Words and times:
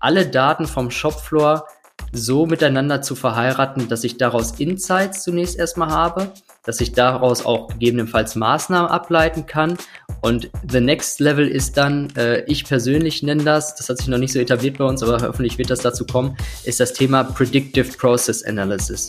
alle 0.00 0.26
Daten 0.26 0.66
vom 0.66 0.90
Shopfloor 0.90 1.66
so 2.12 2.46
miteinander 2.46 3.02
zu 3.02 3.14
verheiraten, 3.14 3.88
dass 3.88 4.04
ich 4.04 4.16
daraus 4.16 4.52
Insights 4.58 5.22
zunächst 5.22 5.56
erstmal 5.56 5.90
habe, 5.90 6.32
dass 6.64 6.80
ich 6.80 6.92
daraus 6.92 7.44
auch 7.44 7.68
gegebenenfalls 7.68 8.34
Maßnahmen 8.34 8.90
ableiten 8.90 9.46
kann. 9.46 9.76
Und 10.20 10.50
the 10.68 10.80
next 10.80 11.20
level 11.20 11.46
ist 11.46 11.76
dann, 11.76 12.10
äh, 12.16 12.42
ich 12.44 12.64
persönlich 12.64 13.22
nenne 13.22 13.44
das, 13.44 13.76
das 13.76 13.88
hat 13.88 13.98
sich 13.98 14.08
noch 14.08 14.18
nicht 14.18 14.32
so 14.32 14.38
etabliert 14.38 14.78
bei 14.78 14.84
uns, 14.84 15.02
aber 15.02 15.20
hoffentlich 15.26 15.58
wird 15.58 15.70
das 15.70 15.80
dazu 15.80 16.04
kommen, 16.04 16.36
ist 16.64 16.80
das 16.80 16.92
Thema 16.92 17.24
Predictive 17.24 17.96
Process 17.96 18.42
Analysis. 18.42 19.08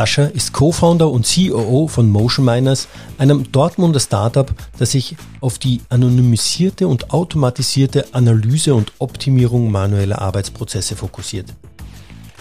Sascha 0.00 0.24
ist 0.24 0.54
Co-Founder 0.54 1.10
und 1.10 1.30
COO 1.30 1.86
von 1.86 2.08
Motion 2.08 2.46
Miners, 2.46 2.88
einem 3.18 3.52
Dortmunder 3.52 4.00
Startup, 4.00 4.50
das 4.78 4.92
sich 4.92 5.14
auf 5.42 5.58
die 5.58 5.82
anonymisierte 5.90 6.88
und 6.88 7.10
automatisierte 7.10 8.06
Analyse 8.12 8.74
und 8.74 8.94
Optimierung 8.98 9.70
manueller 9.70 10.22
Arbeitsprozesse 10.22 10.96
fokussiert. 10.96 11.52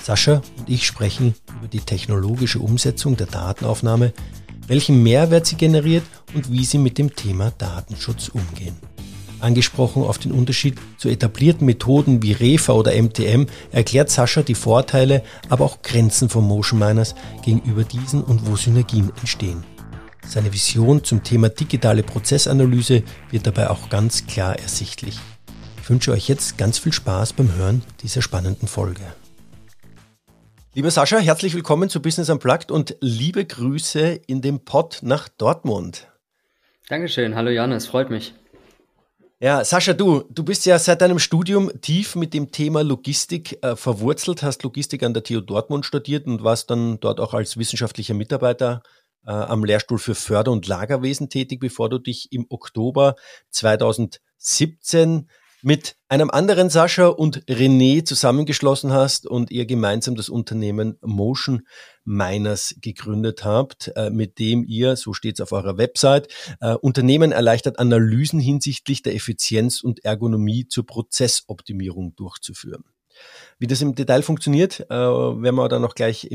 Sascha 0.01 0.41
und 0.57 0.69
ich 0.69 0.87
sprechen 0.87 1.35
über 1.57 1.67
die 1.67 1.81
technologische 1.81 2.59
Umsetzung 2.59 3.17
der 3.17 3.27
Datenaufnahme, 3.27 4.13
welchen 4.67 5.03
Mehrwert 5.03 5.45
sie 5.45 5.57
generiert 5.57 6.05
und 6.33 6.49
wie 6.49 6.63
sie 6.63 6.77
mit 6.77 6.97
dem 6.97 7.13
Thema 7.13 7.51
Datenschutz 7.57 8.29
umgehen 8.29 8.77
angesprochen 9.41 10.03
auf 10.03 10.17
den 10.17 10.31
Unterschied 10.31 10.77
zu 10.97 11.09
etablierten 11.09 11.65
Methoden 11.65 12.21
wie 12.23 12.33
REFA 12.33 12.73
oder 12.73 12.91
MTM, 12.99 13.47
erklärt 13.71 14.09
Sascha 14.09 14.41
die 14.41 14.55
Vorteile, 14.55 15.23
aber 15.49 15.65
auch 15.65 15.81
Grenzen 15.81 16.29
von 16.29 16.45
Motion 16.45 16.79
Miners 16.79 17.15
gegenüber 17.43 17.83
diesen 17.83 18.23
und 18.23 18.47
wo 18.47 18.55
Synergien 18.55 19.11
entstehen. 19.19 19.63
Seine 20.27 20.53
Vision 20.53 21.03
zum 21.03 21.23
Thema 21.23 21.49
digitale 21.49 22.03
Prozessanalyse 22.03 23.03
wird 23.31 23.47
dabei 23.47 23.69
auch 23.69 23.89
ganz 23.89 24.27
klar 24.27 24.59
ersichtlich. 24.59 25.17
Ich 25.81 25.89
wünsche 25.89 26.11
euch 26.11 26.27
jetzt 26.27 26.57
ganz 26.57 26.77
viel 26.77 26.93
Spaß 26.93 27.33
beim 27.33 27.55
Hören 27.55 27.81
dieser 28.03 28.21
spannenden 28.21 28.67
Folge. 28.67 29.01
Lieber 30.75 30.91
Sascha, 30.91 31.17
herzlich 31.17 31.55
willkommen 31.55 31.89
zu 31.89 31.99
Business 31.99 32.29
Unplugged 32.29 32.69
und 32.69 32.95
liebe 33.01 33.43
Grüße 33.43 34.21
in 34.27 34.41
dem 34.41 34.59
Pod 34.59 34.99
nach 35.01 35.27
Dortmund. 35.27 36.07
Dankeschön, 36.89 37.33
hallo 37.33 37.49
Jan, 37.49 37.71
es 37.71 37.87
freut 37.87 38.11
mich. 38.11 38.35
Ja, 39.41 39.63
Sascha, 39.63 39.93
du, 39.93 40.25
du 40.29 40.43
bist 40.43 40.65
ja 40.65 40.77
seit 40.77 40.99
deinem 40.99 41.17
Studium 41.17 41.71
tief 41.79 42.17
mit 42.17 42.33
dem 42.33 42.51
Thema 42.51 42.81
Logistik 42.83 43.63
äh, 43.63 43.77
verwurzelt, 43.77 44.43
hast 44.43 44.63
Logistik 44.63 45.01
an 45.01 45.13
der 45.13 45.23
TU 45.23 45.39
Dortmund 45.39 45.85
studiert 45.85 46.27
und 46.27 46.43
warst 46.43 46.69
dann 46.69 46.99
dort 46.99 47.21
auch 47.21 47.33
als 47.33 47.55
wissenschaftlicher 47.55 48.13
Mitarbeiter 48.13 48.83
äh, 49.25 49.31
am 49.31 49.63
Lehrstuhl 49.63 49.97
für 49.97 50.13
Förder- 50.13 50.51
und 50.51 50.67
Lagerwesen 50.67 51.29
tätig, 51.29 51.61
bevor 51.61 51.87
du 51.89 51.99
dich 51.99 52.33
im 52.33 52.47
Oktober 52.49 53.15
2017 53.51 55.29
mit 55.61 55.95
einem 56.07 56.29
anderen 56.29 56.69
Sascha 56.69 57.07
und 57.07 57.45
René 57.45 58.05
zusammengeschlossen 58.05 58.93
hast 58.93 59.27
und 59.27 59.51
ihr 59.51 59.65
gemeinsam 59.65 60.15
das 60.15 60.29
Unternehmen 60.29 60.97
Motion 61.01 61.67
Miners 62.05 62.75
gegründet 62.81 63.43
habt, 63.43 63.91
äh, 63.95 64.09
mit 64.09 64.39
dem 64.39 64.63
ihr, 64.65 64.95
so 64.95 65.13
steht 65.13 65.35
es 65.35 65.41
auf 65.41 65.51
eurer 65.51 65.77
Website, 65.77 66.27
äh, 66.61 66.73
Unternehmen 66.75 67.31
erleichtert, 67.31 67.77
Analysen 67.77 68.39
hinsichtlich 68.39 69.03
der 69.03 69.15
Effizienz 69.15 69.81
und 69.81 70.03
Ergonomie 70.03 70.67
zur 70.67 70.85
Prozessoptimierung 70.85 72.15
durchzuführen. 72.15 72.83
Wie 73.57 73.67
das 73.67 73.81
im 73.81 73.95
Detail 73.95 74.21
funktioniert, 74.21 74.79
äh, 74.89 74.95
werden 74.95 75.55
wir 75.55 75.69
dann 75.69 75.81
noch 75.81 75.95
gleich 75.95 76.29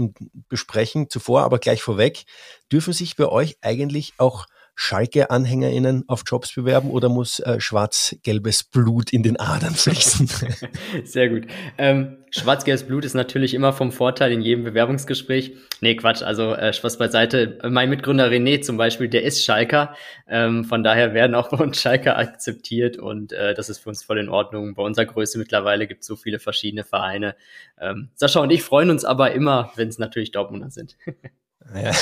besprechen. 0.48 1.08
Zuvor 1.08 1.42
aber 1.42 1.58
gleich 1.58 1.82
vorweg, 1.82 2.24
dürfen 2.70 2.92
sich 2.92 3.16
bei 3.16 3.26
euch 3.26 3.56
eigentlich 3.62 4.14
auch 4.18 4.46
Schalke-AnhängerInnen 4.76 6.04
auf 6.08 6.22
Jobs 6.26 6.54
bewerben 6.54 6.90
oder 6.90 7.08
muss 7.08 7.38
äh, 7.40 7.60
schwarz-gelbes 7.60 8.64
Blut 8.64 9.12
in 9.12 9.22
den 9.22 9.38
Adern 9.38 9.74
fließen? 9.74 10.28
Sehr 11.04 11.28
gut. 11.28 11.46
Ähm, 11.78 12.18
schwarz-gelbes 12.30 12.84
Blut 12.84 13.04
ist 13.04 13.14
natürlich 13.14 13.54
immer 13.54 13.72
vom 13.72 13.92
Vorteil 13.92 14.32
in 14.32 14.40
jedem 14.40 14.64
Bewerbungsgespräch. 14.64 15.54
Nee, 15.80 15.94
Quatsch, 15.94 16.22
also 16.22 16.54
äh, 16.54 16.72
Spaß 16.72 16.98
beiseite. 16.98 17.58
Mein 17.68 17.88
Mitgründer 17.88 18.28
René 18.28 18.62
zum 18.62 18.76
Beispiel, 18.76 19.08
der 19.08 19.22
ist 19.22 19.44
Schalker. 19.44 19.94
Ähm, 20.28 20.64
von 20.64 20.82
daher 20.82 21.14
werden 21.14 21.34
auch 21.34 21.50
bei 21.50 21.58
uns 21.58 21.80
Schalker 21.80 22.18
akzeptiert 22.18 22.96
und 22.96 23.32
äh, 23.32 23.54
das 23.54 23.68
ist 23.68 23.78
für 23.78 23.90
uns 23.90 24.02
voll 24.02 24.18
in 24.18 24.28
Ordnung. 24.28 24.74
Bei 24.74 24.82
unserer 24.82 25.06
Größe 25.06 25.38
mittlerweile 25.38 25.86
gibt 25.86 26.00
es 26.00 26.06
so 26.06 26.16
viele 26.16 26.38
verschiedene 26.40 26.84
Vereine. 26.84 27.36
Ähm, 27.80 28.10
Sascha 28.14 28.40
und 28.40 28.50
ich 28.50 28.62
freuen 28.62 28.90
uns 28.90 29.04
aber 29.04 29.32
immer, 29.32 29.72
wenn 29.76 29.88
es 29.88 29.98
natürlich 29.98 30.32
Dortmunder 30.32 30.70
sind. 30.70 30.96
Ja. 31.72 31.92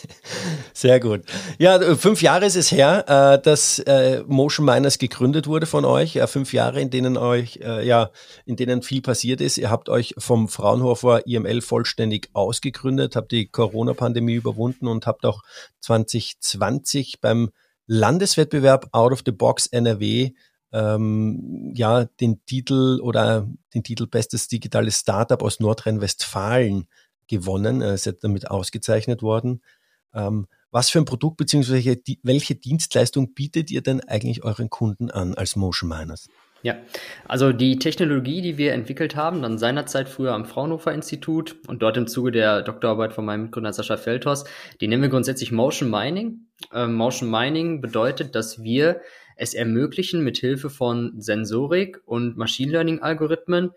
Sehr 0.74 1.00
gut. 1.00 1.22
Ja, 1.58 1.96
fünf 1.96 2.22
Jahre 2.22 2.46
ist 2.46 2.56
es 2.56 2.70
her, 2.70 3.04
äh, 3.08 3.42
dass 3.42 3.78
äh, 3.80 4.22
Motion 4.26 4.64
Miners 4.64 4.98
gegründet 4.98 5.46
wurde 5.46 5.66
von 5.66 5.84
euch. 5.84 6.18
fünf 6.26 6.52
Jahre, 6.52 6.80
in 6.80 6.90
denen 6.90 7.16
euch, 7.16 7.58
äh, 7.62 7.86
ja, 7.86 8.10
in 8.46 8.56
denen 8.56 8.82
viel 8.82 9.02
passiert 9.02 9.40
ist. 9.40 9.58
Ihr 9.58 9.70
habt 9.70 9.88
euch 9.88 10.14
vom 10.18 10.48
Fraunhofer 10.48 11.26
IML 11.26 11.60
vollständig 11.60 12.30
ausgegründet, 12.32 13.16
habt 13.16 13.32
die 13.32 13.48
Corona-Pandemie 13.48 14.34
überwunden 14.34 14.86
und 14.86 15.06
habt 15.06 15.26
auch 15.26 15.42
2020 15.80 17.20
beim 17.20 17.50
Landeswettbewerb 17.86 18.88
Out 18.92 19.12
of 19.12 19.22
the 19.26 19.32
Box 19.32 19.66
NRW 19.66 20.30
ähm, 20.72 21.72
ja 21.74 22.04
den 22.04 22.44
Titel 22.46 23.00
oder 23.02 23.46
den 23.74 23.82
Titel 23.82 24.06
Bestes 24.06 24.48
digitales 24.48 25.00
Startup 25.00 25.42
aus 25.42 25.60
Nordrhein-Westfalen 25.60 26.86
gewonnen, 27.32 27.80
äh, 27.80 27.96
seid 27.96 28.22
damit 28.22 28.50
ausgezeichnet 28.50 29.22
worden. 29.22 29.62
Ähm, 30.14 30.46
was 30.70 30.90
für 30.90 30.98
ein 30.98 31.04
Produkt 31.04 31.38
bzw. 31.38 31.96
welche 32.22 32.54
Dienstleistung 32.54 33.34
bietet 33.34 33.70
ihr 33.70 33.82
denn 33.82 34.00
eigentlich 34.00 34.44
euren 34.44 34.70
Kunden 34.70 35.10
an 35.10 35.34
als 35.34 35.56
Motion 35.56 35.88
Miners? 35.88 36.28
Ja, 36.62 36.76
also 37.26 37.52
die 37.52 37.78
Technologie, 37.78 38.40
die 38.40 38.56
wir 38.56 38.72
entwickelt 38.72 39.16
haben, 39.16 39.42
dann 39.42 39.58
seinerzeit 39.58 40.08
früher 40.08 40.32
am 40.32 40.44
Fraunhofer 40.44 40.92
Institut 40.92 41.56
und 41.66 41.82
dort 41.82 41.96
im 41.96 42.06
Zuge 42.06 42.30
der 42.30 42.62
Doktorarbeit 42.62 43.12
von 43.12 43.24
meinem 43.24 43.50
Gründer 43.50 43.72
Sascha 43.72 43.96
Feldhaus, 43.96 44.44
die 44.80 44.86
nennen 44.86 45.02
wir 45.02 45.08
grundsätzlich 45.08 45.50
Motion 45.50 45.90
Mining. 45.90 46.46
Ähm, 46.72 46.94
Motion 46.94 47.30
Mining 47.30 47.80
bedeutet, 47.80 48.36
dass 48.36 48.62
wir 48.62 49.00
es 49.36 49.54
ermöglichen, 49.54 50.22
mit 50.22 50.38
Hilfe 50.38 50.70
von 50.70 51.20
Sensorik 51.20 52.00
und 52.04 52.36
Machine 52.36 52.70
Learning 52.70 53.00
Algorithmen 53.00 53.72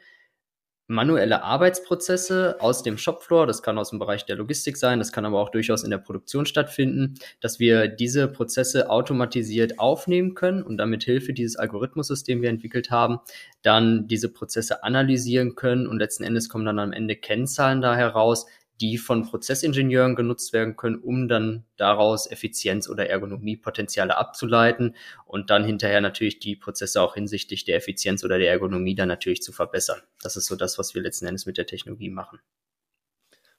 manuelle 0.88 1.44
Arbeitsprozesse 1.44 2.58
aus 2.60 2.84
dem 2.84 2.98
Shopfloor, 2.98 3.48
das 3.48 3.64
kann 3.64 3.78
aus 3.78 3.90
dem 3.90 4.00
Bereich 4.00 4.26
der 4.26 4.36
Logistik 4.36 4.78
sein, 4.78 5.00
das 5.00 5.12
kann 5.12 5.26
aber 5.26 5.40
auch 5.40 5.50
durchaus 5.50 5.84
in 5.84 5.90
der 5.90 5.98
Produktion 5.98 6.46
stattfinden, 6.46 7.16
dass 7.42 7.60
wir 7.60 7.88
diese 7.88 8.28
Prozesse 8.28 8.90
automatisiert 8.90 9.80
aufnehmen 9.80 10.36
können 10.36 10.62
und 10.62 10.78
damit 10.78 11.04
Hilfe 11.04 11.34
dieses 11.34 11.56
Algorithmus, 11.56 12.24
den 12.24 12.42
wir 12.42 12.50
entwickelt 12.50 12.92
haben, 12.92 13.20
dann 13.64 14.08
diese 14.08 14.32
Prozesse 14.32 14.84
analysieren 14.84 15.56
können 15.56 15.88
und 15.88 15.98
letzten 15.98 16.24
Endes 16.24 16.50
kommen 16.50 16.66
dann 16.66 16.80
am 16.80 16.92
Ende 16.92 17.16
Kennzahlen 17.16 17.82
da 17.82 17.96
heraus, 17.96 18.46
die 18.82 18.98
von 18.98 19.24
Prozessingenieuren 19.24 20.16
genutzt 20.16 20.54
werden 20.54 20.76
können, 20.76 20.98
um 20.98 21.28
dann 21.28 21.66
daraus 21.78 22.30
Effizienz 22.30 22.90
oder 22.90 23.10
Ergonomiepotenziale 23.10 24.18
abzuleiten 24.18 24.96
und 25.26 25.50
dann 25.50 25.64
hinterher 25.64 26.02
natürlich 26.02 26.40
die 26.40 26.56
Prozesse 26.56 27.02
auch 27.02 27.14
hinsichtlich 27.16 27.66
der 27.66 27.78
Effizienz 27.78 28.24
oder 28.24 28.38
der 28.38 28.50
Ergonomie 28.50 28.96
dann 28.96 29.08
natürlich 29.08 29.42
zu 29.42 29.54
verbessern. 29.54 30.02
Das 30.22 30.36
ist 30.36 30.46
so 30.46 30.56
das, 30.56 30.78
was 30.78 30.94
wir 30.94 31.02
letzten 31.02 31.26
Endes 31.26 31.46
mit 31.46 31.58
der 31.58 31.66
Technologie 31.66 32.10
machen. 32.10 32.40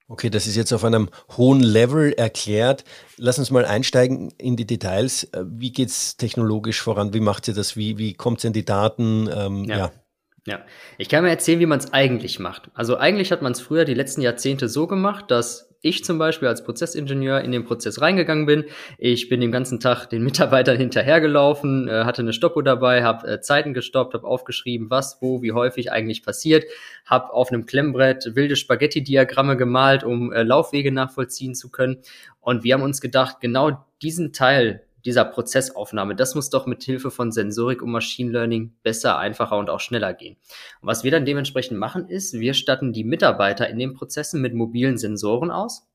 Okay, 0.08 0.30
das 0.30 0.46
ist 0.46 0.54
jetzt 0.54 0.72
auf 0.72 0.84
einem 0.84 1.08
hohen 1.36 1.60
Level 1.60 2.12
erklärt. 2.12 2.84
Lass 3.16 3.40
uns 3.40 3.50
mal 3.50 3.64
einsteigen 3.64 4.30
in 4.38 4.54
die 4.54 4.66
Details. 4.66 5.28
Wie 5.44 5.72
geht 5.72 5.88
es 5.88 6.16
technologisch 6.16 6.80
voran? 6.80 7.12
Wie 7.12 7.20
macht 7.20 7.48
ihr 7.48 7.54
das? 7.54 7.76
Wie, 7.76 7.98
wie 7.98 8.14
kommt 8.14 8.38
es 8.38 8.44
in 8.44 8.52
die 8.52 8.64
Daten? 8.64 9.28
Ähm, 9.34 9.64
ja. 9.64 9.78
ja. 9.78 9.92
Ja, 10.46 10.64
ich 10.96 11.08
kann 11.08 11.24
mir 11.24 11.30
erzählen, 11.30 11.58
wie 11.58 11.66
man 11.66 11.80
es 11.80 11.92
eigentlich 11.92 12.38
macht. 12.38 12.70
Also 12.72 12.96
eigentlich 12.96 13.32
hat 13.32 13.42
man 13.42 13.50
es 13.50 13.60
früher 13.60 13.84
die 13.84 13.94
letzten 13.94 14.20
Jahrzehnte 14.20 14.68
so 14.68 14.86
gemacht, 14.86 15.28
dass 15.32 15.74
ich 15.80 16.04
zum 16.04 16.18
Beispiel 16.18 16.46
als 16.46 16.62
Prozessingenieur 16.62 17.40
in 17.40 17.50
den 17.50 17.64
Prozess 17.64 18.00
reingegangen 18.00 18.46
bin. 18.46 18.64
Ich 18.96 19.28
bin 19.28 19.40
den 19.40 19.50
ganzen 19.50 19.80
Tag 19.80 20.06
den 20.06 20.22
Mitarbeitern 20.24 20.76
hinterhergelaufen, 20.76 21.88
äh, 21.88 22.04
hatte 22.04 22.22
eine 22.22 22.32
Stoppuhr 22.32 22.62
dabei, 22.62 23.02
habe 23.02 23.26
äh, 23.26 23.40
Zeiten 23.40 23.74
gestoppt, 23.74 24.14
habe 24.14 24.26
aufgeschrieben, 24.26 24.88
was, 24.88 25.18
wo, 25.20 25.42
wie 25.42 25.50
häufig 25.50 25.90
eigentlich 25.90 26.22
passiert, 26.22 26.64
habe 27.04 27.32
auf 27.32 27.50
einem 27.50 27.66
Klemmbrett 27.66 28.36
wilde 28.36 28.54
Spaghetti-Diagramme 28.54 29.56
gemalt, 29.56 30.04
um 30.04 30.32
äh, 30.32 30.44
Laufwege 30.44 30.92
nachvollziehen 30.92 31.56
zu 31.56 31.70
können. 31.70 31.98
Und 32.40 32.62
wir 32.62 32.74
haben 32.74 32.82
uns 32.82 33.00
gedacht, 33.00 33.40
genau 33.40 33.84
diesen 34.00 34.32
Teil 34.32 34.85
dieser 35.06 35.24
Prozessaufnahme, 35.24 36.14
das 36.14 36.34
muss 36.34 36.50
doch 36.50 36.66
mit 36.66 36.82
Hilfe 36.82 37.10
von 37.10 37.32
Sensorik 37.32 37.80
und 37.80 37.90
Machine 37.90 38.30
Learning 38.32 38.74
besser, 38.82 39.18
einfacher 39.18 39.56
und 39.56 39.70
auch 39.70 39.80
schneller 39.80 40.12
gehen. 40.12 40.36
Und 40.80 40.88
was 40.88 41.04
wir 41.04 41.10
dann 41.10 41.24
dementsprechend 41.24 41.78
machen, 41.78 42.08
ist, 42.08 42.34
wir 42.34 42.52
statten 42.52 42.92
die 42.92 43.04
Mitarbeiter 43.04 43.68
in 43.68 43.78
den 43.78 43.94
Prozessen 43.94 44.42
mit 44.42 44.52
mobilen 44.52 44.98
Sensoren 44.98 45.50
aus 45.50 45.86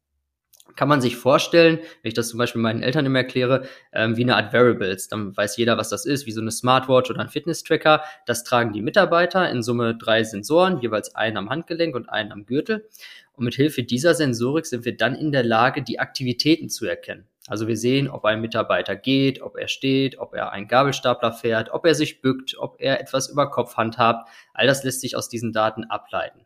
kann 0.76 0.88
man 0.88 1.02
sich 1.02 1.16
vorstellen, 1.16 1.80
wenn 2.02 2.10
ich 2.10 2.14
das 2.14 2.30
zum 2.30 2.38
Beispiel 2.38 2.62
meinen 2.62 2.84
Eltern 2.84 3.06
immer 3.06 3.20
erkläre, 3.20 3.66
ähm, 3.94 4.18
wie 4.18 4.24
eine 4.24 4.36
Art 4.36 4.54
Variables. 4.54 5.08
Dann 5.08 5.36
weiß 5.36 5.58
jeder, 5.58 5.78
was 5.78 5.90
das 5.90 6.06
ist, 6.06 6.26
wie 6.26 6.32
so 6.32 6.42
eine 6.42 6.52
Smartwatch 6.52 7.10
oder 7.10 7.22
ein 7.22 7.30
Fitness-Tracker. 7.30 8.04
Das 8.26 8.44
tragen 8.44 8.74
die 8.74 8.82
Mitarbeiter 8.82 9.50
in 9.50 9.64
Summe 9.64 9.96
drei 9.96 10.24
Sensoren, 10.24 10.80
jeweils 10.80 11.16
einen 11.16 11.38
am 11.38 11.50
Handgelenk 11.50 11.96
und 11.96 12.10
einen 12.10 12.32
am 12.32 12.46
Gürtel. 12.46 12.88
Und 13.34 13.46
mit 13.46 13.56
Hilfe 13.56 13.84
dieser 13.84 14.14
Sensorik 14.14 14.66
sind 14.66 14.86
wir 14.86 14.96
dann 14.96 15.16
in 15.16 15.32
der 15.32 15.44
Lage, 15.44 15.82
die 15.82 16.00
Aktivitäten 16.00 16.70
zu 16.70 16.86
erkennen. 16.86 17.28
Also 17.52 17.68
wir 17.68 17.76
sehen, 17.76 18.08
ob 18.08 18.24
ein 18.24 18.40
Mitarbeiter 18.40 18.96
geht, 18.96 19.42
ob 19.42 19.58
er 19.58 19.68
steht, 19.68 20.18
ob 20.20 20.34
er 20.34 20.54
einen 20.54 20.70
Gabelstapler 20.70 21.34
fährt, 21.34 21.70
ob 21.74 21.86
er 21.86 21.96
sich 21.96 22.22
bückt, 22.22 22.56
ob 22.58 22.78
er 22.80 23.02
etwas 23.02 23.28
über 23.28 23.52
Kopf 23.52 23.76
handhabt. 23.76 24.30
All 24.54 24.68
das 24.68 24.86
lässt 24.86 25.02
sich 25.02 25.18
aus 25.18 25.28
diesen 25.28 25.52
Daten 25.52 25.84
ableiten. 25.84 26.46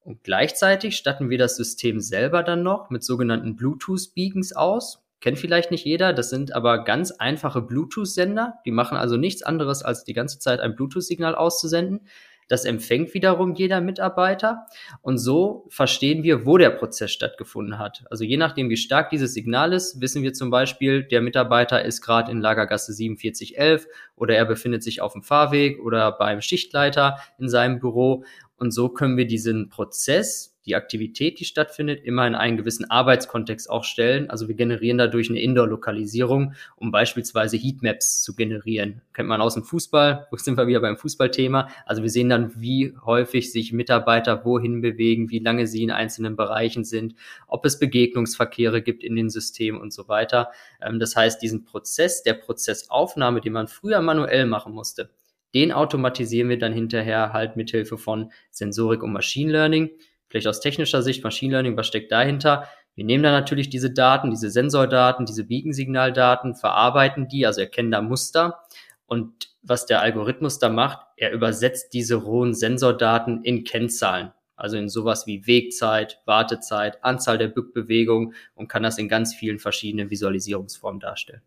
Und 0.00 0.24
gleichzeitig 0.24 0.96
statten 0.96 1.30
wir 1.30 1.38
das 1.38 1.54
System 1.54 2.00
selber 2.00 2.42
dann 2.42 2.64
noch 2.64 2.90
mit 2.90 3.04
sogenannten 3.04 3.54
Bluetooth-Beacons 3.54 4.56
aus. 4.56 5.04
Kennt 5.20 5.38
vielleicht 5.38 5.70
nicht 5.70 5.84
jeder, 5.84 6.12
das 6.12 6.30
sind 6.30 6.52
aber 6.52 6.82
ganz 6.82 7.12
einfache 7.12 7.62
Bluetooth-Sender. 7.62 8.54
Die 8.66 8.72
machen 8.72 8.98
also 8.98 9.16
nichts 9.16 9.44
anderes, 9.44 9.84
als 9.84 10.02
die 10.02 10.14
ganze 10.14 10.40
Zeit 10.40 10.58
ein 10.58 10.74
Bluetooth-Signal 10.74 11.36
auszusenden. 11.36 12.08
Das 12.50 12.64
empfängt 12.64 13.14
wiederum 13.14 13.54
jeder 13.54 13.80
Mitarbeiter. 13.80 14.66
Und 15.02 15.18
so 15.18 15.66
verstehen 15.68 16.24
wir, 16.24 16.46
wo 16.46 16.58
der 16.58 16.70
Prozess 16.70 17.12
stattgefunden 17.12 17.78
hat. 17.78 18.02
Also 18.10 18.24
je 18.24 18.36
nachdem, 18.36 18.68
wie 18.70 18.76
stark 18.76 19.08
dieses 19.10 19.34
Signal 19.34 19.72
ist, 19.72 20.00
wissen 20.00 20.24
wir 20.24 20.32
zum 20.32 20.50
Beispiel, 20.50 21.04
der 21.04 21.20
Mitarbeiter 21.20 21.84
ist 21.84 22.02
gerade 22.02 22.32
in 22.32 22.40
Lagergasse 22.40 22.92
4711 22.92 23.86
oder 24.16 24.34
er 24.34 24.46
befindet 24.46 24.82
sich 24.82 25.00
auf 25.00 25.12
dem 25.12 25.22
Fahrweg 25.22 25.78
oder 25.78 26.10
beim 26.10 26.40
Schichtleiter 26.40 27.18
in 27.38 27.48
seinem 27.48 27.78
Büro. 27.78 28.24
Und 28.56 28.72
so 28.72 28.88
können 28.88 29.16
wir 29.16 29.28
diesen 29.28 29.68
Prozess, 29.68 30.49
die 30.66 30.74
Aktivität, 30.74 31.40
die 31.40 31.44
stattfindet, 31.44 32.04
immer 32.04 32.26
in 32.26 32.34
einen 32.34 32.56
gewissen 32.56 32.90
Arbeitskontext 32.90 33.70
auch 33.70 33.84
stellen. 33.84 34.28
Also 34.28 34.48
wir 34.48 34.54
generieren 34.54 34.98
dadurch 34.98 35.30
eine 35.30 35.40
Indoor-Lokalisierung, 35.40 36.54
um 36.76 36.90
beispielsweise 36.90 37.56
Heatmaps 37.56 38.22
zu 38.22 38.34
generieren. 38.34 39.00
Kennt 39.14 39.28
man 39.28 39.40
aus 39.40 39.54
dem 39.54 39.64
Fußball, 39.64 40.26
wo 40.30 40.36
sind 40.36 40.58
wir 40.58 40.66
wieder 40.66 40.80
beim 40.80 40.96
Fußballthema. 40.96 41.68
Also 41.86 42.02
wir 42.02 42.10
sehen 42.10 42.28
dann, 42.28 42.60
wie 42.60 42.94
häufig 43.04 43.52
sich 43.52 43.72
Mitarbeiter 43.72 44.44
wohin 44.44 44.82
bewegen, 44.82 45.30
wie 45.30 45.38
lange 45.38 45.66
sie 45.66 45.82
in 45.82 45.90
einzelnen 45.90 46.36
Bereichen 46.36 46.84
sind, 46.84 47.14
ob 47.46 47.64
es 47.64 47.78
Begegnungsverkehre 47.78 48.82
gibt 48.82 49.02
in 49.02 49.16
den 49.16 49.30
Systemen 49.30 49.80
und 49.80 49.92
so 49.92 50.08
weiter. 50.08 50.50
Ähm, 50.82 50.98
das 50.98 51.16
heißt, 51.16 51.40
diesen 51.40 51.64
Prozess 51.64 52.22
der 52.22 52.34
Prozessaufnahme, 52.34 53.40
den 53.40 53.54
man 53.54 53.68
früher 53.68 54.02
manuell 54.02 54.46
machen 54.46 54.74
musste, 54.74 55.10
den 55.54 55.72
automatisieren 55.72 56.48
wir 56.48 56.58
dann 56.58 56.72
hinterher 56.72 57.32
halt 57.32 57.56
mit 57.56 57.70
Hilfe 57.70 57.98
von 57.98 58.30
Sensorik 58.50 59.02
und 59.02 59.12
Machine 59.12 59.50
Learning. 59.50 59.90
Vielleicht 60.30 60.46
aus 60.46 60.60
technischer 60.60 61.02
Sicht 61.02 61.24
Machine 61.24 61.52
Learning, 61.52 61.76
was 61.76 61.88
steckt 61.88 62.12
dahinter? 62.12 62.68
Wir 62.94 63.04
nehmen 63.04 63.24
dann 63.24 63.32
natürlich 63.32 63.68
diese 63.68 63.90
Daten, 63.90 64.30
diese 64.30 64.50
Sensordaten, 64.50 65.26
diese 65.26 65.44
Beacon-Signaldaten, 65.44 66.54
verarbeiten 66.54 67.28
die, 67.28 67.46
also 67.46 67.60
erkennen 67.60 67.90
da 67.90 68.00
Muster. 68.00 68.60
Und 69.06 69.50
was 69.62 69.86
der 69.86 70.00
Algorithmus 70.00 70.60
da 70.60 70.68
macht, 70.68 71.00
er 71.16 71.32
übersetzt 71.32 71.92
diese 71.92 72.14
rohen 72.14 72.54
Sensordaten 72.54 73.42
in 73.42 73.64
Kennzahlen. 73.64 74.32
Also 74.54 74.76
in 74.76 74.88
sowas 74.88 75.26
wie 75.26 75.46
Wegzeit, 75.46 76.20
Wartezeit, 76.26 77.02
Anzahl 77.02 77.38
der 77.38 77.48
Bückbewegungen 77.48 78.34
und 78.54 78.68
kann 78.68 78.82
das 78.82 78.98
in 78.98 79.08
ganz 79.08 79.34
vielen 79.34 79.58
verschiedenen 79.58 80.10
Visualisierungsformen 80.10 81.00
darstellen. 81.00 81.42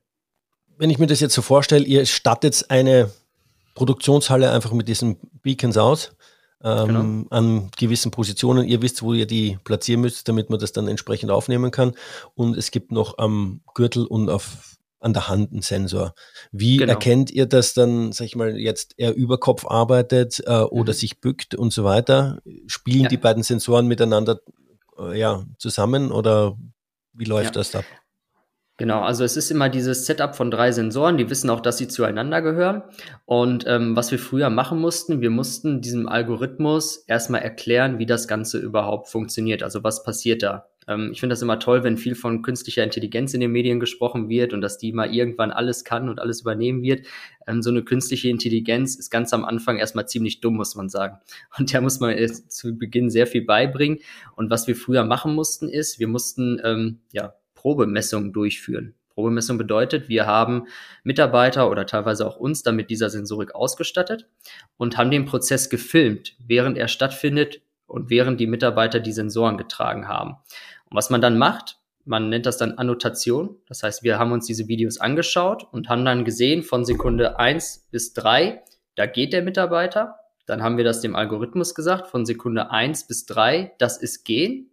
Wenn 0.77 0.89
ich 0.89 0.99
mir 0.99 1.07
das 1.07 1.19
jetzt 1.19 1.35
so 1.35 1.41
vorstelle, 1.41 1.85
ihr 1.85 2.05
stattet 2.05 2.65
eine 2.69 3.11
Produktionshalle 3.75 4.51
einfach 4.51 4.71
mit 4.73 4.87
diesen 4.87 5.17
Beacons 5.41 5.77
aus. 5.77 6.15
Ähm, 6.63 6.87
genau. 6.87 7.25
an 7.29 7.71
gewissen 7.77 8.11
Positionen. 8.11 8.65
Ihr 8.65 8.81
wisst, 8.81 9.01
wo 9.01 9.13
ihr 9.13 9.25
die 9.25 9.57
platzieren 9.65 9.99
müsst, 9.99 10.29
damit 10.29 10.49
man 10.49 10.59
das 10.59 10.71
dann 10.71 10.87
entsprechend 10.87 11.29
aufnehmen 11.29 11.71
kann. 11.71 11.93
Und 12.35 12.55
es 12.55 12.71
gibt 12.71 12.91
noch 12.91 13.17
am 13.17 13.61
Gürtel 13.73 14.05
und 14.05 14.29
auf, 14.29 14.77
an 15.01 15.11
der 15.11 15.27
Hand 15.27 15.51
einen 15.51 15.61
Sensor. 15.61 16.15
Wie 16.53 16.77
genau. 16.77 16.93
erkennt 16.93 17.31
ihr 17.31 17.47
das 17.47 17.73
dann, 17.73 18.13
sag 18.13 18.25
ich 18.27 18.37
mal, 18.37 18.57
jetzt 18.57 18.93
er 18.95 19.13
über 19.13 19.37
Kopf 19.39 19.65
arbeitet 19.65 20.41
äh, 20.45 20.61
oder 20.61 20.93
mhm. 20.93 20.97
sich 20.97 21.19
bückt 21.19 21.53
und 21.53 21.73
so 21.73 21.83
weiter? 21.83 22.41
Spielen 22.67 23.03
ja. 23.03 23.09
die 23.09 23.17
beiden 23.17 23.43
Sensoren 23.43 23.87
miteinander 23.87 24.39
äh, 24.97 25.19
ja, 25.19 25.43
zusammen 25.57 26.13
oder 26.13 26.57
wie 27.11 27.25
läuft 27.25 27.55
ja. 27.55 27.59
das 27.59 27.71
da? 27.71 27.83
Genau, 28.77 29.01
also 29.01 29.23
es 29.23 29.37
ist 29.37 29.51
immer 29.51 29.69
dieses 29.69 30.07
Setup 30.07 30.35
von 30.35 30.49
drei 30.49 30.71
Sensoren, 30.71 31.17
die 31.17 31.29
wissen 31.29 31.51
auch, 31.51 31.59
dass 31.59 31.77
sie 31.77 31.87
zueinander 31.87 32.41
gehören. 32.41 32.81
Und 33.25 33.65
ähm, 33.67 33.95
was 33.95 34.09
wir 34.09 34.17
früher 34.17 34.49
machen 34.49 34.79
mussten, 34.79 35.21
wir 35.21 35.29
mussten 35.29 35.81
diesem 35.81 36.09
Algorithmus 36.09 36.97
erstmal 37.07 37.41
erklären, 37.41 37.99
wie 37.99 38.07
das 38.07 38.27
Ganze 38.27 38.57
überhaupt 38.57 39.09
funktioniert. 39.09 39.61
Also 39.61 39.83
was 39.83 40.03
passiert 40.03 40.41
da? 40.41 40.69
Ähm, 40.87 41.11
ich 41.11 41.19
finde 41.19 41.33
das 41.33 41.43
immer 41.43 41.59
toll, 41.59 41.83
wenn 41.83 41.97
viel 41.97 42.15
von 42.15 42.41
künstlicher 42.41 42.83
Intelligenz 42.83 43.35
in 43.35 43.41
den 43.41 43.51
Medien 43.51 43.79
gesprochen 43.79 44.27
wird 44.27 44.53
und 44.53 44.61
dass 44.61 44.79
die 44.79 44.91
mal 44.91 45.13
irgendwann 45.13 45.51
alles 45.51 45.83
kann 45.83 46.09
und 46.09 46.19
alles 46.19 46.41
übernehmen 46.41 46.81
wird. 46.81 47.05
Ähm, 47.45 47.61
so 47.61 47.69
eine 47.69 47.83
künstliche 47.83 48.29
Intelligenz 48.29 48.95
ist 48.95 49.11
ganz 49.11 49.33
am 49.33 49.45
Anfang 49.45 49.77
erstmal 49.77 50.07
ziemlich 50.07 50.41
dumm, 50.41 50.55
muss 50.55 50.73
man 50.73 50.89
sagen. 50.89 51.19
Und 51.59 51.71
der 51.73 51.81
muss 51.81 51.99
man 51.99 52.15
zu 52.47 52.75
Beginn 52.75 53.11
sehr 53.11 53.27
viel 53.27 53.45
beibringen. 53.45 53.99
Und 54.35 54.49
was 54.49 54.65
wir 54.65 54.75
früher 54.75 55.03
machen 55.03 55.35
mussten, 55.35 55.69
ist, 55.69 55.99
wir 55.99 56.07
mussten 56.07 56.59
ähm, 56.63 57.01
ja 57.11 57.35
Probemessungen 57.63 58.33
durchführen. 58.33 58.93
Probemessung 59.13 59.57
bedeutet, 59.57 60.09
wir 60.09 60.25
haben 60.25 60.67
Mitarbeiter 61.03 61.69
oder 61.69 61.85
teilweise 61.85 62.27
auch 62.27 62.35
uns 62.35 62.61
dann 62.61 62.75
mit 62.75 62.89
dieser 62.89 63.09
Sensorik 63.09 63.55
ausgestattet 63.55 64.27
und 64.75 64.97
haben 64.97 65.11
den 65.11 65.23
Prozess 65.23 65.69
gefilmt, 65.69 66.35
während 66.45 66.77
er 66.77 66.89
stattfindet 66.89 67.61
und 67.87 68.09
während 68.09 68.41
die 68.41 68.47
Mitarbeiter 68.47 68.99
die 68.99 69.13
Sensoren 69.13 69.57
getragen 69.57 70.09
haben. 70.09 70.31
Und 70.89 70.97
was 70.97 71.09
man 71.09 71.21
dann 71.21 71.37
macht, 71.37 71.77
man 72.03 72.27
nennt 72.27 72.45
das 72.45 72.57
dann 72.57 72.73
Annotation. 72.73 73.55
Das 73.67 73.81
heißt, 73.81 74.03
wir 74.03 74.19
haben 74.19 74.33
uns 74.33 74.45
diese 74.45 74.67
Videos 74.67 74.97
angeschaut 74.97 75.65
und 75.71 75.87
haben 75.87 76.03
dann 76.03 76.25
gesehen 76.25 76.61
von 76.61 76.83
Sekunde 76.83 77.39
eins 77.39 77.87
bis 77.91 78.13
drei, 78.13 78.61
da 78.95 79.05
geht 79.05 79.31
der 79.31 79.41
Mitarbeiter. 79.41 80.15
Dann 80.45 80.61
haben 80.61 80.75
wir 80.75 80.83
das 80.83 80.99
dem 80.99 81.15
Algorithmus 81.15 81.73
gesagt, 81.73 82.07
von 82.07 82.25
Sekunde 82.25 82.71
eins 82.71 83.07
bis 83.07 83.25
drei, 83.25 83.73
das 83.77 83.97
ist 83.97 84.25
gehen. 84.25 84.72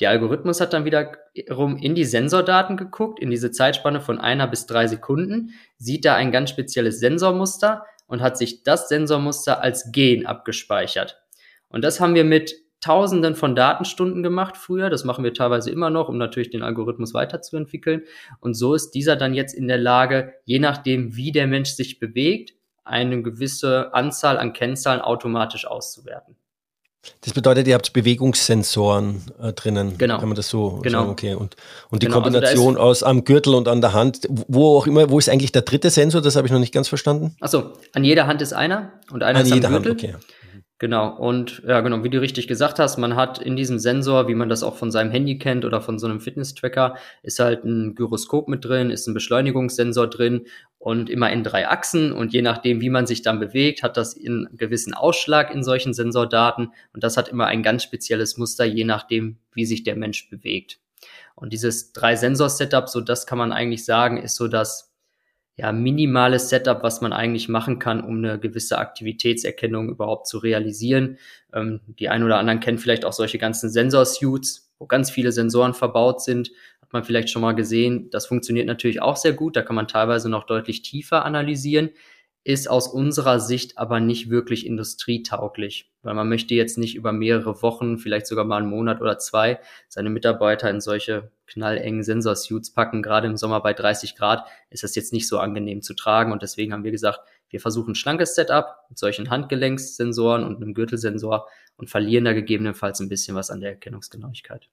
Der 0.00 0.10
Algorithmus 0.10 0.60
hat 0.60 0.72
dann 0.72 0.84
wiederum 0.84 1.76
in 1.76 1.94
die 1.94 2.04
Sensordaten 2.04 2.76
geguckt, 2.76 3.20
in 3.20 3.30
diese 3.30 3.50
Zeitspanne 3.50 4.00
von 4.00 4.18
einer 4.18 4.46
bis 4.46 4.66
drei 4.66 4.86
Sekunden, 4.86 5.50
sieht 5.76 6.04
da 6.04 6.14
ein 6.14 6.32
ganz 6.32 6.50
spezielles 6.50 7.00
Sensormuster 7.00 7.84
und 8.06 8.22
hat 8.22 8.38
sich 8.38 8.62
das 8.62 8.88
Sensormuster 8.88 9.62
als 9.62 9.92
Gen 9.92 10.26
abgespeichert. 10.26 11.22
Und 11.68 11.82
das 11.84 12.00
haben 12.00 12.14
wir 12.14 12.24
mit 12.24 12.54
Tausenden 12.80 13.34
von 13.34 13.54
Datenstunden 13.54 14.22
gemacht 14.22 14.56
früher. 14.56 14.88
Das 14.88 15.04
machen 15.04 15.22
wir 15.22 15.34
teilweise 15.34 15.70
immer 15.70 15.90
noch, 15.90 16.08
um 16.08 16.16
natürlich 16.16 16.48
den 16.48 16.62
Algorithmus 16.62 17.12
weiterzuentwickeln. 17.12 18.04
Und 18.40 18.54
so 18.54 18.74
ist 18.74 18.92
dieser 18.92 19.16
dann 19.16 19.34
jetzt 19.34 19.52
in 19.52 19.68
der 19.68 19.76
Lage, 19.76 20.32
je 20.46 20.58
nachdem, 20.58 21.14
wie 21.14 21.30
der 21.30 21.46
Mensch 21.46 21.70
sich 21.70 21.98
bewegt, 21.98 22.54
eine 22.82 23.22
gewisse 23.22 23.92
Anzahl 23.92 24.38
an 24.38 24.54
Kennzahlen 24.54 25.02
automatisch 25.02 25.66
auszuwerten. 25.66 26.36
Das 27.22 27.32
bedeutet, 27.32 27.66
ihr 27.66 27.74
habt 27.74 27.92
Bewegungssensoren 27.92 29.22
äh, 29.42 29.52
drinnen. 29.52 29.96
Genau. 29.96 30.18
Kann 30.18 30.28
man 30.28 30.36
das 30.36 30.48
so 30.48 30.80
genau. 30.82 31.00
sagen? 31.00 31.10
Okay. 31.10 31.34
Und, 31.34 31.56
und 31.90 32.02
die 32.02 32.06
genau. 32.06 32.18
Also 32.18 32.30
Kombination 32.30 32.76
also 32.76 32.80
aus 32.80 33.02
am 33.02 33.24
Gürtel 33.24 33.54
und 33.54 33.68
an 33.68 33.80
der 33.80 33.94
Hand, 33.94 34.26
wo 34.28 34.76
auch 34.76 34.86
immer, 34.86 35.08
wo 35.08 35.18
ist 35.18 35.28
eigentlich 35.28 35.52
der 35.52 35.62
dritte 35.62 35.88
Sensor? 35.90 36.20
Das 36.20 36.36
habe 36.36 36.46
ich 36.46 36.52
noch 36.52 36.60
nicht 36.60 36.74
ganz 36.74 36.88
verstanden. 36.88 37.34
Achso, 37.40 37.72
an 37.94 38.04
jeder 38.04 38.26
Hand 38.26 38.42
ist 38.42 38.52
einer 38.52 38.92
und 39.10 39.22
einer 39.22 39.38
an 39.38 39.46
ist 39.46 39.52
am 39.52 39.56
jeder 39.56 39.68
Gürtel. 39.70 39.90
Hand, 39.92 39.98
okay. 39.98 40.14
Genau, 40.80 41.14
und 41.14 41.62
ja, 41.68 41.82
genau, 41.82 42.04
wie 42.04 42.08
du 42.08 42.22
richtig 42.22 42.48
gesagt 42.48 42.78
hast, 42.78 42.96
man 42.96 43.14
hat 43.14 43.38
in 43.38 43.54
diesem 43.54 43.78
Sensor, 43.78 44.28
wie 44.28 44.34
man 44.34 44.48
das 44.48 44.62
auch 44.62 44.76
von 44.76 44.90
seinem 44.90 45.10
Handy 45.10 45.36
kennt 45.36 45.66
oder 45.66 45.82
von 45.82 45.98
so 45.98 46.06
einem 46.06 46.20
Fitness-Tracker, 46.20 46.96
ist 47.22 47.38
halt 47.38 47.64
ein 47.66 47.94
Gyroskop 47.94 48.48
mit 48.48 48.64
drin, 48.64 48.88
ist 48.88 49.06
ein 49.06 49.12
Beschleunigungssensor 49.12 50.08
drin 50.08 50.46
und 50.78 51.10
immer 51.10 51.30
in 51.30 51.44
drei 51.44 51.68
Achsen 51.68 52.12
und 52.12 52.32
je 52.32 52.40
nachdem, 52.40 52.80
wie 52.80 52.88
man 52.88 53.06
sich 53.06 53.20
dann 53.20 53.38
bewegt, 53.38 53.82
hat 53.82 53.98
das 53.98 54.16
einen 54.16 54.48
gewissen 54.56 54.94
Ausschlag 54.94 55.54
in 55.54 55.62
solchen 55.62 55.92
Sensordaten 55.92 56.72
und 56.94 57.04
das 57.04 57.18
hat 57.18 57.28
immer 57.28 57.44
ein 57.44 57.62
ganz 57.62 57.82
spezielles 57.82 58.38
Muster, 58.38 58.64
je 58.64 58.84
nachdem, 58.84 59.36
wie 59.52 59.66
sich 59.66 59.82
der 59.82 59.96
Mensch 59.96 60.30
bewegt. 60.30 60.78
Und 61.34 61.52
dieses 61.52 61.92
Drei-Sensor-Setup, 61.92 62.88
so 62.88 63.02
das 63.02 63.26
kann 63.26 63.36
man 63.36 63.52
eigentlich 63.52 63.84
sagen, 63.84 64.16
ist 64.16 64.36
so 64.36 64.48
das 64.48 64.89
ja, 65.60 65.72
minimales 65.72 66.48
Setup, 66.48 66.82
was 66.82 67.02
man 67.02 67.12
eigentlich 67.12 67.50
machen 67.50 67.78
kann, 67.78 68.02
um 68.02 68.16
eine 68.16 68.38
gewisse 68.38 68.78
Aktivitätserkennung 68.78 69.90
überhaupt 69.90 70.26
zu 70.26 70.38
realisieren. 70.38 71.18
Ähm, 71.52 71.80
die 71.86 72.08
einen 72.08 72.24
oder 72.24 72.38
anderen 72.38 72.60
kennen 72.60 72.78
vielleicht 72.78 73.04
auch 73.04 73.12
solche 73.12 73.36
ganzen 73.36 73.68
Sensorsuits, 73.68 74.72
wo 74.78 74.86
ganz 74.86 75.10
viele 75.10 75.32
Sensoren 75.32 75.74
verbaut 75.74 76.22
sind. 76.22 76.50
Hat 76.80 76.94
man 76.94 77.04
vielleicht 77.04 77.28
schon 77.28 77.42
mal 77.42 77.52
gesehen. 77.52 78.08
Das 78.08 78.24
funktioniert 78.24 78.66
natürlich 78.66 79.02
auch 79.02 79.16
sehr 79.16 79.34
gut. 79.34 79.54
Da 79.54 79.60
kann 79.60 79.76
man 79.76 79.86
teilweise 79.86 80.30
noch 80.30 80.44
deutlich 80.46 80.80
tiefer 80.80 81.26
analysieren. 81.26 81.90
Ist 82.42 82.70
aus 82.70 82.88
unserer 82.88 83.38
Sicht 83.38 83.76
aber 83.76 84.00
nicht 84.00 84.30
wirklich 84.30 84.64
industrietauglich, 84.64 85.92
weil 86.02 86.14
man 86.14 86.28
möchte 86.28 86.54
jetzt 86.54 86.78
nicht 86.78 86.94
über 86.94 87.12
mehrere 87.12 87.62
Wochen, 87.62 87.98
vielleicht 87.98 88.26
sogar 88.26 88.44
mal 88.44 88.58
einen 88.58 88.70
Monat 88.70 89.02
oder 89.02 89.18
zwei, 89.18 89.60
seine 89.88 90.08
Mitarbeiter 90.08 90.70
in 90.70 90.80
solche 90.80 91.30
knallengen 91.46 92.02
Sensorsuits 92.02 92.72
packen. 92.72 93.02
Gerade 93.02 93.26
im 93.26 93.36
Sommer 93.36 93.60
bei 93.60 93.74
30 93.74 94.16
Grad 94.16 94.46
ist 94.70 94.82
das 94.82 94.94
jetzt 94.94 95.12
nicht 95.12 95.28
so 95.28 95.38
angenehm 95.38 95.82
zu 95.82 95.94
tragen 95.94 96.32
und 96.32 96.42
deswegen 96.42 96.72
haben 96.72 96.84
wir 96.84 96.92
gesagt, 96.92 97.20
wir 97.50 97.60
versuchen 97.60 97.92
ein 97.92 97.96
schlankes 97.96 98.34
Setup 98.34 98.76
mit 98.88 98.98
solchen 98.98 99.28
Handgelenkssensoren 99.28 100.44
und 100.44 100.56
einem 100.56 100.72
Gürtelsensor 100.72 101.46
und 101.76 101.90
verlieren 101.90 102.24
da 102.24 102.32
gegebenenfalls 102.32 103.00
ein 103.00 103.08
bisschen 103.08 103.36
was 103.36 103.50
an 103.50 103.60
der 103.60 103.70
Erkennungsgenauigkeit. 103.70 104.68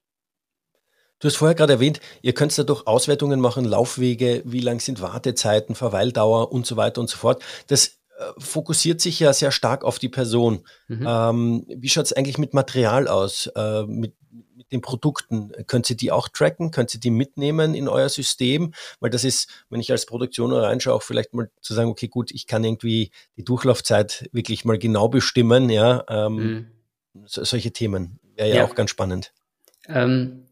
Du 1.20 1.28
hast 1.28 1.38
vorher 1.38 1.56
gerade 1.56 1.74
erwähnt, 1.74 2.00
ihr 2.22 2.34
könnt 2.34 2.58
dadurch 2.58 2.86
Auswertungen 2.86 3.40
machen, 3.40 3.66
Laufwege, 3.66 4.44
wie 4.46 4.60
lang 4.60 4.80
sind 4.80 5.02
Wartezeiten, 5.02 5.74
Verweildauer 5.74 6.52
und 6.52 6.68
so 6.68 6.78
weiter 6.78 7.02
und 7.02 7.10
so 7.10 7.18
fort. 7.18 7.42
Das 7.68 7.98
äh, 8.18 8.34
fokussiert 8.40 9.02
sich 9.02 9.20
ja 9.20 9.34
sehr 9.34 9.52
stark 9.52 9.84
auf 9.84 10.00
die 10.00 10.10
Person. 10.10 10.64
Mhm. 10.88 11.06
Ähm, 11.08 11.66
wie 11.68 11.90
schaut 11.90 12.06
es 12.06 12.14
eigentlich 12.14 12.38
mit 12.38 12.54
Material 12.54 13.08
aus, 13.08 13.48
äh, 13.56 13.84
mit, 13.84 14.16
mit 14.56 14.72
den 14.72 14.82
Produkten? 14.82 15.52
Könnt 15.66 15.90
ihr 15.90 15.96
die 15.96 16.12
auch 16.12 16.28
tracken? 16.28 16.70
Könnt 16.70 16.94
ihr 16.94 17.00
die 17.00 17.10
mitnehmen 17.10 17.74
in 17.76 17.88
euer 17.88 18.10
System? 18.10 18.74
Weil 19.00 19.10
das 19.10 19.24
ist, 19.24 19.50
wenn 19.70 19.80
ich 19.80 19.92
als 19.92 20.06
Produktion 20.06 20.52
reinschaue, 20.52 20.94
auch 20.94 21.04
vielleicht 21.04 21.34
mal 21.34 21.50
zu 21.62 21.74
sagen, 21.74 21.90
okay, 21.90 22.08
gut, 22.08 22.30
ich 22.32 22.46
kann 22.46 22.64
irgendwie 22.64 23.12
die 23.38 23.44
Durchlaufzeit 23.44 24.30
wirklich 24.32 24.66
mal 24.66 24.80
genau 24.80 25.10
bestimmen, 25.10 25.70
ja. 25.70 26.04
Ähm, 26.10 26.36
mhm. 26.36 27.26
so, 27.26 27.44
solche 27.44 27.72
Themen 27.72 28.20
wäre 28.36 28.50
ja, 28.50 28.56
ja, 28.58 28.66
auch 28.66 28.76
ganz 28.76 28.92
spannend. 28.92 29.32
Ähm, 29.88 30.47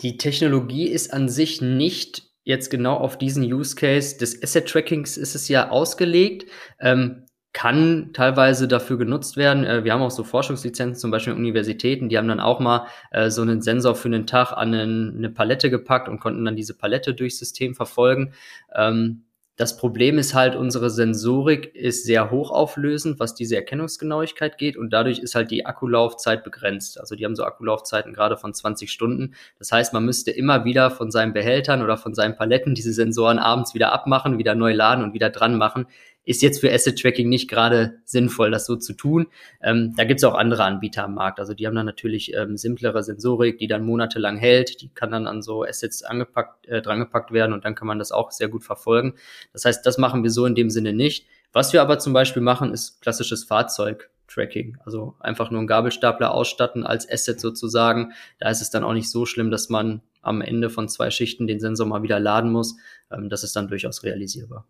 die 0.00 0.16
Technologie 0.16 0.88
ist 0.88 1.12
an 1.12 1.28
sich 1.28 1.60
nicht 1.60 2.30
jetzt 2.42 2.70
genau 2.70 2.96
auf 2.96 3.18
diesen 3.18 3.44
Use 3.44 3.76
Case 3.76 4.18
des 4.18 4.42
Asset 4.42 4.68
Trackings 4.68 5.16
ist 5.16 5.34
es 5.34 5.48
ja 5.48 5.70
ausgelegt. 5.70 6.50
Ähm, 6.80 7.26
kann 7.52 8.10
teilweise 8.12 8.68
dafür 8.68 8.96
genutzt 8.96 9.36
werden. 9.36 9.64
Äh, 9.64 9.84
wir 9.84 9.92
haben 9.92 10.02
auch 10.02 10.10
so 10.10 10.22
Forschungslizenzen, 10.22 11.00
zum 11.00 11.10
Beispiel 11.10 11.32
Universitäten, 11.32 12.08
die 12.08 12.16
haben 12.16 12.28
dann 12.28 12.40
auch 12.40 12.60
mal 12.60 12.86
äh, 13.10 13.28
so 13.30 13.42
einen 13.42 13.60
Sensor 13.60 13.96
für 13.96 14.08
einen 14.08 14.26
Tag 14.26 14.52
an 14.52 14.72
eine 14.72 15.30
Palette 15.30 15.68
gepackt 15.68 16.08
und 16.08 16.20
konnten 16.20 16.44
dann 16.44 16.56
diese 16.56 16.76
Palette 16.76 17.12
durchs 17.12 17.38
System 17.38 17.74
verfolgen. 17.74 18.32
Ähm, 18.74 19.24
das 19.60 19.76
Problem 19.76 20.16
ist 20.16 20.32
halt, 20.32 20.56
unsere 20.56 20.88
Sensorik 20.88 21.74
ist 21.74 22.06
sehr 22.06 22.30
hochauflösend, 22.30 23.20
was 23.20 23.34
diese 23.34 23.56
Erkennungsgenauigkeit 23.56 24.56
geht 24.56 24.78
und 24.78 24.88
dadurch 24.88 25.18
ist 25.18 25.34
halt 25.34 25.50
die 25.50 25.66
Akkulaufzeit 25.66 26.44
begrenzt. 26.44 26.98
Also 26.98 27.14
die 27.14 27.26
haben 27.26 27.36
so 27.36 27.44
Akkulaufzeiten 27.44 28.14
gerade 28.14 28.38
von 28.38 28.54
20 28.54 28.90
Stunden. 28.90 29.34
Das 29.58 29.70
heißt, 29.70 29.92
man 29.92 30.06
müsste 30.06 30.30
immer 30.30 30.64
wieder 30.64 30.90
von 30.90 31.10
seinen 31.10 31.34
Behältern 31.34 31.82
oder 31.82 31.98
von 31.98 32.14
seinen 32.14 32.36
Paletten 32.36 32.74
diese 32.74 32.94
Sensoren 32.94 33.38
abends 33.38 33.74
wieder 33.74 33.92
abmachen, 33.92 34.38
wieder 34.38 34.54
neu 34.54 34.72
laden 34.72 35.04
und 35.04 35.12
wieder 35.12 35.28
dran 35.28 35.58
machen 35.58 35.86
ist 36.24 36.42
jetzt 36.42 36.60
für 36.60 36.72
Asset 36.72 37.00
Tracking 37.00 37.28
nicht 37.28 37.48
gerade 37.48 37.98
sinnvoll, 38.04 38.50
das 38.50 38.66
so 38.66 38.76
zu 38.76 38.92
tun. 38.92 39.26
Ähm, 39.62 39.94
da 39.96 40.04
gibt 40.04 40.20
es 40.20 40.24
auch 40.24 40.34
andere 40.34 40.64
Anbieter 40.64 41.04
am 41.04 41.14
Markt. 41.14 41.40
Also 41.40 41.54
die 41.54 41.66
haben 41.66 41.74
dann 41.74 41.86
natürlich 41.86 42.34
ähm, 42.34 42.56
simplere 42.56 43.02
Sensorik, 43.02 43.58
die 43.58 43.66
dann 43.66 43.84
monatelang 43.84 44.36
hält. 44.36 44.80
Die 44.82 44.90
kann 44.90 45.10
dann 45.10 45.26
an 45.26 45.42
so 45.42 45.64
Assets 45.64 46.02
angepackt, 46.02 46.66
äh, 46.68 46.82
drangepackt 46.82 47.32
werden 47.32 47.52
und 47.52 47.64
dann 47.64 47.74
kann 47.74 47.88
man 47.88 47.98
das 47.98 48.12
auch 48.12 48.30
sehr 48.30 48.48
gut 48.48 48.64
verfolgen. 48.64 49.14
Das 49.52 49.64
heißt, 49.64 49.84
das 49.84 49.98
machen 49.98 50.22
wir 50.22 50.30
so 50.30 50.46
in 50.46 50.54
dem 50.54 50.70
Sinne 50.70 50.92
nicht. 50.92 51.26
Was 51.52 51.72
wir 51.72 51.82
aber 51.82 51.98
zum 51.98 52.12
Beispiel 52.12 52.42
machen, 52.42 52.72
ist 52.72 53.00
klassisches 53.00 53.44
Fahrzeug-Tracking. 53.44 54.76
Also 54.84 55.16
einfach 55.20 55.50
nur 55.50 55.58
einen 55.58 55.66
Gabelstapler 55.66 56.32
ausstatten 56.32 56.84
als 56.84 57.10
Asset 57.10 57.40
sozusagen. 57.40 58.12
Da 58.38 58.50
ist 58.50 58.60
es 58.60 58.70
dann 58.70 58.84
auch 58.84 58.92
nicht 58.92 59.10
so 59.10 59.26
schlimm, 59.26 59.50
dass 59.50 59.68
man 59.68 60.02
am 60.22 60.42
Ende 60.42 60.70
von 60.70 60.88
zwei 60.88 61.10
Schichten 61.10 61.46
den 61.46 61.60
Sensor 61.60 61.86
mal 61.86 62.02
wieder 62.02 62.20
laden 62.20 62.52
muss. 62.52 62.76
Ähm, 63.10 63.30
das 63.30 63.42
ist 63.42 63.56
dann 63.56 63.68
durchaus 63.68 64.04
realisierbar. 64.04 64.66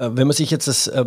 Äh, 0.00 0.10
wenn 0.16 0.26
man 0.26 0.34
sich 0.34 0.50
jetzt 0.50 0.66
das 0.66 0.88
äh, 0.88 1.04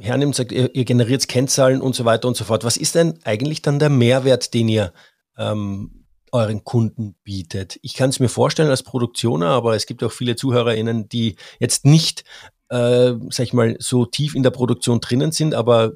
hernimmt, 0.00 0.36
sagt, 0.36 0.52
ihr, 0.52 0.74
ihr, 0.74 0.84
generiert 0.84 1.28
Kennzahlen 1.28 1.80
und 1.80 1.94
so 1.94 2.04
weiter 2.04 2.28
und 2.28 2.36
so 2.36 2.44
fort, 2.44 2.64
was 2.64 2.76
ist 2.76 2.94
denn 2.94 3.18
eigentlich 3.24 3.60
dann 3.60 3.78
der 3.78 3.90
Mehrwert, 3.90 4.54
den 4.54 4.68
ihr 4.68 4.92
ähm, 5.36 6.06
euren 6.30 6.64
Kunden 6.64 7.16
bietet? 7.24 7.78
Ich 7.82 7.94
kann 7.94 8.10
es 8.10 8.20
mir 8.20 8.28
vorstellen 8.28 8.70
als 8.70 8.82
Produktioner, 8.82 9.48
aber 9.48 9.74
es 9.74 9.86
gibt 9.86 10.02
auch 10.04 10.12
viele 10.12 10.36
ZuhörerInnen, 10.36 11.08
die 11.08 11.36
jetzt 11.58 11.84
nicht, 11.84 12.24
äh, 12.68 13.14
sag 13.30 13.44
ich 13.44 13.52
mal, 13.52 13.76
so 13.80 14.06
tief 14.06 14.34
in 14.34 14.42
der 14.42 14.50
Produktion 14.50 15.00
drinnen 15.00 15.32
sind, 15.32 15.54
aber 15.54 15.92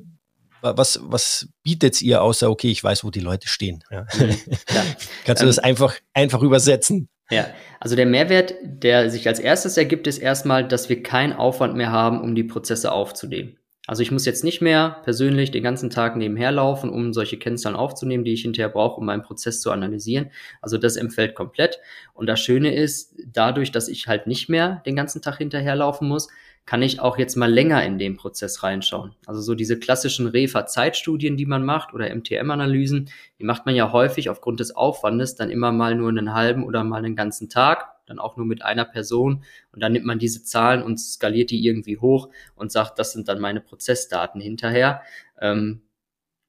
was, 0.61 0.99
was 1.05 1.49
bietet 1.63 2.03
ihr 2.03 2.21
außer, 2.21 2.51
okay, 2.51 2.69
ich 2.69 2.83
weiß, 2.83 3.05
wo 3.05 3.11
die 3.11 3.21
Leute 3.21 3.47
stehen? 3.47 3.85
Ja. 3.93 4.07
Mhm. 4.19 4.37
Ja. 4.69 4.85
Kannst 5.25 5.43
du 5.43 5.47
das 5.47 5.59
ähm, 5.59 5.65
einfach, 5.65 5.95
einfach 6.15 6.43
übersetzen? 6.43 7.09
Ja, 7.31 7.47
also 7.79 7.95
der 7.95 8.07
Mehrwert, 8.07 8.55
der 8.63 9.11
sich 9.11 9.29
als 9.29 9.39
erstes 9.39 9.77
ergibt, 9.77 10.07
ist 10.07 10.19
erstmal, 10.19 10.67
dass 10.67 10.89
wir 10.89 11.03
keinen 11.03 11.35
Aufwand 11.35 11.77
mehr 11.77 11.93
haben, 11.93 12.23
um 12.23 12.35
die 12.35 12.45
Prozesse 12.45 12.91
aufzunehmen. 12.91 13.59
Also 13.87 14.03
ich 14.03 14.11
muss 14.11 14.27
jetzt 14.27 14.45
nicht 14.45 14.61
mehr 14.61 15.01
persönlich 15.05 15.51
den 15.51 15.63
ganzen 15.63 15.89
Tag 15.89 16.15
nebenher 16.15 16.53
laufen, 16.53 16.91
um 16.91 17.15
solche 17.15 17.39
Kennzahlen 17.39 17.75
aufzunehmen, 17.75 18.23
die 18.23 18.35
ich 18.35 18.43
hinterher 18.43 18.69
brauche, 18.69 19.01
um 19.01 19.07
meinen 19.07 19.23
Prozess 19.23 19.63
zu 19.63 19.71
analysieren. 19.71 20.31
Also 20.61 20.77
das 20.77 20.97
empfällt 20.97 21.35
komplett. 21.35 21.81
Und 22.13 22.27
das 22.27 22.39
Schöne 22.39 22.75
ist, 22.75 23.17
dadurch, 23.27 23.73
dass 23.73 23.89
ich 23.89 24.07
halt 24.07 24.27
nicht 24.27 24.51
mehr 24.51 24.83
den 24.85 24.95
ganzen 24.95 25.23
Tag 25.23 25.39
hinterherlaufen 25.39 26.07
muss, 26.07 26.29
kann 26.69 26.83
ich 26.83 27.01
auch 27.01 27.17
jetzt 27.17 27.35
mal 27.35 27.51
länger 27.51 27.83
in 27.83 27.97
den 27.97 28.19
Prozess 28.19 28.63
reinschauen. 28.63 29.15
Also 29.25 29.41
so 29.41 29.55
diese 29.55 29.79
klassischen 29.79 30.27
Refa-Zeitstudien, 30.27 31.39
die 31.39 31.47
man 31.47 31.65
macht 31.65 31.95
oder 31.95 32.15
MTM-Analysen, 32.15 33.09
die 33.39 33.45
macht 33.45 33.65
man 33.65 33.75
ja 33.75 33.91
häufig 33.91 34.29
aufgrund 34.29 34.61
des 34.61 34.77
Aufwandes 34.77 35.35
dann 35.35 35.49
immer 35.49 35.73
mal 35.73 35.95
nur 35.95 36.11
einen 36.11 36.35
halben 36.35 36.65
oder 36.65 36.85
mal 36.85 36.99
einen 36.99 37.17
ganzen 37.17 37.49
Tag, 37.49 37.87
dann 38.05 38.19
auch 38.19 38.37
nur 38.37 38.45
mit 38.45 38.61
einer 38.61 38.85
Person 38.85 39.45
und 39.73 39.83
dann 39.83 39.93
nimmt 39.93 40.05
man 40.05 40.19
diese 40.19 40.45
Zahlen 40.45 40.83
und 40.83 40.99
skaliert 41.01 41.51
die 41.51 41.65
irgendwie 41.65 41.97
hoch 41.97 42.29
und 42.55 42.71
sagt, 42.71 42.99
das 42.99 43.13
sind 43.13 43.29
dann 43.29 43.41
meine 43.41 43.63
Prozessdaten 43.63 44.39
hinterher. 44.39 45.01
Ähm, 45.41 45.81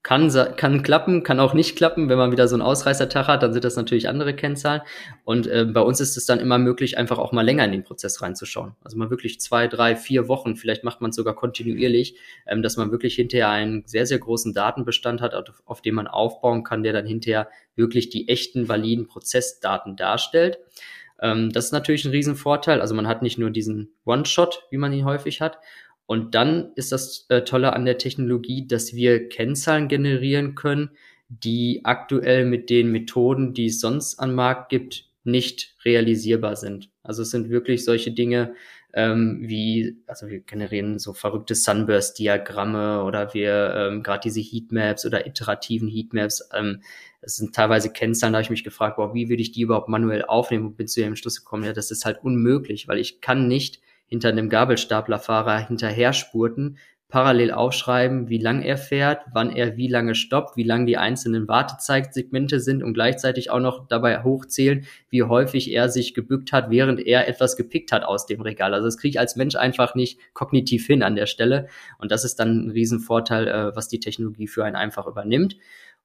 kann, 0.01 0.31
kann 0.55 0.81
klappen, 0.81 1.23
kann 1.23 1.39
auch 1.41 1.53
nicht 1.53 1.75
klappen. 1.75 2.07
Wenn 2.07 2.17
man 2.17 2.31
wieder 2.31 2.47
so 2.47 2.55
einen 2.55 2.61
Ausreißertag 2.61 3.27
hat, 3.27 3.43
dann 3.43 3.51
sind 3.51 3.65
das 3.65 3.75
natürlich 3.75 4.07
andere 4.07 4.33
Kennzahlen. 4.33 4.81
Und 5.25 5.47
äh, 5.47 5.65
bei 5.65 5.81
uns 5.81 5.99
ist 5.99 6.15
es 6.15 6.25
dann 6.25 6.39
immer 6.39 6.57
möglich, 6.57 6.97
einfach 6.97 7.17
auch 7.17 7.33
mal 7.33 7.43
länger 7.43 7.65
in 7.65 7.73
den 7.73 7.83
Prozess 7.83 8.21
reinzuschauen. 8.21 8.75
Also 8.81 8.97
mal 8.97 9.09
wirklich 9.09 9.41
zwei, 9.41 9.67
drei, 9.67 9.97
vier 9.97 10.29
Wochen, 10.29 10.55
vielleicht 10.55 10.85
macht 10.85 11.01
man 11.01 11.09
es 11.09 11.17
sogar 11.17 11.35
kontinuierlich, 11.35 12.15
ähm, 12.47 12.61
dass 12.61 12.77
man 12.77 12.91
wirklich 12.91 13.15
hinterher 13.15 13.49
einen 13.49 13.83
sehr, 13.85 14.05
sehr 14.05 14.19
großen 14.19 14.53
Datenbestand 14.53 15.21
hat, 15.21 15.33
auf, 15.33 15.61
auf 15.65 15.81
dem 15.81 15.95
man 15.95 16.07
aufbauen 16.07 16.63
kann, 16.63 16.81
der 16.81 16.93
dann 16.93 17.05
hinterher 17.05 17.49
wirklich 17.75 18.09
die 18.09 18.29
echten, 18.29 18.69
validen 18.69 19.05
Prozessdaten 19.05 19.97
darstellt. 19.97 20.59
Ähm, 21.21 21.51
das 21.51 21.65
ist 21.65 21.71
natürlich 21.73 22.05
ein 22.05 22.11
Riesenvorteil. 22.11 22.79
Also 22.79 22.95
man 22.95 23.07
hat 23.07 23.21
nicht 23.21 23.37
nur 23.37 23.49
diesen 23.49 23.93
One-Shot, 24.05 24.63
wie 24.71 24.77
man 24.77 24.93
ihn 24.93 25.03
häufig 25.03 25.41
hat, 25.41 25.57
und 26.09 26.33
dann 26.33 26.71
ist 26.73 26.91
das 26.91 27.27
äh, 27.29 27.43
Tolle 27.43 27.73
an 27.73 27.85
der 27.85 27.99
Technologie, 27.99 28.65
dass 28.65 28.95
wir 28.95 29.29
Kennzahlen 29.29 29.87
generieren 29.87 30.55
können, 30.55 30.89
die 31.27 31.81
aktuell 31.83 32.45
mit 32.45 32.71
den 32.71 32.91
Methoden, 32.91 33.53
die 33.53 33.67
es 33.67 33.79
sonst 33.79 34.19
am 34.19 34.33
Markt 34.33 34.69
gibt, 34.69 35.05
nicht 35.23 35.75
realisierbar 35.85 36.55
sind. 36.55 36.89
Also 37.03 37.21
es 37.21 37.29
sind 37.29 37.51
wirklich 37.51 37.85
solche 37.85 38.09
Dinge 38.09 38.55
ähm, 38.91 39.41
wie, 39.43 39.97
also 40.07 40.29
wir 40.29 40.39
generieren 40.39 40.97
so 40.97 41.13
verrückte 41.13 41.53
Sunburst-Diagramme 41.53 43.03
oder 43.03 43.35
wir 43.35 43.75
ähm, 43.75 44.01
gerade 44.01 44.21
diese 44.23 44.41
Heatmaps 44.41 45.05
oder 45.05 45.27
iterativen 45.27 45.87
Heatmaps. 45.87 46.49
Ähm, 46.55 46.81
das 47.21 47.35
sind 47.35 47.53
teilweise 47.53 47.93
Kennzahlen, 47.93 48.33
da 48.33 48.37
habe 48.37 48.45
ich 48.45 48.49
mich 48.49 48.63
gefragt, 48.63 48.95
boah, 48.95 49.13
wie 49.13 49.29
würde 49.29 49.43
ich 49.43 49.51
die 49.51 49.61
überhaupt 49.61 49.89
manuell 49.89 50.25
aufnehmen 50.25 50.65
und 50.65 50.75
bin 50.75 50.87
zu 50.87 51.01
dem 51.01 51.15
Schluss 51.15 51.37
gekommen, 51.37 51.65
ja, 51.65 51.73
das 51.73 51.91
ist 51.91 52.03
halt 52.03 52.23
unmöglich, 52.23 52.87
weil 52.87 52.97
ich 52.97 53.21
kann 53.21 53.47
nicht 53.47 53.79
hinter 54.09 54.29
einem 54.29 54.49
Gabelstaplerfahrer 54.49 55.59
hinterher 55.59 56.13
spurten, 56.13 56.77
parallel 57.09 57.51
aufschreiben, 57.51 58.29
wie 58.29 58.37
lang 58.37 58.61
er 58.61 58.77
fährt, 58.77 59.23
wann 59.33 59.51
er 59.51 59.77
wie 59.77 59.87
lange 59.87 60.13
stoppt, 60.13 60.55
wie 60.57 60.63
lang 60.63 60.85
die 60.85 60.97
einzelnen 60.97 61.47
Wartezeigsegmente 61.47 62.59
sind 62.59 62.83
und 62.83 62.93
gleichzeitig 62.93 63.49
auch 63.49 63.59
noch 63.59 63.87
dabei 63.87 64.23
hochzählen, 64.23 64.85
wie 65.09 65.23
häufig 65.23 65.71
er 65.71 65.89
sich 65.89 66.13
gebückt 66.13 66.53
hat, 66.53 66.69
während 66.69 66.99
er 66.99 67.27
etwas 67.27 67.57
gepickt 67.57 67.91
hat 67.91 68.03
aus 68.03 68.27
dem 68.27 68.41
Regal. 68.41 68.75
Also 68.75 68.85
das 68.85 68.97
kriege 68.97 69.13
ich 69.13 69.19
als 69.19 69.35
Mensch 69.35 69.55
einfach 69.55 69.95
nicht 69.95 70.19
kognitiv 70.33 70.85
hin 70.85 71.01
an 71.01 71.15
der 71.15 71.25
Stelle. 71.25 71.67
Und 71.97 72.11
das 72.11 72.23
ist 72.23 72.35
dann 72.35 72.67
ein 72.67 72.69
Riesenvorteil, 72.69 73.47
äh, 73.47 73.75
was 73.75 73.87
die 73.87 73.99
Technologie 73.99 74.47
für 74.47 74.63
einen 74.63 74.75
einfach 74.75 75.07
übernimmt. 75.07 75.57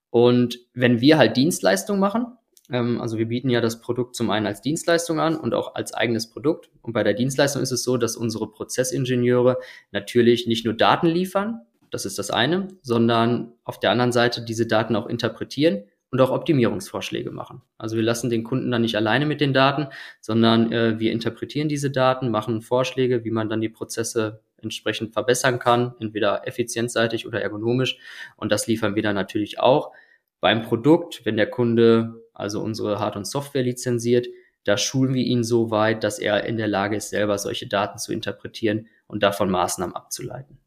Und 0.09 0.59
wenn 0.73 1.03
wir 1.03 1.19
halt 1.19 1.37
Dienstleistung 1.37 1.99
machen, 1.99 2.39
also 2.71 3.19
wir 3.19 3.27
bieten 3.27 3.51
ja 3.51 3.61
das 3.61 3.81
Produkt 3.81 4.17
zum 4.17 4.31
einen 4.31 4.47
als 4.47 4.63
Dienstleistung 4.63 5.21
an 5.21 5.37
und 5.37 5.53
auch 5.53 5.75
als 5.75 5.93
eigenes 5.93 6.31
Produkt. 6.31 6.71
Und 6.81 6.95
bei 6.95 7.03
der 7.03 7.13
Dienstleistung 7.13 7.63
ist 7.63 7.73
es 7.73 7.85
so, 7.85 7.99
dass 7.99 8.17
unsere 8.17 8.51
Prozessingenieure 8.51 9.59
natürlich 9.93 10.47
nicht 10.47 10.65
nur 10.65 10.75
Daten 10.75 11.07
liefern, 11.07 11.61
das 11.91 12.07
ist 12.07 12.19
das 12.19 12.31
eine, 12.31 12.69
sondern 12.83 13.53
auf 13.63 13.79
der 13.79 13.93
anderen 13.93 14.13
Seite 14.13 14.43
diese 14.45 14.67
Daten 14.67 14.97
auch 14.97 15.07
interpretieren 15.07 15.85
und 16.11 16.21
auch 16.21 16.31
Optimierungsvorschläge 16.31 17.31
machen. 17.31 17.63
Also 17.79 17.97
wir 17.97 18.03
lassen 18.03 18.31
den 18.31 18.45
Kunden 18.45 18.71
dann 18.71 18.83
nicht 18.83 18.97
alleine 18.97 19.27
mit 19.27 19.41
den 19.41 19.53
Daten, 19.53 19.89
sondern 20.21 20.73
äh, 20.73 20.99
wir 20.99 21.13
interpretieren 21.13 21.69
diese 21.69 21.91
Daten, 21.91 22.31
machen 22.31 22.63
Vorschläge, 22.63 23.25
wie 23.25 23.31
man 23.31 23.49
dann 23.49 23.61
die 23.61 23.69
Prozesse 23.69 24.41
entsprechend 24.61 25.13
verbessern 25.13 25.59
kann, 25.59 25.95
entweder 26.01 26.49
effizienzseitig 26.49 27.27
oder 27.27 27.43
ergonomisch. 27.43 27.99
Und 28.37 28.51
das 28.51 28.67
liefern 28.67 28.97
wir 28.97 29.03
dann 29.03 29.15
natürlich 29.15 29.61
auch. 29.61 29.93
Beim 30.41 30.63
Produkt, 30.63 31.25
wenn 31.25 31.37
der 31.37 31.51
Kunde 31.51 32.24
also 32.35 32.61
unsere 32.61 32.99
Hard- 32.99 33.17
und 33.17 33.27
Software 33.27 33.63
lizenziert. 33.63 34.27
Da 34.65 34.77
schulen 34.77 35.15
wir 35.15 35.25
ihn 35.25 35.45
so 35.45 35.71
weit, 35.71 36.05
dass 36.05 36.19
er 36.19 36.45
in 36.45 36.57
der 36.57 36.69
Lage 36.69 36.97
ist, 36.97 37.11
selber 37.11 37.39
solche 37.39 37.67
Daten 37.67 37.99
zu 37.99 38.13
interpretieren 38.13 38.89
und 39.07 39.23
davon 39.23 39.51
Maßnahmen 39.51 39.95
abzuleiten. 39.95 40.59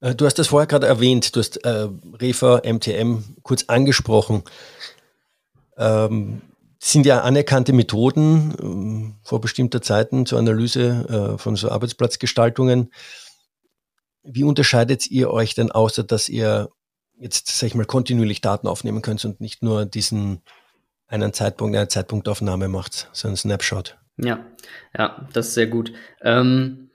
Äh, 0.00 0.14
du 0.14 0.26
hast 0.26 0.38
das 0.38 0.48
vorher 0.48 0.66
gerade 0.66 0.86
erwähnt, 0.86 1.34
du 1.34 1.40
hast 1.40 1.64
äh, 1.64 1.88
REFA, 2.20 2.62
MTM 2.64 3.24
kurz 3.42 3.64
angesprochen. 3.68 4.42
Ähm, 5.76 6.42
sind 6.78 7.06
ja 7.06 7.22
anerkannte 7.22 7.72
Methoden 7.72 8.54
ähm, 8.60 9.14
vor 9.22 9.40
bestimmter 9.40 9.80
Zeiten 9.80 10.26
zur 10.26 10.38
Analyse 10.38 11.34
äh, 11.34 11.38
von 11.38 11.56
so 11.56 11.70
Arbeitsplatzgestaltungen. 11.70 12.92
Wie 14.22 14.44
unterscheidet 14.44 15.10
ihr 15.10 15.30
euch 15.30 15.54
denn, 15.54 15.72
außer 15.72 16.04
dass 16.04 16.28
ihr 16.28 16.68
jetzt, 17.18 17.48
sag 17.48 17.66
ich 17.66 17.74
mal, 17.74 17.84
kontinuierlich 17.84 18.40
Daten 18.40 18.66
aufnehmen 18.66 19.02
könnt 19.02 19.24
und 19.24 19.40
nicht 19.40 19.62
nur 19.62 19.86
diesen 19.86 20.42
einen 21.06 21.32
Zeitpunkt, 21.32 21.76
eine 21.76 21.88
Zeitpunktaufnahme 21.88 22.68
macht, 22.68 23.08
so 23.12 23.28
ein 23.28 23.36
Snapshot? 23.36 23.98
Ja, 24.16 24.44
ja, 24.96 25.28
das 25.32 25.48
ist 25.48 25.54
sehr 25.54 25.66
gut. 25.66 25.92
Ähm, 26.22 26.90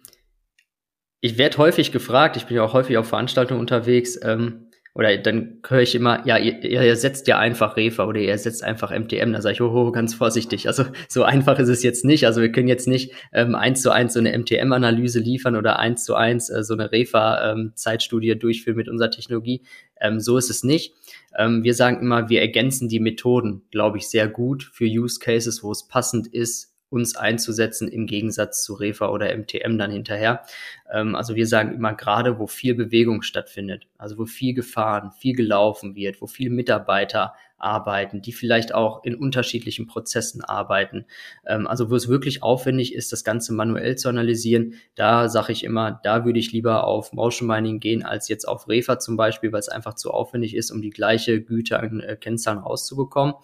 ich 1.22 1.38
werde 1.38 1.58
häufig 1.58 1.92
gefragt, 1.92 2.38
ich 2.38 2.46
bin 2.46 2.58
ja 2.58 2.64
auch 2.64 2.74
häufig 2.74 2.98
auf 2.98 3.08
Veranstaltungen 3.08 3.60
unterwegs, 3.60 4.18
ähm, 4.24 4.69
oder 4.96 5.17
dann 5.17 5.60
höre 5.67 5.81
ich 5.81 5.96
immer, 5.96 6.25
ja, 6.25 6.38
ihr, 6.38 6.63
ihr 6.63 6.81
ersetzt 6.81 7.27
ja 7.27 7.38
einfach 7.38 7.77
Refa 7.77 8.05
oder 8.05 8.19
ihr 8.19 8.31
ersetzt 8.31 8.63
einfach 8.63 8.91
MTM. 8.91 9.34
Da 9.34 9.41
sage 9.41 9.53
ich, 9.53 9.62
oh, 9.62 9.72
oh, 9.72 9.91
ganz 9.91 10.13
vorsichtig. 10.13 10.67
Also 10.67 10.84
so 11.08 11.24
einfach 11.24 11.60
ist 11.60 11.69
es 11.69 11.84
jetzt 11.84 12.03
nicht. 12.05 12.25
Also 12.25 12.41
wir 12.41 12.51
können 12.51 12.67
jetzt 12.67 12.88
nicht 12.88 13.13
ähm, 13.31 13.55
eins 13.55 13.81
zu 13.81 13.91
eins 13.91 14.13
so 14.13 14.19
eine 14.19 14.38
MTM-Analyse 14.38 15.19
liefern 15.19 15.55
oder 15.55 15.79
eins 15.79 16.03
zu 16.03 16.15
eins 16.15 16.50
äh, 16.50 16.63
so 16.63 16.74
eine 16.74 16.91
Refa-Zeitstudie 16.91 18.31
ähm, 18.31 18.39
durchführen 18.39 18.77
mit 18.77 18.89
unserer 18.89 19.12
Technologie. 19.12 19.62
Ähm, 20.01 20.19
so 20.19 20.38
ist 20.38 20.50
es 20.50 20.63
nicht. 20.63 20.96
Ähm, 21.38 21.63
wir 21.63 21.75
sagen 21.75 22.01
immer, 22.01 22.29
wir 22.29 22.41
ergänzen 22.41 22.89
die 22.89 23.00
Methoden, 23.00 23.62
glaube 23.72 24.00
ich, 24.00 24.10
sehr 24.10 24.27
gut 24.27 24.63
für 24.63 24.86
Use 24.86 25.19
Cases, 25.19 25.63
wo 25.63 25.72
es 25.72 25.88
passend 25.88 26.27
ist, 26.27 26.69
uns 26.89 27.15
einzusetzen 27.15 27.88
im 27.88 28.08
Gegensatz 28.08 28.63
zu 28.63 28.74
Refa 28.74 29.10
oder 29.10 29.36
MTM 29.36 29.77
dann 29.77 29.91
hinterher. 29.91 30.43
Ähm, 30.91 31.15
also 31.15 31.36
wir 31.36 31.48
sagen 31.48 31.74
immer 31.74 31.93
gerade, 31.93 32.39
wo 32.39 32.48
viel 32.48 32.75
Bewegung 32.75 33.22
stattfindet, 33.22 33.88
also 33.98 34.17
wo 34.17 34.25
viel 34.25 34.53
gefahren, 34.53 35.12
viel 35.12 35.36
gelaufen 35.36 35.96
wird, 35.96 36.22
wo 36.22 36.27
viele 36.27 36.50
Mitarbeiter 36.50 37.34
arbeiten, 37.60 38.22
die 38.22 38.31
vielleicht 38.31 38.74
auch 38.74 39.03
in 39.03 39.15
unterschiedlichen 39.15 39.86
Prozessen 39.86 40.43
arbeiten. 40.43 41.05
Ähm, 41.46 41.67
also 41.67 41.89
wo 41.89 41.96
es 41.96 42.08
wirklich 42.08 42.41
aufwendig 42.41 42.96
ist, 42.96 43.12
das 43.12 43.24
Ganze 43.24 43.53
manuell 43.53 43.98
zu 43.98 44.10
analysieren, 44.10 44.75
da 44.96 45.29
sage 45.29 45.51
ich 45.51 45.63
immer, 45.63 46.00
da 46.03 46.25
würde 46.25 46.39
ich 46.39 46.51
lieber 46.51 46.86
auf 46.86 47.13
Motion 47.13 47.48
Mining 47.48 47.79
gehen 47.79 48.03
als 48.03 48.29
jetzt 48.29 48.48
auf 48.48 48.67
Refa 48.67 49.00
zum 49.00 49.17
Beispiel, 49.17 49.51
weil 49.51 49.60
es 49.60 49.69
einfach 49.69 49.93
zu 49.93 50.12
aufwendig 50.12 50.55
ist, 50.55 50.72
um 50.72 50.81
die 50.81 50.89
gleiche 50.89 51.41
Güte 51.41 51.79
an 51.79 52.00
äh, 52.00 52.15
Kennzahlen 52.15 52.60
rauszubekommen. 52.60 53.36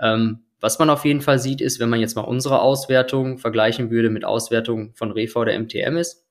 Ähm, 0.00 0.40
was 0.60 0.78
man 0.78 0.90
auf 0.90 1.04
jeden 1.04 1.20
Fall 1.20 1.38
sieht, 1.38 1.60
ist, 1.60 1.80
wenn 1.80 1.88
man 1.88 2.00
jetzt 2.00 2.16
mal 2.16 2.22
unsere 2.22 2.60
Auswertung 2.60 3.38
vergleichen 3.38 3.90
würde 3.90 4.10
mit 4.10 4.24
Auswertungen 4.24 4.92
von 4.94 5.12
Refa 5.12 5.40
oder 5.40 5.58
MTM 5.58 5.96
ist, 5.96 6.26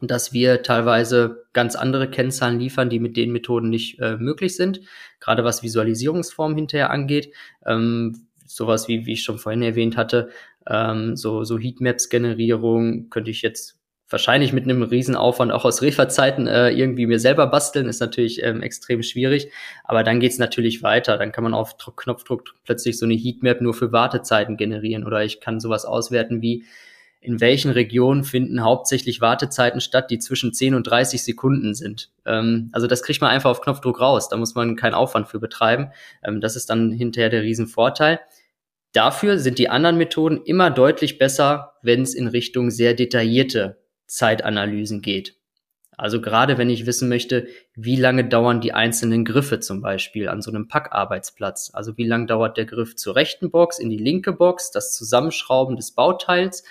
dass 0.00 0.32
wir 0.32 0.62
teilweise 0.62 1.44
ganz 1.52 1.74
andere 1.76 2.08
Kennzahlen 2.08 2.58
liefern, 2.58 2.90
die 2.90 3.00
mit 3.00 3.16
den 3.16 3.32
Methoden 3.32 3.68
nicht 3.68 3.98
äh, 3.98 4.16
möglich 4.16 4.56
sind, 4.56 4.80
gerade 5.18 5.44
was 5.44 5.62
Visualisierungsform 5.62 6.54
hinterher 6.54 6.90
angeht. 6.90 7.34
Ähm, 7.66 8.26
sowas 8.46 8.88
wie, 8.88 9.06
wie 9.06 9.12
ich 9.12 9.22
schon 9.22 9.38
vorhin 9.38 9.62
erwähnt 9.62 9.96
hatte, 9.96 10.30
ähm, 10.66 11.16
so, 11.16 11.44
so 11.44 11.58
Heatmaps-Generierung 11.58 13.10
könnte 13.10 13.30
ich 13.30 13.42
jetzt 13.42 13.79
wahrscheinlich 14.10 14.52
mit 14.52 14.64
einem 14.64 14.82
Riesenaufwand 14.82 15.52
auch 15.52 15.64
aus 15.64 15.82
Refa-Zeiten 15.82 16.46
äh, 16.46 16.70
irgendwie 16.70 17.06
mir 17.06 17.20
selber 17.20 17.46
basteln, 17.46 17.88
ist 17.88 18.00
natürlich 18.00 18.42
ähm, 18.42 18.60
extrem 18.60 19.02
schwierig. 19.02 19.50
Aber 19.84 20.02
dann 20.02 20.20
geht's 20.20 20.38
natürlich 20.38 20.82
weiter. 20.82 21.16
Dann 21.16 21.32
kann 21.32 21.44
man 21.44 21.54
auf 21.54 21.76
Knopfdruck 21.78 22.44
plötzlich 22.64 22.98
so 22.98 23.06
eine 23.06 23.14
Heatmap 23.14 23.60
nur 23.60 23.72
für 23.72 23.92
Wartezeiten 23.92 24.56
generieren. 24.56 25.06
Oder 25.06 25.24
ich 25.24 25.40
kann 25.40 25.60
sowas 25.60 25.84
auswerten 25.84 26.42
wie, 26.42 26.64
in 27.20 27.40
welchen 27.40 27.70
Regionen 27.70 28.24
finden 28.24 28.64
hauptsächlich 28.64 29.20
Wartezeiten 29.20 29.80
statt, 29.80 30.10
die 30.10 30.18
zwischen 30.18 30.52
10 30.54 30.74
und 30.74 30.84
30 30.84 31.22
Sekunden 31.22 31.74
sind. 31.74 32.10
Ähm, 32.26 32.70
also 32.72 32.86
das 32.86 33.02
kriegt 33.02 33.20
man 33.20 33.30
einfach 33.30 33.50
auf 33.50 33.60
Knopfdruck 33.60 34.00
raus. 34.00 34.28
Da 34.28 34.36
muss 34.36 34.54
man 34.54 34.74
keinen 34.74 34.94
Aufwand 34.94 35.28
für 35.28 35.38
betreiben. 35.38 35.92
Ähm, 36.24 36.40
das 36.40 36.56
ist 36.56 36.68
dann 36.68 36.90
hinterher 36.90 37.30
der 37.30 37.42
Riesenvorteil. 37.42 38.20
Dafür 38.92 39.38
sind 39.38 39.58
die 39.58 39.68
anderen 39.68 39.98
Methoden 39.98 40.40
immer 40.44 40.68
deutlich 40.68 41.18
besser, 41.18 41.74
wenn 41.82 42.02
es 42.02 42.14
in 42.14 42.26
Richtung 42.26 42.72
sehr 42.72 42.94
detaillierte 42.94 43.79
Zeitanalysen 44.10 45.02
geht. 45.02 45.36
Also 45.96 46.20
gerade 46.22 46.56
wenn 46.56 46.70
ich 46.70 46.86
wissen 46.86 47.10
möchte, 47.10 47.46
wie 47.74 47.96
lange 47.96 48.26
dauern 48.26 48.62
die 48.62 48.72
einzelnen 48.72 49.24
Griffe 49.24 49.60
zum 49.60 49.82
Beispiel 49.82 50.28
an 50.30 50.40
so 50.40 50.50
einem 50.50 50.66
Packarbeitsplatz. 50.66 51.70
Also 51.74 51.98
wie 51.98 52.06
lange 52.06 52.24
dauert 52.24 52.56
der 52.56 52.64
Griff 52.64 52.96
zur 52.96 53.16
rechten 53.16 53.50
Box, 53.50 53.78
in 53.78 53.90
die 53.90 53.98
linke 53.98 54.32
Box, 54.32 54.70
das 54.70 54.94
Zusammenschrauben 54.94 55.76
des 55.76 55.92
Bauteils. 55.92 56.64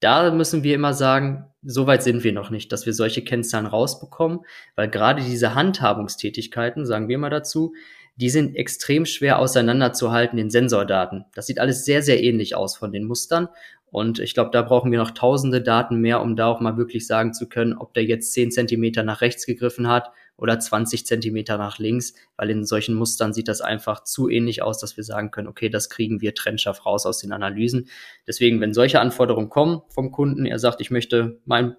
Da 0.00 0.32
müssen 0.32 0.64
wir 0.64 0.74
immer 0.74 0.92
sagen, 0.92 1.46
so 1.62 1.86
weit 1.86 2.02
sind 2.02 2.24
wir 2.24 2.32
noch 2.32 2.50
nicht, 2.50 2.72
dass 2.72 2.84
wir 2.84 2.92
solche 2.92 3.22
Kennzahlen 3.22 3.66
rausbekommen, 3.66 4.40
weil 4.74 4.90
gerade 4.90 5.22
diese 5.22 5.54
Handhabungstätigkeiten, 5.54 6.84
sagen 6.84 7.06
wir 7.06 7.18
mal 7.18 7.30
dazu, 7.30 7.74
die 8.16 8.28
sind 8.28 8.56
extrem 8.56 9.06
schwer 9.06 9.38
auseinanderzuhalten 9.38 10.38
in 10.38 10.50
Sensordaten. 10.50 11.26
Das 11.34 11.46
sieht 11.46 11.60
alles 11.60 11.84
sehr, 11.84 12.02
sehr 12.02 12.22
ähnlich 12.22 12.56
aus 12.56 12.76
von 12.76 12.90
den 12.90 13.04
Mustern. 13.04 13.48
Und 13.92 14.20
ich 14.20 14.32
glaube, 14.32 14.50
da 14.50 14.62
brauchen 14.62 14.90
wir 14.90 14.98
noch 14.98 15.10
tausende 15.10 15.60
Daten 15.60 16.00
mehr, 16.00 16.22
um 16.22 16.34
da 16.34 16.46
auch 16.46 16.60
mal 16.60 16.78
wirklich 16.78 17.06
sagen 17.06 17.34
zu 17.34 17.46
können, 17.46 17.74
ob 17.74 17.92
der 17.92 18.04
jetzt 18.04 18.32
10 18.32 18.50
Zentimeter 18.50 19.02
nach 19.02 19.20
rechts 19.20 19.44
gegriffen 19.44 19.86
hat 19.86 20.10
oder 20.38 20.58
20 20.58 21.04
Zentimeter 21.04 21.58
nach 21.58 21.78
links, 21.78 22.14
weil 22.38 22.48
in 22.48 22.64
solchen 22.64 22.94
Mustern 22.94 23.34
sieht 23.34 23.48
das 23.48 23.60
einfach 23.60 24.02
zu 24.02 24.30
ähnlich 24.30 24.62
aus, 24.62 24.78
dass 24.78 24.96
wir 24.96 25.04
sagen 25.04 25.30
können, 25.30 25.46
okay, 25.46 25.68
das 25.68 25.90
kriegen 25.90 26.22
wir 26.22 26.34
trennscharf 26.34 26.86
raus 26.86 27.04
aus 27.04 27.18
den 27.18 27.32
Analysen. 27.32 27.88
Deswegen, 28.26 28.62
wenn 28.62 28.72
solche 28.72 28.98
Anforderungen 28.98 29.50
kommen 29.50 29.82
vom 29.90 30.10
Kunden, 30.10 30.46
er 30.46 30.58
sagt, 30.58 30.80
ich 30.80 30.90
möchte 30.90 31.38
meinen 31.44 31.76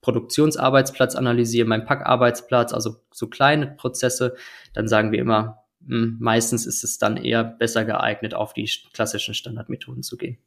Produktionsarbeitsplatz 0.00 1.14
analysieren, 1.14 1.68
meinen 1.68 1.84
Packarbeitsplatz, 1.84 2.72
also 2.72 2.96
so 3.12 3.28
kleine 3.28 3.68
Prozesse, 3.68 4.34
dann 4.74 4.88
sagen 4.88 5.12
wir 5.12 5.20
immer, 5.20 5.62
hm, 5.86 6.16
meistens 6.18 6.66
ist 6.66 6.82
es 6.82 6.98
dann 6.98 7.16
eher 7.16 7.44
besser 7.44 7.84
geeignet, 7.84 8.34
auf 8.34 8.52
die 8.52 8.68
klassischen 8.92 9.34
Standardmethoden 9.34 10.02
zu 10.02 10.16
gehen. 10.16 10.38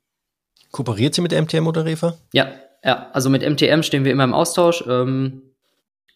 Kooperiert 0.72 1.16
sie 1.16 1.22
mit 1.22 1.32
MTM 1.32 1.68
oder 1.68 1.86
Refa? 1.86 2.16
Ja, 2.34 2.52
ja, 2.84 3.10
also 3.12 3.30
mit 3.30 3.48
MTM 3.48 3.82
stehen 3.82 4.06
wir 4.06 4.12
immer 4.12 4.24
im 4.24 4.34
Austausch. 4.34 4.84
Ähm, 4.88 5.42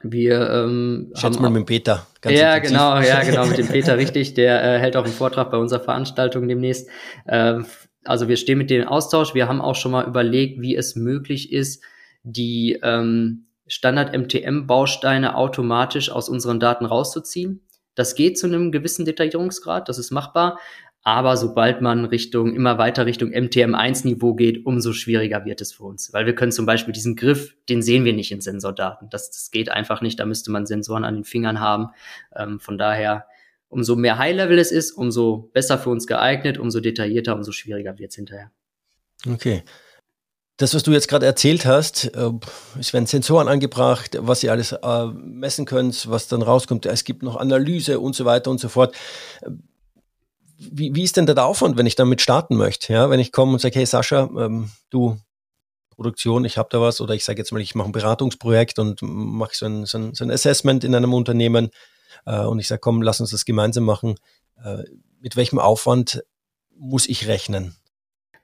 wir 0.02 0.50
ähm, 0.50 1.12
Schätze 1.16 1.42
mal 1.42 1.50
mit 1.50 1.62
dem 1.62 1.66
Peter. 1.66 2.06
Ganz 2.22 2.38
ja, 2.38 2.56
intensiv. 2.56 2.78
genau, 2.78 3.00
ja, 3.00 3.24
genau, 3.26 3.46
mit 3.46 3.58
dem 3.58 3.68
Peter, 3.68 3.98
richtig. 3.98 4.34
Der 4.34 4.64
äh, 4.64 4.80
hält 4.80 4.96
auch 4.96 5.06
einen 5.06 5.14
Vortrag 5.14 5.50
bei 5.50 5.58
unserer 5.58 5.80
Veranstaltung 5.80 6.48
demnächst. 6.48 6.90
Ähm, 7.28 7.66
also 8.04 8.28
wir 8.28 8.38
stehen 8.38 8.58
mit 8.58 8.70
dem 8.70 8.88
Austausch. 8.88 9.34
Wir 9.34 9.48
haben 9.48 9.62
auch 9.62 9.76
schon 9.76 9.92
mal 9.92 10.06
überlegt, 10.06 10.62
wie 10.62 10.76
es 10.76 10.96
möglich 10.96 11.52
ist, 11.54 11.84
die 12.24 12.80
ähm, 12.84 13.46
Standard-MTM-Bausteine 13.68 15.36
automatisch 15.36 16.12
aus 16.12 16.30
unseren 16.30 16.60
Daten 16.60 16.86
rauszuziehen. 16.86 17.62
Das 17.96 18.16
geht 18.16 18.38
zu 18.38 18.48
einem 18.48 18.72
gewissen 18.72 19.06
Detaillierungsgrad, 19.06 19.88
das 19.88 20.00
ist 20.00 20.12
machbar, 20.12 20.60
aber 21.04 21.36
sobald 21.36 21.82
man 21.82 22.06
Richtung, 22.06 22.56
immer 22.56 22.78
weiter 22.78 23.06
Richtung 23.06 23.32
MTM1-Niveau 23.32 24.36
geht, 24.36 24.66
umso 24.66 24.94
schwieriger 24.94 25.44
wird 25.44 25.60
es 25.60 25.74
für 25.74 25.84
uns. 25.84 26.14
Weil 26.14 26.26
wir 26.26 26.34
können 26.34 26.54
zum 26.54 26.66
Beispiel 26.66 26.94
diesen 26.94 27.18
Griff, 27.18 27.58
den 27.68 27.82
sehen 27.82 28.06
wir 28.06 28.14
nicht 28.14 28.32
in 28.32 28.40
Sensordaten. 28.40 29.10
Das, 29.10 29.30
das 29.30 29.52
geht 29.52 29.70
einfach 29.70 30.02
nicht. 30.02 30.18
Da 30.20 30.26
müsste 30.26 30.50
man 30.50 30.66
Sensoren 30.66 31.04
an 31.04 31.16
den 31.16 31.24
Fingern 31.26 31.60
haben. 31.60 31.90
Ähm, 32.34 32.62
von 32.62 32.78
daher, 32.78 33.26
umso 33.68 33.98
mehr 33.98 34.18
High-Level 34.18 34.58
es 34.58 34.72
ist, 34.72 34.94
umso 34.94 35.50
besser 35.52 35.78
für 35.78 35.90
uns 35.90 36.08
geeignet, 36.08 36.58
umso 36.58 36.80
detaillierter, 36.80 37.36
umso 37.36 37.52
schwieriger 37.52 38.00
wird 38.00 38.12
es 38.12 38.16
hinterher. 38.16 38.52
Okay. 39.30 39.64
Das, 40.56 40.74
was 40.74 40.84
du 40.84 40.92
jetzt 40.92 41.10
gerade 41.10 41.26
erzählt 41.26 41.66
hast, 41.66 42.16
äh, 42.16 42.32
es 42.80 42.94
werden 42.94 43.08
Sensoren 43.08 43.50
angebracht, 43.50 44.18
was 44.22 44.42
ihr 44.42 44.54
alles 44.54 44.72
äh, 44.72 45.06
messen 45.08 45.66
könnt, 45.66 46.10
was 46.10 46.30
dann 46.30 46.42
rauskommt. 46.42 46.86
Es 46.86 47.04
gibt 47.04 47.24
noch 47.24 47.36
Analyse 47.36 48.00
und 48.00 48.16
so 48.16 48.24
weiter 48.24 48.50
und 48.52 48.62
so 48.62 48.70
fort 48.70 48.96
wie, 50.72 50.96
wie 50.96 51.04
ist 51.04 51.18
denn 51.18 51.26
der 51.26 51.46
Aufwand, 51.46 51.78
wenn 51.78 51.86
ich 51.86 51.96
damit 51.96 52.22
starten 52.22 52.56
möchte? 52.56 52.94
Ja, 52.94 53.10
wenn 53.10 53.20
ich 53.20 53.32
komme 53.32 53.54
und 53.54 53.60
sage, 53.60 53.76
hey 53.76 53.86
Sascha, 53.86 54.30
ähm, 54.38 54.72
du 54.90 55.18
Produktion, 55.90 56.44
ich 56.46 56.58
habe 56.58 56.70
da 56.72 56.82
was, 56.82 57.02
oder 57.02 57.14
ich 57.14 57.24
sage 57.24 57.40
jetzt 57.40 57.52
mal, 57.52 57.62
ich 57.62 57.76
mache 57.76 57.90
ein 57.90 57.92
Beratungsprojekt 57.92 58.80
und 58.80 59.02
mache 59.02 59.56
so 59.56 59.66
ein, 59.66 59.86
so, 59.86 59.98
ein, 59.98 60.14
so 60.16 60.24
ein 60.24 60.32
Assessment 60.32 60.84
in 60.84 60.96
einem 60.96 61.14
Unternehmen 61.14 61.70
äh, 62.26 62.42
und 62.42 62.60
ich 62.60 62.68
sage, 62.68 62.80
komm, 62.80 63.02
lass 63.02 63.22
uns 63.22 63.32
das 63.32 63.46
gemeinsam 63.46 63.84
machen. 63.84 64.16
Äh, 64.64 64.84
mit 65.20 65.36
welchem 65.36 65.60
Aufwand 65.60 66.24
muss 66.76 67.08
ich 67.08 67.28
rechnen? 67.28 67.76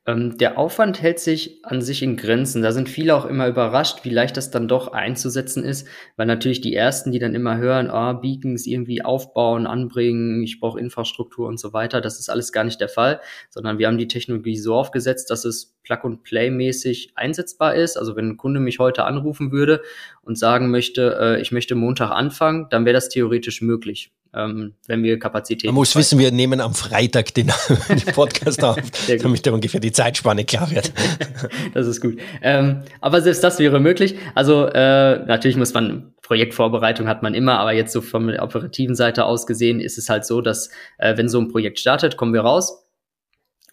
Ähm, 0.06 0.38
der 0.38 0.58
Aufwand 0.58 1.02
hält 1.02 1.20
sich 1.20 1.60
an 1.64 1.82
sich 1.82 2.02
in 2.02 2.16
Grenzen. 2.16 2.62
Da 2.62 2.72
sind 2.72 2.90
viele 2.90 3.16
auch 3.16 3.26
immer 3.26 3.48
überrascht, 3.48 4.06
wie 4.06 4.10
leicht 4.10 4.38
das 4.38 4.50
dann 4.50 4.68
doch 4.68 4.94
einzusetzen 4.94 5.64
ist, 5.64 5.88
weil 6.16 6.26
natürlich 6.26 6.62
die 6.62 6.74
ersten, 6.74 7.12
die 7.12 7.20
dann 7.20 7.36
immer 7.36 7.58
hören, 7.58 7.90
ah, 7.90 8.14
Beacons 8.14 8.66
irgendwie 8.66 9.04
aufbauen, 9.04 9.68
anbringen, 9.68 10.42
ich 10.42 10.60
brauche 10.60 10.80
Infrastruktur 10.80 11.48
und 11.48 11.60
so 11.60 11.74
weiter, 11.74 12.02
das 12.02 12.20
ist 12.20 12.30
alles 12.30 12.52
gar 12.52 12.64
nicht 12.64 12.80
der 12.80 12.90
Fall, 12.90 13.20
sondern 13.50 13.78
wir 13.78 13.88
haben 13.88 13.98
die 13.98 14.08
Technologie 14.08 14.58
so 14.58 14.76
aufgesetzt, 14.76 15.30
dass 15.30 15.46
es 15.46 15.76
Plug-and-Play-mäßig 15.84 17.14
einsetzbar 17.16 17.76
ist. 17.76 17.98
Also 17.98 18.16
wenn 18.16 18.30
ein 18.30 18.38
Kunde 18.38 18.60
mich 18.60 18.80
heute 18.80 19.04
anrufen 19.06 19.52
würde 19.52 19.82
und 20.22 20.38
sagen 20.38 20.72
möchte, 20.72 21.18
äh, 21.20 21.42
ich 21.42 21.52
möchte 21.52 21.76
Montag 21.76 22.12
anfangen, 22.12 22.68
dann 22.70 22.86
wäre 22.86 22.94
das 22.94 23.10
theoretisch 23.10 23.62
möglich 23.62 24.12
ähm, 24.34 24.74
wenn 24.88 25.04
wir 25.04 25.18
Kapazitäten. 25.20 25.68
Man 25.68 25.76
muss 25.76 25.96
wissen, 25.96 26.20
wir 26.20 26.32
nehmen 26.32 26.62
am 26.62 26.74
Freitag 26.74 27.34
den, 27.34 27.52
den 27.90 28.14
Podcast 28.14 28.64
auf, 28.64 28.78
damit 29.22 29.46
da 29.46 29.52
ungefähr 29.52 29.80
die 29.80 29.92
Zeitspanne 29.92 30.46
klar 30.46 30.70
wird. 30.72 30.92
das 31.74 31.88
ist 31.88 32.02
gut. 32.02 32.20
Ähm, 32.42 32.84
aber 33.02 33.22
selbst 33.22 33.44
das 33.44 33.60
wäre 33.60 33.80
möglich. 33.80 34.16
Also 34.36 34.66
äh, 34.66 35.26
natürlich 35.26 35.58
muss 35.58 35.74
man 35.74 36.14
Projektvorbereitung 36.22 37.08
hat 37.08 37.24
man 37.24 37.34
immer, 37.34 37.60
aber 37.60 37.74
jetzt 37.74 37.92
so 37.92 38.02
von 38.02 38.28
der 38.28 38.44
operativen 38.44 38.96
Seite 38.96 39.26
aus 39.26 39.48
gesehen 39.48 39.80
ist 39.80 39.98
es 39.98 40.10
halt 40.10 40.26
so, 40.26 40.42
dass 40.42 40.70
äh, 41.00 41.18
wenn 41.18 41.28
so 41.28 41.40
ein 41.40 41.48
Projekt 41.48 41.80
startet, 41.80 42.18
kommen 42.18 42.34
wir 42.34 42.42
raus, 42.42 42.86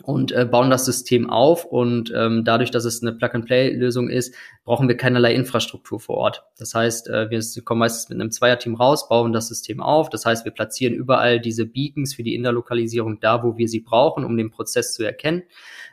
und 0.02 0.32
äh, 0.32 0.44
bauen 0.44 0.70
das 0.70 0.84
System 0.84 1.30
auf. 1.30 1.64
Und 1.64 2.12
ähm, 2.14 2.44
dadurch, 2.44 2.70
dass 2.70 2.84
es 2.84 3.02
eine 3.02 3.12
Plug-and-Play-Lösung 3.12 4.08
ist, 4.08 4.34
brauchen 4.64 4.88
wir 4.88 4.96
keinerlei 4.96 5.34
Infrastruktur 5.34 6.00
vor 6.00 6.16
Ort. 6.16 6.44
Das 6.58 6.74
heißt, 6.74 7.08
äh, 7.08 7.30
wir 7.30 7.40
kommen 7.64 7.80
meistens 7.80 8.08
mit 8.08 8.20
einem 8.20 8.30
Zweierteam 8.30 8.74
raus, 8.74 9.08
bauen 9.08 9.32
das 9.32 9.48
System 9.48 9.80
auf. 9.80 10.10
Das 10.10 10.26
heißt, 10.26 10.44
wir 10.44 10.52
platzieren 10.52 10.94
überall 10.94 11.40
diese 11.40 11.66
Beacons 11.66 12.14
für 12.14 12.22
die 12.22 12.34
Interlokalisierung 12.34 13.20
da, 13.20 13.42
wo 13.42 13.56
wir 13.56 13.68
sie 13.68 13.80
brauchen, 13.80 14.24
um 14.24 14.36
den 14.36 14.50
Prozess 14.50 14.94
zu 14.94 15.04
erkennen. 15.04 15.42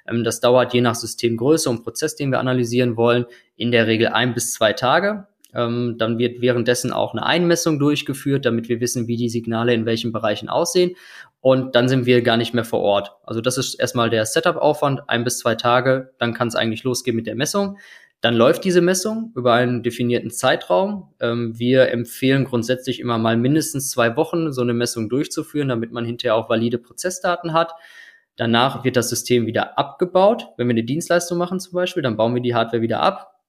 Ähm, 0.07 0.23
das 0.23 0.39
dauert 0.39 0.73
je 0.73 0.81
nach 0.81 0.95
Systemgröße 0.95 1.69
und 1.69 1.83
Prozess, 1.83 2.15
den 2.15 2.31
wir 2.31 2.39
analysieren 2.39 2.97
wollen, 2.97 3.25
in 3.55 3.71
der 3.71 3.87
Regel 3.87 4.07
ein 4.07 4.33
bis 4.33 4.53
zwei 4.53 4.73
Tage. 4.73 5.27
Ähm, 5.55 5.95
dann 5.99 6.17
wird 6.17 6.41
währenddessen 6.41 6.91
auch 6.91 7.13
eine 7.13 7.25
Einmessung 7.25 7.77
durchgeführt, 7.77 8.45
damit 8.45 8.69
wir 8.69 8.79
wissen, 8.79 9.07
wie 9.07 9.17
die 9.17 9.29
Signale 9.29 9.73
in 9.73 9.85
welchen 9.85 10.11
Bereichen 10.11 10.49
aussehen 10.49 10.95
und 11.43 11.75
dann 11.75 11.89
sind 11.89 12.05
wir 12.05 12.21
gar 12.21 12.37
nicht 12.37 12.53
mehr 12.53 12.63
vor 12.63 12.79
Ort. 12.79 13.17
Also 13.25 13.41
das 13.41 13.57
ist 13.57 13.75
erstmal 13.75 14.09
der 14.09 14.25
Setup-Aufwand, 14.25 15.01
ein 15.09 15.25
bis 15.25 15.39
zwei 15.39 15.55
Tage, 15.55 16.13
dann 16.17 16.33
kann 16.33 16.47
es 16.47 16.55
eigentlich 16.55 16.85
losgehen 16.85 17.17
mit 17.17 17.27
der 17.27 17.35
Messung. 17.35 17.77
Dann 18.21 18.33
läuft 18.33 18.63
diese 18.63 18.79
Messung 18.79 19.33
über 19.35 19.51
einen 19.51 19.83
definierten 19.83 20.31
Zeitraum. 20.31 21.13
Ähm, 21.19 21.59
wir 21.59 21.91
empfehlen 21.91 22.45
grundsätzlich 22.45 23.01
immer 23.01 23.17
mal 23.17 23.35
mindestens 23.35 23.91
zwei 23.91 24.15
Wochen 24.15 24.53
so 24.53 24.61
eine 24.61 24.73
Messung 24.73 25.09
durchzuführen, 25.09 25.67
damit 25.67 25.91
man 25.91 26.05
hinterher 26.05 26.35
auch 26.35 26.47
valide 26.47 26.77
Prozessdaten 26.77 27.51
hat. 27.51 27.73
Danach 28.37 28.85
wird 28.85 28.95
das 28.95 29.09
System 29.09 29.45
wieder 29.45 29.77
abgebaut. 29.77 30.47
Wenn 30.55 30.67
wir 30.67 30.73
eine 30.73 30.85
Dienstleistung 30.85 31.37
machen 31.37 31.59
zum 31.59 31.73
Beispiel, 31.73 32.03
dann 32.03 32.15
bauen 32.15 32.33
wir 32.33 32.41
die 32.41 32.55
Hardware 32.55 32.81
wieder 32.81 33.01
ab. 33.01 33.41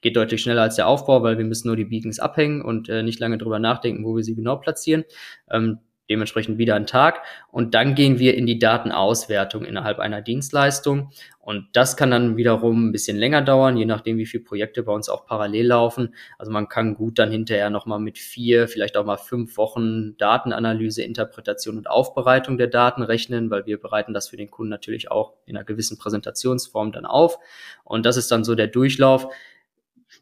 Geht 0.00 0.14
deutlich 0.14 0.42
schneller 0.42 0.62
als 0.62 0.76
der 0.76 0.86
Aufbau, 0.86 1.24
weil 1.24 1.38
wir 1.38 1.44
müssen 1.44 1.66
nur 1.66 1.76
die 1.76 1.86
Beacons 1.86 2.20
abhängen 2.20 2.62
und 2.62 2.88
äh, 2.88 3.02
nicht 3.02 3.18
lange 3.18 3.36
drüber 3.36 3.58
nachdenken, 3.58 4.04
wo 4.04 4.14
wir 4.14 4.22
sie 4.22 4.36
genau 4.36 4.58
platzieren. 4.58 5.02
Ähm, 5.50 5.80
dementsprechend 6.12 6.58
wieder 6.58 6.74
einen 6.76 6.86
Tag. 6.86 7.22
Und 7.50 7.74
dann 7.74 7.94
gehen 7.94 8.18
wir 8.18 8.34
in 8.34 8.46
die 8.46 8.58
Datenauswertung 8.58 9.64
innerhalb 9.64 9.98
einer 9.98 10.20
Dienstleistung. 10.20 11.10
Und 11.40 11.66
das 11.72 11.96
kann 11.96 12.12
dann 12.12 12.36
wiederum 12.36 12.88
ein 12.88 12.92
bisschen 12.92 13.16
länger 13.16 13.42
dauern, 13.42 13.76
je 13.76 13.86
nachdem, 13.86 14.16
wie 14.18 14.26
viele 14.26 14.44
Projekte 14.44 14.82
bei 14.84 14.92
uns 14.92 15.08
auch 15.08 15.26
parallel 15.26 15.66
laufen. 15.66 16.14
Also 16.38 16.52
man 16.52 16.68
kann 16.68 16.94
gut 16.94 17.18
dann 17.18 17.32
hinterher 17.32 17.70
nochmal 17.70 17.98
mit 17.98 18.18
vier, 18.18 18.68
vielleicht 18.68 18.96
auch 18.96 19.04
mal 19.04 19.16
fünf 19.16 19.56
Wochen 19.56 20.16
Datenanalyse, 20.18 21.02
Interpretation 21.02 21.78
und 21.78 21.90
Aufbereitung 21.90 22.58
der 22.58 22.68
Daten 22.68 23.02
rechnen, 23.02 23.50
weil 23.50 23.66
wir 23.66 23.80
bereiten 23.80 24.14
das 24.14 24.28
für 24.28 24.36
den 24.36 24.50
Kunden 24.50 24.70
natürlich 24.70 25.10
auch 25.10 25.32
in 25.46 25.56
einer 25.56 25.64
gewissen 25.64 25.98
Präsentationsform 25.98 26.92
dann 26.92 27.06
auf. 27.06 27.38
Und 27.82 28.06
das 28.06 28.16
ist 28.16 28.30
dann 28.30 28.44
so 28.44 28.54
der 28.54 28.68
Durchlauf 28.68 29.26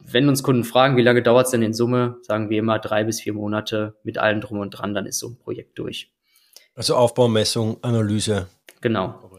wenn 0.00 0.28
uns 0.28 0.42
Kunden 0.42 0.64
fragen, 0.64 0.96
wie 0.96 1.02
lange 1.02 1.22
dauert 1.22 1.46
es 1.46 1.52
denn 1.52 1.62
in 1.62 1.74
Summe, 1.74 2.16
sagen 2.22 2.50
wir 2.50 2.58
immer 2.58 2.78
drei 2.78 3.04
bis 3.04 3.20
vier 3.20 3.34
Monate 3.34 3.94
mit 4.02 4.18
allem 4.18 4.40
drum 4.40 4.58
und 4.58 4.70
dran, 4.70 4.94
dann 4.94 5.06
ist 5.06 5.18
so 5.18 5.28
ein 5.28 5.38
Projekt 5.38 5.78
durch. 5.78 6.12
Also 6.74 6.94
Aufbau, 6.94 7.28
Messung, 7.28 7.78
Analyse. 7.82 8.46
Genau. 8.80 9.30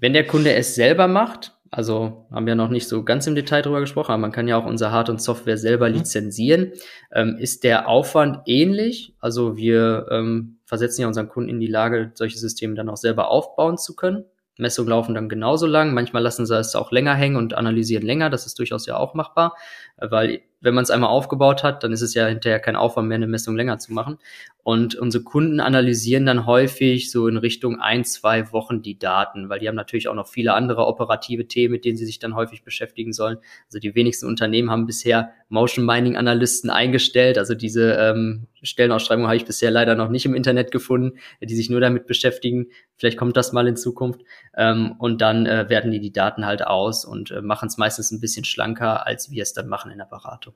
Wenn 0.00 0.12
der 0.12 0.26
Kunde 0.26 0.54
es 0.54 0.74
selber 0.74 1.08
macht, 1.08 1.52
also 1.70 2.26
haben 2.30 2.46
wir 2.46 2.54
noch 2.54 2.68
nicht 2.68 2.88
so 2.88 3.02
ganz 3.02 3.26
im 3.26 3.34
Detail 3.34 3.62
drüber 3.62 3.80
gesprochen, 3.80 4.12
aber 4.12 4.20
man 4.20 4.32
kann 4.32 4.48
ja 4.48 4.56
auch 4.56 4.66
unser 4.66 4.92
Hard- 4.92 5.10
und 5.10 5.20
Software 5.20 5.58
selber 5.58 5.88
mhm. 5.88 5.96
lizenzieren, 5.96 6.72
ähm, 7.12 7.36
ist 7.38 7.64
der 7.64 7.88
Aufwand 7.88 8.40
ähnlich. 8.46 9.14
Also 9.20 9.56
wir 9.56 10.06
ähm, 10.10 10.58
versetzen 10.64 11.02
ja 11.02 11.08
unseren 11.08 11.28
Kunden 11.28 11.50
in 11.50 11.60
die 11.60 11.66
Lage, 11.66 12.12
solche 12.14 12.38
Systeme 12.38 12.74
dann 12.74 12.88
auch 12.88 12.96
selber 12.96 13.30
aufbauen 13.30 13.78
zu 13.78 13.96
können. 13.96 14.24
Messungen 14.58 14.88
laufen 14.88 15.14
dann 15.14 15.28
genauso 15.28 15.66
lang. 15.66 15.92
Manchmal 15.92 16.22
lassen 16.22 16.46
sie 16.46 16.58
es 16.58 16.74
auch 16.74 16.90
länger 16.90 17.14
hängen 17.14 17.36
und 17.36 17.54
analysieren 17.54 18.06
länger. 18.06 18.30
Das 18.30 18.46
ist 18.46 18.58
durchaus 18.58 18.86
ja 18.86 18.96
auch 18.96 19.14
machbar, 19.14 19.54
weil 19.98 20.42
wenn 20.60 20.74
man 20.74 20.82
es 20.82 20.90
einmal 20.90 21.10
aufgebaut 21.10 21.62
hat, 21.62 21.84
dann 21.84 21.92
ist 21.92 22.02
es 22.02 22.14
ja 22.14 22.26
hinterher 22.26 22.60
kein 22.60 22.76
Aufwand 22.76 23.08
mehr, 23.08 23.16
eine 23.16 23.26
Messung 23.26 23.56
länger 23.56 23.78
zu 23.78 23.92
machen. 23.92 24.18
Und 24.62 24.96
unsere 24.96 25.22
Kunden 25.22 25.60
analysieren 25.60 26.26
dann 26.26 26.44
häufig 26.44 27.12
so 27.12 27.28
in 27.28 27.36
Richtung 27.36 27.80
ein, 27.80 28.04
zwei 28.04 28.50
Wochen 28.50 28.82
die 28.82 28.98
Daten, 28.98 29.48
weil 29.48 29.60
die 29.60 29.68
haben 29.68 29.76
natürlich 29.76 30.08
auch 30.08 30.14
noch 30.14 30.26
viele 30.26 30.54
andere 30.54 30.86
operative 30.86 31.46
Themen, 31.46 31.70
mit 31.70 31.84
denen 31.84 31.96
sie 31.96 32.04
sich 32.04 32.18
dann 32.18 32.34
häufig 32.34 32.64
beschäftigen 32.64 33.12
sollen. 33.12 33.38
Also 33.68 33.78
die 33.78 33.94
wenigsten 33.94 34.26
Unternehmen 34.26 34.70
haben 34.70 34.86
bisher 34.86 35.30
Motion 35.48 35.86
Mining 35.86 36.16
Analysten 36.16 36.68
eingestellt. 36.68 37.38
Also 37.38 37.54
diese 37.54 37.92
ähm, 37.92 38.48
Stellenausschreibung 38.60 39.26
habe 39.26 39.36
ich 39.36 39.44
bisher 39.44 39.70
leider 39.70 39.94
noch 39.94 40.08
nicht 40.08 40.26
im 40.26 40.34
Internet 40.34 40.72
gefunden, 40.72 41.18
die 41.40 41.54
sich 41.54 41.70
nur 41.70 41.80
damit 41.80 42.08
beschäftigen. 42.08 42.66
Vielleicht 42.96 43.18
kommt 43.18 43.36
das 43.36 43.52
mal 43.52 43.68
in 43.68 43.76
Zukunft. 43.76 44.22
Ähm, 44.56 44.96
und 44.98 45.20
dann 45.20 45.46
äh, 45.46 45.68
werden 45.68 45.92
die 45.92 46.00
die 46.00 46.12
Daten 46.12 46.44
halt 46.44 46.66
aus 46.66 47.04
und 47.04 47.30
äh, 47.30 47.40
machen 47.40 47.68
es 47.68 47.76
meistens 47.76 48.10
ein 48.10 48.20
bisschen 48.20 48.44
schlanker, 48.44 49.06
als 49.06 49.30
wir 49.30 49.44
es 49.44 49.52
dann 49.52 49.68
machen 49.68 49.85
in 49.90 49.98
der 49.98 50.06
Beratung. 50.06 50.54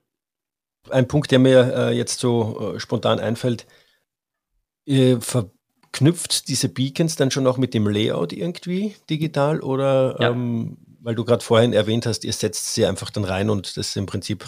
Ein 0.89 1.09
Punkt, 1.09 1.31
der 1.31 1.39
mir 1.39 1.75
äh, 1.75 1.97
jetzt 1.97 2.21
so 2.21 2.75
äh, 2.75 2.81
spontan 2.81 3.21
einfällt, 3.21 3.67
Ihr 4.91 5.21
verknüpft 5.21 6.49
diese 6.49 6.69
Beacons 6.69 7.15
dann 7.15 7.31
schon 7.31 7.47
auch 7.47 7.59
mit 7.59 7.75
dem 7.75 7.87
Layout 7.87 8.33
irgendwie 8.33 8.97
digital 9.09 9.61
oder 9.61 10.17
ja. 10.19 10.31
ähm, 10.31 10.79
weil 11.03 11.15
du 11.15 11.25
gerade 11.25 11.43
vorhin 11.43 11.73
erwähnt 11.73 12.07
hast, 12.07 12.25
ihr 12.25 12.33
setzt 12.33 12.75
sie 12.75 12.85
einfach 12.85 13.11
dann 13.11 13.25
rein 13.25 13.49
und 13.49 13.77
das 13.77 13.89
ist 13.89 13.97
im 13.97 14.07
Prinzip 14.07 14.45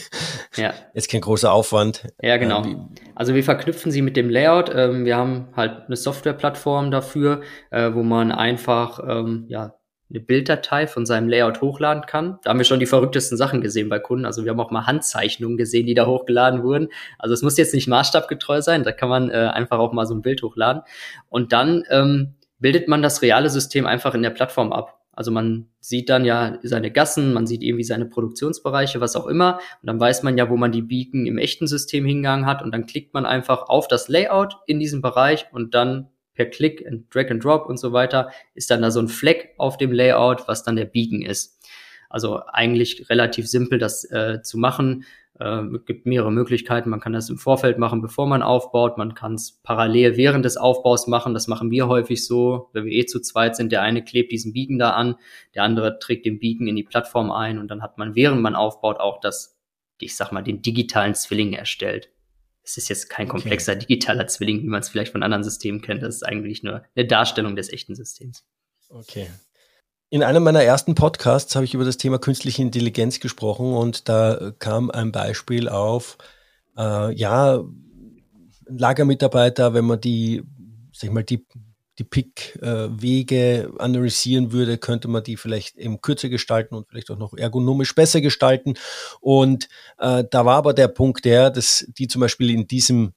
ja. 0.56 0.72
jetzt 0.94 1.10
kein 1.10 1.20
großer 1.20 1.52
Aufwand. 1.52 2.06
Ja, 2.22 2.36
genau. 2.36 2.64
Ähm, 2.64 2.88
also 3.14 3.34
wir 3.34 3.44
verknüpfen 3.44 3.92
sie 3.92 4.00
mit 4.00 4.16
dem 4.16 4.30
Layout. 4.30 4.70
Ähm, 4.74 5.04
wir 5.04 5.16
haben 5.16 5.48
halt 5.56 5.86
eine 5.86 5.96
Softwareplattform 5.96 6.90
dafür, 6.90 7.42
äh, 7.70 7.92
wo 7.92 8.02
man 8.02 8.32
einfach 8.32 9.00
ähm, 9.06 9.44
ja, 9.48 9.74
eine 10.10 10.20
Bilddatei 10.20 10.86
von 10.86 11.06
seinem 11.06 11.28
Layout 11.28 11.60
hochladen 11.60 12.04
kann. 12.04 12.38
Da 12.42 12.50
haben 12.50 12.58
wir 12.58 12.64
schon 12.64 12.80
die 12.80 12.86
verrücktesten 12.86 13.38
Sachen 13.38 13.60
gesehen 13.60 13.88
bei 13.88 14.00
Kunden. 14.00 14.24
Also 14.24 14.44
wir 14.44 14.50
haben 14.50 14.60
auch 14.60 14.72
mal 14.72 14.86
Handzeichnungen 14.86 15.56
gesehen, 15.56 15.86
die 15.86 15.94
da 15.94 16.06
hochgeladen 16.06 16.62
wurden. 16.62 16.88
Also 17.18 17.32
es 17.32 17.42
muss 17.42 17.56
jetzt 17.56 17.74
nicht 17.74 17.86
maßstabgetreu 17.86 18.60
sein, 18.60 18.82
da 18.82 18.92
kann 18.92 19.08
man 19.08 19.30
äh, 19.30 19.34
einfach 19.34 19.78
auch 19.78 19.92
mal 19.92 20.06
so 20.06 20.14
ein 20.14 20.22
Bild 20.22 20.42
hochladen. 20.42 20.82
Und 21.28 21.52
dann 21.52 21.84
ähm, 21.90 22.34
bildet 22.58 22.88
man 22.88 23.02
das 23.02 23.22
reale 23.22 23.50
System 23.50 23.86
einfach 23.86 24.14
in 24.14 24.22
der 24.22 24.30
Plattform 24.30 24.72
ab. 24.72 25.00
Also 25.12 25.30
man 25.30 25.68
sieht 25.80 26.08
dann 26.08 26.24
ja 26.24 26.58
seine 26.62 26.90
Gassen, 26.90 27.32
man 27.32 27.46
sieht 27.46 27.62
irgendwie 27.62 27.84
seine 27.84 28.06
Produktionsbereiche, 28.06 29.00
was 29.00 29.16
auch 29.16 29.26
immer. 29.26 29.56
Und 29.82 29.86
dann 29.86 30.00
weiß 30.00 30.22
man 30.22 30.38
ja, 30.38 30.48
wo 30.48 30.56
man 30.56 30.72
die 30.72 30.82
Beacon 30.82 31.26
im 31.26 31.36
echten 31.38 31.66
System 31.66 32.04
hingegangen 32.04 32.46
hat. 32.46 32.62
Und 32.62 32.72
dann 32.72 32.86
klickt 32.86 33.12
man 33.12 33.26
einfach 33.26 33.68
auf 33.68 33.86
das 33.86 34.08
Layout 34.08 34.56
in 34.66 34.80
diesem 34.80 35.02
Bereich 35.02 35.46
und 35.52 35.74
dann 35.74 36.08
per 36.40 36.46
Klick 36.46 36.86
and 36.86 37.14
Drag 37.14 37.30
and 37.30 37.44
Drop 37.44 37.66
und 37.66 37.78
so 37.78 37.92
weiter, 37.92 38.30
ist 38.54 38.70
dann 38.70 38.80
da 38.80 38.90
so 38.90 39.00
ein 39.00 39.08
Fleck 39.08 39.50
auf 39.58 39.76
dem 39.76 39.92
Layout, 39.92 40.48
was 40.48 40.62
dann 40.62 40.76
der 40.76 40.86
Beacon 40.86 41.20
ist. 41.20 41.58
Also 42.08 42.40
eigentlich 42.46 43.10
relativ 43.10 43.46
simpel, 43.46 43.78
das 43.78 44.10
äh, 44.10 44.40
zu 44.42 44.56
machen. 44.56 45.04
Äh, 45.38 45.64
gibt 45.84 46.06
mehrere 46.06 46.32
Möglichkeiten. 46.32 46.88
Man 46.88 47.00
kann 47.00 47.12
das 47.12 47.28
im 47.28 47.36
Vorfeld 47.36 47.76
machen, 47.76 48.00
bevor 48.00 48.26
man 48.26 48.42
aufbaut. 48.42 48.96
Man 48.96 49.14
kann 49.14 49.34
es 49.34 49.60
parallel 49.62 50.16
während 50.16 50.46
des 50.46 50.56
Aufbaus 50.56 51.06
machen. 51.06 51.34
Das 51.34 51.46
machen 51.46 51.70
wir 51.70 51.88
häufig 51.88 52.26
so, 52.26 52.70
wenn 52.72 52.86
wir 52.86 52.92
eh 52.92 53.04
zu 53.04 53.20
zweit 53.20 53.54
sind. 53.54 53.70
Der 53.70 53.82
eine 53.82 54.02
klebt 54.02 54.32
diesen 54.32 54.54
Beacon 54.54 54.78
da 54.78 54.92
an, 54.92 55.16
der 55.54 55.64
andere 55.64 55.98
trägt 55.98 56.24
den 56.24 56.38
Beacon 56.38 56.66
in 56.68 56.76
die 56.76 56.84
Plattform 56.84 57.30
ein 57.30 57.58
und 57.58 57.68
dann 57.68 57.82
hat 57.82 57.98
man, 57.98 58.14
während 58.14 58.40
man 58.40 58.54
aufbaut, 58.54 58.98
auch 58.98 59.20
das, 59.20 59.58
ich 60.00 60.16
sag 60.16 60.32
mal, 60.32 60.42
den 60.42 60.62
digitalen 60.62 61.14
Zwilling 61.14 61.52
erstellt. 61.52 62.08
Es 62.70 62.76
ist 62.76 62.88
jetzt 62.88 63.10
kein 63.10 63.26
komplexer 63.26 63.72
okay. 63.72 63.80
digitaler 63.80 64.26
Zwilling, 64.28 64.62
wie 64.62 64.68
man 64.68 64.80
es 64.80 64.88
vielleicht 64.88 65.12
von 65.12 65.22
anderen 65.22 65.42
Systemen 65.42 65.80
kennt. 65.80 66.02
Das 66.02 66.14
ist 66.14 66.22
eigentlich 66.22 66.62
nur 66.62 66.84
eine 66.94 67.06
Darstellung 67.06 67.56
des 67.56 67.72
echten 67.72 67.96
Systems. 67.96 68.44
Okay. 68.88 69.28
In 70.08 70.22
einem 70.22 70.42
meiner 70.42 70.62
ersten 70.62 70.94
Podcasts 70.94 71.54
habe 71.54 71.64
ich 71.64 71.74
über 71.74 71.84
das 71.84 71.96
Thema 71.96 72.18
künstliche 72.18 72.62
Intelligenz 72.62 73.20
gesprochen 73.20 73.74
und 73.74 74.08
da 74.08 74.52
kam 74.58 74.90
ein 74.90 75.12
Beispiel 75.12 75.68
auf, 75.68 76.18
äh, 76.76 77.12
ja, 77.14 77.64
Lagermitarbeiter, 78.66 79.74
wenn 79.74 79.84
man 79.84 80.00
die, 80.00 80.42
sag 80.92 81.08
ich 81.08 81.14
mal, 81.14 81.24
die 81.24 81.44
die 82.00 82.04
Pick-Wege 82.04 83.72
analysieren 83.78 84.52
würde, 84.52 84.78
könnte 84.78 85.06
man 85.06 85.22
die 85.22 85.36
vielleicht 85.36 85.76
eben 85.76 86.00
kürzer 86.00 86.30
gestalten 86.30 86.74
und 86.74 86.88
vielleicht 86.88 87.10
auch 87.10 87.18
noch 87.18 87.34
ergonomisch 87.34 87.94
besser 87.94 88.22
gestalten. 88.22 88.74
Und 89.20 89.68
äh, 89.98 90.24
da 90.28 90.46
war 90.46 90.56
aber 90.56 90.72
der 90.72 90.88
Punkt 90.88 91.26
der, 91.26 91.50
dass 91.50 91.86
die 91.98 92.08
zum 92.08 92.22
Beispiel 92.22 92.50
in 92.50 92.66
diesem 92.66 93.12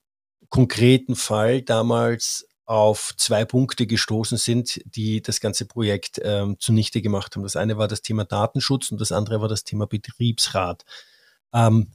konkreten 0.50 1.16
Fall 1.16 1.62
damals 1.62 2.46
auf 2.66 3.14
zwei 3.18 3.46
Punkte 3.46 3.88
gestoßen 3.88 4.38
sind, 4.38 4.82
die 4.86 5.22
das 5.22 5.40
ganze 5.40 5.66
Projekt 5.66 6.20
ähm, 6.22 6.58
zunichte 6.60 7.02
gemacht 7.02 7.36
haben. 7.36 7.44
Das 7.44 7.56
eine 7.56 7.78
war 7.78 7.88
das 7.88 8.02
Thema 8.02 8.26
Datenschutz 8.26 8.92
und 8.92 9.00
das 9.00 9.14
andere 9.14 9.40
war 9.42 9.48
das 9.48 9.64
Thema 9.64 9.88
Betriebsrat. 9.88 10.84
Ähm, 11.54 11.92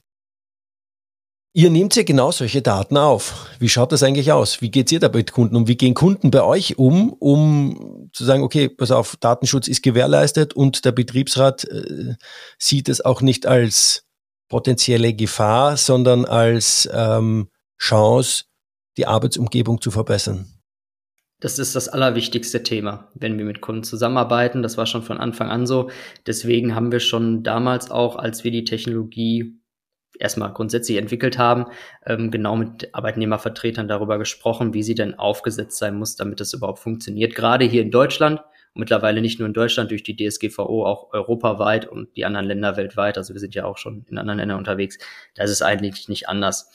Ihr 1.54 1.70
nehmt 1.70 1.96
ja 1.96 2.02
genau 2.02 2.30
solche 2.30 2.62
Daten 2.62 2.96
auf. 2.96 3.46
Wie 3.58 3.68
schaut 3.68 3.90
das 3.92 4.02
eigentlich 4.02 4.30
aus? 4.32 4.60
Wie 4.60 4.70
geht 4.70 4.92
ihr 4.92 5.00
da 5.00 5.08
mit 5.08 5.32
Kunden 5.32 5.56
um? 5.56 5.66
Wie 5.66 5.76
gehen 5.76 5.94
Kunden 5.94 6.30
bei 6.30 6.42
euch 6.42 6.78
um, 6.78 7.12
um 7.14 8.10
zu 8.12 8.24
sagen, 8.24 8.42
okay, 8.42 8.68
pass 8.68 8.90
auf, 8.90 9.16
Datenschutz 9.16 9.66
ist 9.66 9.82
gewährleistet 9.82 10.54
und 10.54 10.84
der 10.84 10.92
Betriebsrat 10.92 11.64
äh, 11.64 12.14
sieht 12.58 12.88
es 12.88 13.00
auch 13.00 13.22
nicht 13.22 13.46
als 13.46 14.04
potenzielle 14.48 15.14
Gefahr, 15.14 15.76
sondern 15.76 16.26
als 16.26 16.88
ähm, 16.92 17.48
Chance, 17.78 18.44
die 18.96 19.06
Arbeitsumgebung 19.06 19.80
zu 19.80 19.90
verbessern? 19.90 20.46
Das 21.40 21.58
ist 21.58 21.76
das 21.76 21.88
allerwichtigste 21.88 22.62
Thema, 22.64 23.10
wenn 23.14 23.38
wir 23.38 23.44
mit 23.44 23.60
Kunden 23.60 23.84
zusammenarbeiten. 23.84 24.62
Das 24.62 24.76
war 24.76 24.86
schon 24.86 25.02
von 25.02 25.18
Anfang 25.18 25.48
an 25.48 25.66
so. 25.66 25.88
Deswegen 26.26 26.74
haben 26.74 26.90
wir 26.90 27.00
schon 27.00 27.44
damals 27.44 27.90
auch, 27.90 28.16
als 28.16 28.42
wir 28.42 28.50
die 28.50 28.64
Technologie 28.64 29.58
erstmal 30.18 30.52
grundsätzlich 30.52 30.98
entwickelt 30.98 31.38
haben, 31.38 31.66
ähm, 32.06 32.30
genau 32.30 32.56
mit 32.56 32.94
Arbeitnehmervertretern 32.94 33.88
darüber 33.88 34.18
gesprochen, 34.18 34.74
wie 34.74 34.82
sie 34.82 34.94
denn 34.94 35.18
aufgesetzt 35.18 35.78
sein 35.78 35.96
muss, 35.96 36.16
damit 36.16 36.40
das 36.40 36.52
überhaupt 36.52 36.80
funktioniert. 36.80 37.34
Gerade 37.34 37.64
hier 37.64 37.82
in 37.82 37.90
Deutschland, 37.90 38.40
mittlerweile 38.74 39.20
nicht 39.20 39.38
nur 39.38 39.46
in 39.48 39.54
Deutschland 39.54 39.90
durch 39.90 40.02
die 40.02 40.16
DSGVO, 40.16 40.86
auch 40.86 41.12
europaweit 41.12 41.86
und 41.86 42.16
die 42.16 42.24
anderen 42.24 42.46
Länder 42.46 42.76
weltweit. 42.76 43.18
Also 43.18 43.34
wir 43.34 43.40
sind 43.40 43.54
ja 43.54 43.64
auch 43.64 43.76
schon 43.76 44.04
in 44.08 44.18
anderen 44.18 44.38
Ländern 44.38 44.58
unterwegs. 44.58 44.98
Da 45.34 45.44
ist 45.44 45.50
es 45.50 45.62
eigentlich 45.62 46.08
nicht 46.08 46.28
anders. 46.28 46.70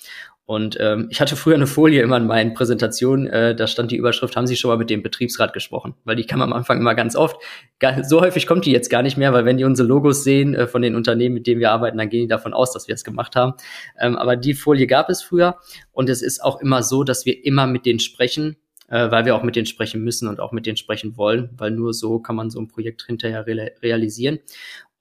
Und 0.46 0.78
ähm, 0.82 1.08
ich 1.10 1.22
hatte 1.22 1.38
früher 1.38 1.56
eine 1.56 1.68
Folie 1.68 2.02
immer 2.02 2.18
in 2.18 2.28
meinen 2.28 2.54
Präsentationen, 2.54 3.28
äh, 3.28 3.56
da 3.56 3.66
stand 3.66 3.92
die 3.92 3.96
Überschrift, 3.96 4.36
haben 4.36 4.46
Sie 4.46 4.58
schon 4.58 4.70
mal 4.70 4.78
mit 4.78 4.90
dem 4.90 5.02
Betriebsrat 5.02 5.54
gesprochen? 5.54 5.96
Weil 6.04 6.18
die 6.18 6.26
kam 6.26 6.42
am 6.42 6.52
Anfang 6.52 6.80
immer 6.80 6.96
ganz 6.96 7.16
oft. 7.16 7.38
Gar, 7.80 8.04
so 8.04 8.20
häufig 8.20 8.46
kommt 8.46 8.66
die 8.66 8.72
jetzt 8.72 8.90
gar 8.90 9.04
nicht 9.04 9.16
mehr, 9.16 9.32
weil 9.32 9.46
wenn 9.46 9.58
die 9.58 9.64
unsere 9.64 9.88
Logos 9.88 10.26
sehen 10.26 10.54
äh, 10.54 10.68
von 10.68 10.82
den 10.82 10.96
Unternehmen, 10.96 11.36
mit 11.36 11.48
denen 11.48 11.62
wir 11.62 11.72
arbeiten, 11.72 11.98
dann 11.98 12.10
gehen 12.10 12.24
die 12.24 12.28
davon 12.28 12.54
aus, 12.54 12.74
dass 12.74 12.90
wir 12.90 12.96
es 12.96 13.06
gemacht 13.06 13.38
haben. 13.38 13.54
Ähm, 13.98 14.18
aber 14.18 14.36
die 14.36 14.54
Folie 14.54 14.86
gab 14.86 15.10
es 15.10 15.22
früher 15.24 15.56
und 15.94 16.10
es 16.10 16.22
ist 16.22 16.44
auch 16.44 16.60
immer 16.60 16.84
so, 16.84 17.06
dass 17.06 17.26
wir 17.26 17.46
immer 17.46 17.66
mit 17.66 17.86
denen 17.86 18.00
sprechen, 18.00 18.58
äh, 18.90 19.10
weil 19.12 19.24
wir 19.24 19.38
auch 19.38 19.44
mit 19.44 19.56
denen 19.56 19.66
sprechen 19.66 20.04
müssen 20.04 20.28
und 20.28 20.42
auch 20.42 20.52
mit 20.52 20.66
denen 20.66 20.76
sprechen 20.76 21.16
wollen, 21.16 21.52
weil 21.58 21.72
nur 21.72 21.94
so 21.94 22.20
kann 22.20 22.36
man 22.36 22.50
so 22.50 22.60
ein 22.60 22.68
Projekt 22.68 23.04
hinterher 23.04 23.46
realisieren. 23.48 24.40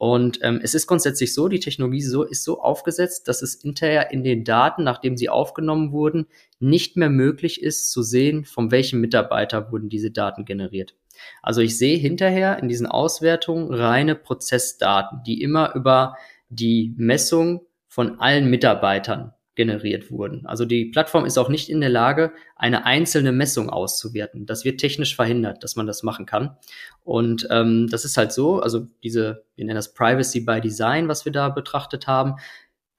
Und 0.03 0.41
ähm, 0.43 0.59
es 0.61 0.75
ist 0.75 0.89
grundsätzlich 0.89 1.33
so, 1.33 1.47
die 1.47 1.61
Technologie 1.61 2.01
so, 2.01 2.25
ist 2.25 2.43
so 2.43 2.61
aufgesetzt, 2.61 3.29
dass 3.29 3.41
es 3.41 3.63
hinterher 3.63 4.11
in 4.11 4.25
den 4.25 4.43
Daten, 4.43 4.83
nachdem 4.83 5.17
sie 5.17 5.29
aufgenommen 5.29 5.93
wurden, 5.93 6.27
nicht 6.59 6.97
mehr 6.97 7.09
möglich 7.09 7.63
ist 7.63 7.93
zu 7.93 8.03
sehen, 8.03 8.45
von 8.45 8.73
welchem 8.73 9.01
Mitarbeiter 9.01 9.71
wurden 9.71 9.89
diese 9.89 10.11
Daten 10.11 10.45
generiert. 10.45 10.97
Also 11.41 11.61
ich 11.61 11.79
sehe 11.79 11.99
hinterher 11.99 12.59
in 12.59 12.69
diesen 12.69 12.89
Auswertungen 12.89 13.73
reine 13.73 14.17
Prozessdaten, 14.17 15.21
die 15.25 15.41
immer 15.41 15.73
über 15.77 16.17
die 16.49 16.95
Messung 16.97 17.65
von 17.87 18.19
allen 18.19 18.51
Mitarbeitern 18.51 19.33
generiert 19.55 20.11
wurden. 20.11 20.47
Also 20.47 20.65
die 20.65 20.87
Plattform 20.87 21.25
ist 21.27 21.37
auch 21.39 21.49
nicht 21.49 21.69
in 21.69 21.81
der 21.81 21.91
Lage, 21.91 22.33
eine 22.57 22.87
einzelne 22.87 23.33
Messung 23.33 23.69
auszuwerten. 23.69 24.47
Das 24.47 24.65
wird 24.65 24.81
technisch 24.81 25.15
verhindert, 25.15 25.63
dass 25.63 25.77
man 25.77 25.87
das 25.87 26.03
machen 26.03 26.25
kann. 26.25 26.57
Und 27.05 27.47
ähm, 27.51 27.89
das 27.91 28.05
ist 28.05 28.17
halt 28.17 28.33
so, 28.33 28.61
also 28.61 28.87
diese, 29.03 29.45
wir 29.57 29.67
nennen 29.67 29.77
das 29.77 29.93
Privacy 29.93 30.41
by 30.41 30.61
Design, 30.61 31.09
was 31.09 31.25
wir 31.25 31.33
da 31.33 31.49
betrachtet 31.49 32.07
haben 32.07 32.37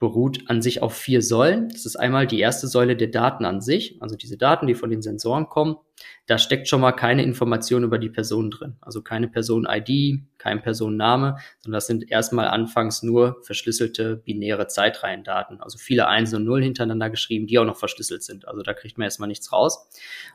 beruht 0.04 0.50
an 0.50 0.62
sich 0.62 0.82
auf 0.82 0.94
vier 0.96 1.22
Säulen. 1.22 1.70
Das 1.70 1.86
ist 1.86 1.96
einmal 1.96 2.28
die 2.28 2.42
erste 2.42 2.68
Säule 2.68 2.98
der 2.98 3.08
Daten 3.08 3.46
an 3.46 3.62
sich, 3.62 3.96
also 4.02 4.18
diese 4.18 4.36
Daten, 4.36 4.68
die 4.68 4.76
von 4.76 4.90
den 4.90 5.02
Sensoren 5.02 5.48
kommen. 5.48 5.78
Da 6.26 6.38
steckt 6.38 6.68
schon 6.68 6.82
mal 6.82 6.92
keine 6.92 7.24
Information 7.24 7.86
über 7.86 7.98
die 7.98 8.10
Person 8.10 8.52
drin, 8.52 8.76
also 8.82 9.02
keine 9.02 9.30
Person-ID, 9.30 10.24
kein 10.38 10.62
Personenname, 10.62 11.38
sondern 11.60 11.78
das 11.78 11.88
sind 11.88 12.12
erstmal 12.12 12.50
anfangs 12.50 13.02
nur 13.02 13.38
verschlüsselte 13.44 14.18
binäre 14.18 14.68
Zeitreihendaten, 14.68 15.62
also 15.62 15.78
viele 15.78 16.06
Eins 16.10 16.34
und 16.34 16.44
Null 16.44 16.62
hintereinander 16.62 17.10
geschrieben, 17.10 17.48
die 17.48 17.58
auch 17.58 17.64
noch 17.64 17.78
verschlüsselt 17.78 18.24
sind. 18.24 18.46
Also 18.46 18.62
da 18.62 18.74
kriegt 18.74 18.98
man 18.98 19.06
erstmal 19.06 19.30
nichts 19.30 19.54
raus. 19.54 19.88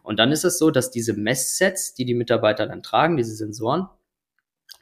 Und 0.02 0.18
dann 0.18 0.33
ist 0.33 0.46
es 0.46 0.59
so, 0.59 0.70
dass 0.70 0.90
diese 0.90 1.12
Messsets, 1.12 1.92
die 1.92 2.07
die 2.07 2.14
Mitarbeiter 2.14 2.66
dann 2.66 2.83
tragen, 2.83 3.18
diese 3.18 3.35
Sensoren, 3.35 3.87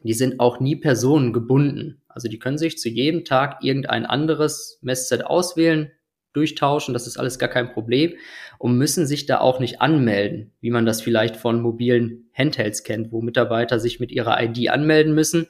die 0.03 0.15
sind 0.15 0.41
auch 0.41 0.61
nie 0.61 0.77
personengebunden. 0.77 2.03
Also 2.09 2.29
die 2.29 2.39
können 2.39 2.59
sich 2.59 2.79
zu 2.79 2.89
jedem 2.89 3.25
Tag 3.25 3.63
irgendein 3.63 4.07
anderes 4.07 4.79
Messset 4.83 5.25
auswählen, 5.25 5.91
durchtauschen, 6.33 6.93
das 6.93 7.07
ist 7.07 7.19
alles 7.19 7.39
gar 7.39 7.49
kein 7.49 7.73
Problem 7.73 8.13
und 8.59 8.77
müssen 8.77 9.07
sich 9.07 9.25
da 9.25 9.41
auch 9.41 9.59
nicht 9.59 9.81
anmelden, 9.81 10.53
wie 10.61 10.71
man 10.71 10.85
das 10.85 11.01
vielleicht 11.01 11.37
von 11.37 11.63
mobilen 11.63 12.29
Handhelds 12.35 12.85
kennt, 12.85 13.11
wo 13.11 13.23
Mitarbeiter 13.23 13.81
sich 13.81 14.01
mit 14.01 14.13
ihrer 14.13 14.43
ID 14.43 14.69
anmelden 14.69 15.15
müssen 15.15 15.47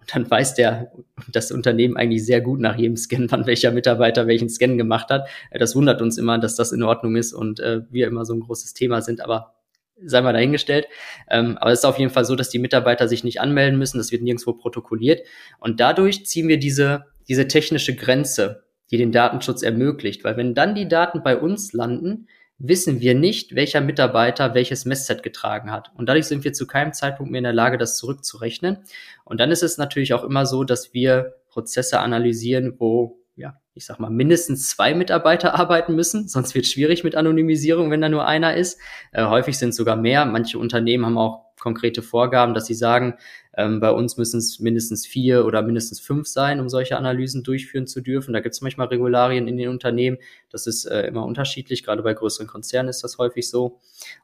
und 0.00 0.14
dann 0.14 0.30
weiß 0.30 0.54
der 0.54 0.92
das 1.30 1.50
Unternehmen 1.50 1.96
eigentlich 1.96 2.24
sehr 2.24 2.40
gut 2.40 2.60
nach 2.60 2.78
jedem 2.78 2.96
Scan, 2.96 3.26
wann 3.30 3.46
welcher 3.46 3.72
Mitarbeiter 3.72 4.26
welchen 4.26 4.48
Scan 4.48 4.78
gemacht 4.78 5.10
hat. 5.10 5.28
Das 5.50 5.74
wundert 5.74 6.00
uns 6.00 6.18
immer, 6.18 6.38
dass 6.38 6.54
das 6.54 6.72
in 6.72 6.82
Ordnung 6.82 7.16
ist 7.16 7.32
und 7.32 7.60
äh, 7.60 7.82
wir 7.90 8.06
immer 8.06 8.24
so 8.24 8.34
ein 8.34 8.40
großes 8.40 8.74
Thema 8.74 9.02
sind, 9.02 9.20
aber 9.20 9.57
sei 10.04 10.20
mal 10.20 10.32
dahingestellt. 10.32 10.86
Ähm, 11.28 11.58
aber 11.58 11.72
es 11.72 11.80
ist 11.80 11.84
auf 11.84 11.98
jeden 11.98 12.10
Fall 12.10 12.24
so, 12.24 12.36
dass 12.36 12.50
die 12.50 12.58
Mitarbeiter 12.58 13.08
sich 13.08 13.24
nicht 13.24 13.40
anmelden 13.40 13.78
müssen, 13.78 13.98
das 13.98 14.12
wird 14.12 14.22
nirgendwo 14.22 14.52
protokolliert. 14.52 15.26
Und 15.58 15.80
dadurch 15.80 16.26
ziehen 16.26 16.48
wir 16.48 16.58
diese, 16.58 17.04
diese 17.28 17.48
technische 17.48 17.94
Grenze, 17.94 18.64
die 18.90 18.96
den 18.96 19.12
Datenschutz 19.12 19.62
ermöglicht. 19.62 20.24
Weil 20.24 20.36
wenn 20.36 20.54
dann 20.54 20.74
die 20.74 20.88
Daten 20.88 21.22
bei 21.22 21.36
uns 21.36 21.72
landen, 21.72 22.28
wissen 22.58 23.00
wir 23.00 23.14
nicht, 23.14 23.54
welcher 23.54 23.80
Mitarbeiter 23.80 24.54
welches 24.54 24.84
Messset 24.84 25.22
getragen 25.22 25.70
hat. 25.70 25.92
Und 25.94 26.08
dadurch 26.08 26.26
sind 26.26 26.44
wir 26.44 26.52
zu 26.52 26.66
keinem 26.66 26.92
Zeitpunkt 26.92 27.30
mehr 27.30 27.38
in 27.38 27.44
der 27.44 27.52
Lage, 27.52 27.78
das 27.78 27.96
zurückzurechnen. 27.96 28.78
Und 29.24 29.40
dann 29.40 29.50
ist 29.50 29.62
es 29.62 29.78
natürlich 29.78 30.12
auch 30.12 30.24
immer 30.24 30.44
so, 30.44 30.64
dass 30.64 30.92
wir 30.92 31.36
Prozesse 31.48 32.00
analysieren, 32.00 32.74
wo 32.78 33.20
ja, 33.36 33.60
ich 33.78 33.86
sag 33.86 34.00
mal, 34.00 34.10
mindestens 34.10 34.68
zwei 34.68 34.92
Mitarbeiter 34.92 35.54
arbeiten 35.58 35.94
müssen, 35.94 36.28
sonst 36.28 36.54
wird 36.54 36.66
es 36.66 36.72
schwierig 36.72 37.04
mit 37.04 37.14
Anonymisierung, 37.14 37.90
wenn 37.90 38.00
da 38.00 38.08
nur 38.08 38.26
einer 38.26 38.56
ist. 38.56 38.78
Äh, 39.12 39.24
häufig 39.24 39.56
sind 39.56 39.72
sogar 39.72 39.96
mehr. 39.96 40.26
Manche 40.26 40.58
Unternehmen 40.58 41.06
haben 41.06 41.16
auch 41.16 41.44
konkrete 41.60 42.02
Vorgaben, 42.02 42.54
dass 42.54 42.66
sie 42.66 42.74
sagen, 42.74 43.14
ähm, 43.56 43.78
bei 43.80 43.90
uns 43.90 44.16
müssen 44.16 44.38
es 44.38 44.58
mindestens 44.58 45.06
vier 45.06 45.44
oder 45.46 45.62
mindestens 45.62 46.00
fünf 46.00 46.26
sein, 46.26 46.60
um 46.60 46.68
solche 46.68 46.96
Analysen 46.96 47.44
durchführen 47.44 47.86
zu 47.86 48.00
dürfen. 48.00 48.32
Da 48.32 48.40
gibt 48.40 48.54
es 48.54 48.60
manchmal 48.60 48.88
Regularien 48.88 49.46
in 49.46 49.56
den 49.56 49.68
Unternehmen. 49.68 50.18
Das 50.50 50.66
ist 50.66 50.84
äh, 50.84 51.06
immer 51.06 51.24
unterschiedlich. 51.24 51.84
Gerade 51.84 52.02
bei 52.02 52.14
größeren 52.14 52.48
Konzernen 52.48 52.88
ist 52.88 53.04
das 53.04 53.18
häufig 53.18 53.48
so. 53.48 53.78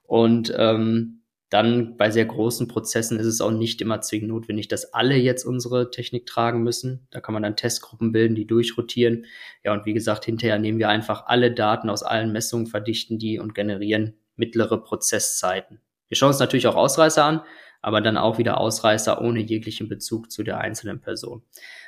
Und 0.04 0.52
ähm, 0.56 1.20
dann 1.54 1.96
bei 1.96 2.10
sehr 2.10 2.24
großen 2.24 2.66
Prozessen 2.66 3.16
ist 3.20 3.26
es 3.26 3.40
auch 3.40 3.52
nicht 3.52 3.80
immer 3.80 4.00
zwingend 4.00 4.30
notwendig, 4.30 4.66
dass 4.66 4.92
alle 4.92 5.14
jetzt 5.14 5.44
unsere 5.44 5.92
Technik 5.92 6.26
tragen 6.26 6.64
müssen. 6.64 7.06
Da 7.12 7.20
kann 7.20 7.32
man 7.32 7.44
dann 7.44 7.54
Testgruppen 7.54 8.10
bilden, 8.10 8.34
die 8.34 8.44
durchrotieren. 8.44 9.26
Ja, 9.62 9.72
und 9.72 9.86
wie 9.86 9.94
gesagt, 9.94 10.24
hinterher 10.24 10.58
nehmen 10.58 10.80
wir 10.80 10.88
einfach 10.88 11.26
alle 11.26 11.52
Daten 11.52 11.90
aus 11.90 12.02
allen 12.02 12.32
Messungen, 12.32 12.66
verdichten 12.66 13.20
die 13.20 13.38
und 13.38 13.54
generieren 13.54 14.14
mittlere 14.34 14.78
Prozesszeiten. 14.78 15.80
Wir 16.08 16.16
schauen 16.16 16.30
uns 16.30 16.40
natürlich 16.40 16.66
auch 16.66 16.74
Ausreißer 16.74 17.24
an, 17.24 17.40
aber 17.82 18.00
dann 18.00 18.16
auch 18.16 18.38
wieder 18.38 18.58
Ausreißer 18.58 19.20
ohne 19.20 19.38
jeglichen 19.38 19.88
Bezug 19.88 20.32
zu 20.32 20.42
der 20.42 20.58
einzelnen 20.58 21.00
Person. 21.00 21.44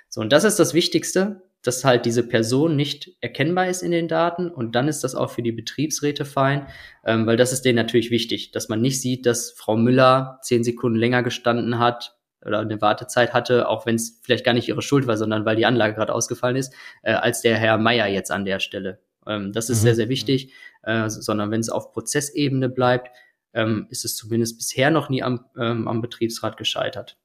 So, 0.08 0.20
und 0.20 0.32
das 0.32 0.44
ist 0.44 0.60
das 0.60 0.74
Wichtigste, 0.74 1.42
dass 1.62 1.84
halt 1.84 2.06
diese 2.06 2.22
Person 2.22 2.76
nicht 2.76 3.10
erkennbar 3.20 3.68
ist 3.68 3.82
in 3.82 3.90
den 3.90 4.08
Daten 4.08 4.50
und 4.50 4.74
dann 4.74 4.88
ist 4.88 5.02
das 5.02 5.14
auch 5.14 5.30
für 5.30 5.42
die 5.42 5.52
Betriebsräte 5.52 6.24
fein, 6.24 6.66
ähm, 7.04 7.26
weil 7.26 7.36
das 7.36 7.52
ist 7.52 7.64
denen 7.64 7.76
natürlich 7.76 8.10
wichtig, 8.10 8.52
dass 8.52 8.68
man 8.68 8.80
nicht 8.80 9.00
sieht, 9.00 9.26
dass 9.26 9.50
Frau 9.50 9.76
Müller 9.76 10.38
zehn 10.42 10.64
Sekunden 10.64 10.98
länger 10.98 11.22
gestanden 11.22 11.78
hat 11.78 12.16
oder 12.44 12.60
eine 12.60 12.80
Wartezeit 12.80 13.32
hatte, 13.32 13.68
auch 13.68 13.86
wenn 13.86 13.96
es 13.96 14.20
vielleicht 14.22 14.44
gar 14.44 14.54
nicht 14.54 14.68
ihre 14.68 14.82
Schuld 14.82 15.06
war, 15.06 15.16
sondern 15.16 15.44
weil 15.44 15.56
die 15.56 15.66
Anlage 15.66 15.94
gerade 15.94 16.14
ausgefallen 16.14 16.56
ist, 16.56 16.72
äh, 17.02 17.12
als 17.12 17.42
der 17.42 17.56
Herr 17.56 17.78
Meier 17.78 18.06
jetzt 18.06 18.30
an 18.30 18.44
der 18.44 18.60
Stelle. 18.60 19.00
Ähm, 19.26 19.52
das 19.52 19.68
ist 19.70 19.80
mhm. 19.80 19.84
sehr, 19.84 19.94
sehr 19.96 20.08
wichtig, 20.08 20.52
äh, 20.82 21.08
sondern 21.08 21.50
wenn 21.50 21.60
es 21.60 21.68
auf 21.68 21.92
Prozessebene 21.92 22.68
bleibt, 22.68 23.10
ähm, 23.52 23.86
ist 23.90 24.04
es 24.04 24.16
zumindest 24.16 24.58
bisher 24.58 24.90
noch 24.90 25.08
nie 25.08 25.22
am, 25.22 25.46
ähm, 25.58 25.88
am 25.88 26.00
Betriebsrat 26.00 26.56
gescheitert. 26.56 27.16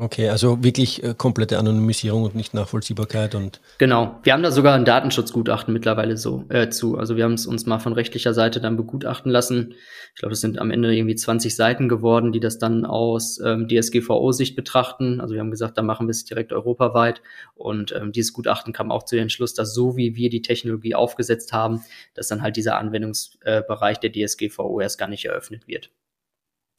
Okay, 0.00 0.30
also 0.30 0.64
wirklich 0.64 1.02
äh, 1.02 1.14
komplette 1.14 1.58
Anonymisierung 1.58 2.22
und 2.22 2.34
nicht 2.34 2.54
Nachvollziehbarkeit 2.54 3.34
und. 3.34 3.60
Genau. 3.76 4.18
Wir 4.22 4.32
haben 4.32 4.42
da 4.42 4.50
sogar 4.50 4.74
ein 4.74 4.86
Datenschutzgutachten 4.86 5.74
mittlerweile 5.74 6.16
so 6.16 6.46
äh, 6.48 6.70
zu. 6.70 6.96
Also 6.96 7.16
wir 7.16 7.24
haben 7.24 7.34
es 7.34 7.46
uns 7.46 7.66
mal 7.66 7.80
von 7.80 7.92
rechtlicher 7.92 8.32
Seite 8.32 8.62
dann 8.62 8.78
begutachten 8.78 9.30
lassen. 9.30 9.74
Ich 10.14 10.20
glaube, 10.20 10.32
es 10.32 10.40
sind 10.40 10.58
am 10.58 10.70
Ende 10.70 10.96
irgendwie 10.96 11.16
20 11.16 11.54
Seiten 11.54 11.90
geworden, 11.90 12.32
die 12.32 12.40
das 12.40 12.58
dann 12.58 12.86
aus 12.86 13.38
ähm, 13.44 13.68
DSGVO-Sicht 13.68 14.56
betrachten. 14.56 15.20
Also 15.20 15.34
wir 15.34 15.40
haben 15.40 15.50
gesagt, 15.50 15.76
da 15.76 15.82
machen 15.82 16.06
wir 16.06 16.12
es 16.12 16.24
direkt 16.24 16.54
europaweit. 16.54 17.20
Und 17.54 17.92
ähm, 17.92 18.10
dieses 18.10 18.32
Gutachten 18.32 18.72
kam 18.72 18.90
auch 18.90 19.02
zu 19.02 19.16
dem 19.16 19.24
Entschluss, 19.24 19.52
dass 19.52 19.74
so 19.74 19.98
wie 19.98 20.16
wir 20.16 20.30
die 20.30 20.40
Technologie 20.40 20.94
aufgesetzt 20.94 21.52
haben, 21.52 21.84
dass 22.14 22.26
dann 22.28 22.40
halt 22.40 22.56
dieser 22.56 22.78
Anwendungsbereich 22.78 24.00
der 24.00 24.12
DSGVO 24.12 24.80
erst 24.80 24.96
gar 24.96 25.08
nicht 25.08 25.26
eröffnet 25.26 25.68
wird. 25.68 25.90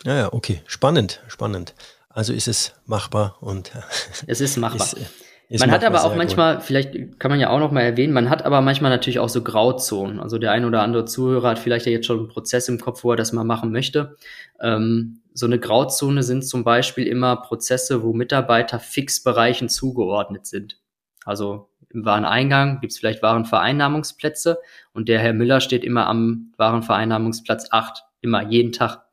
Ja, 0.05 0.17
ja, 0.17 0.33
okay. 0.33 0.61
Spannend, 0.65 1.21
spannend. 1.27 1.75
Also 2.13 2.33
ist 2.33 2.47
es 2.47 2.73
machbar 2.85 3.37
und 3.41 3.71
es 4.27 4.41
ist 4.41 4.57
machbar. 4.57 4.87
Ist, 4.87 4.97
ist 5.49 5.59
man 5.59 5.71
hat 5.71 5.83
aber 5.83 6.05
auch 6.05 6.15
manchmal, 6.15 6.55
gut. 6.55 6.63
vielleicht 6.63 7.19
kann 7.19 7.29
man 7.29 7.39
ja 7.39 7.49
auch 7.49 7.59
noch 7.59 7.71
mal 7.71 7.81
erwähnen, 7.81 8.13
man 8.13 8.29
hat 8.29 8.45
aber 8.45 8.61
manchmal 8.61 8.89
natürlich 8.89 9.19
auch 9.19 9.29
so 9.29 9.43
Grauzonen. 9.43 10.19
Also 10.19 10.37
der 10.37 10.51
ein 10.51 10.65
oder 10.65 10.81
andere 10.81 11.05
Zuhörer 11.05 11.49
hat 11.49 11.59
vielleicht 11.59 11.85
ja 11.85 11.91
jetzt 11.91 12.05
schon 12.05 12.19
einen 12.19 12.27
Prozess 12.29 12.69
im 12.69 12.79
Kopf, 12.79 13.03
wo 13.03 13.11
er 13.11 13.17
das 13.17 13.33
mal 13.33 13.43
machen 13.43 13.71
möchte. 13.71 14.15
Ähm, 14.61 15.21
so 15.33 15.45
eine 15.45 15.59
Grauzone 15.59 16.23
sind 16.23 16.47
zum 16.47 16.63
Beispiel 16.63 17.07
immer 17.07 17.35
Prozesse, 17.37 18.03
wo 18.03 18.13
Mitarbeiter 18.13 18.79
Fixbereichen 18.79 19.69
zugeordnet 19.69 20.45
sind. 20.45 20.77
Also 21.25 21.69
im 21.89 22.05
Wareneingang 22.05 22.79
gibt 22.79 22.93
es 22.93 22.99
vielleicht 22.99 23.21
Warenvereinnahmungsplätze 23.21 24.57
und 24.93 25.09
der 25.09 25.19
Herr 25.19 25.33
Müller 25.33 25.61
steht 25.61 25.83
immer 25.83 26.07
am 26.07 26.53
Warenvereinnahmungsplatz 26.57 27.67
8, 27.71 28.03
immer 28.21 28.47
jeden 28.49 28.71
Tag 28.71 29.03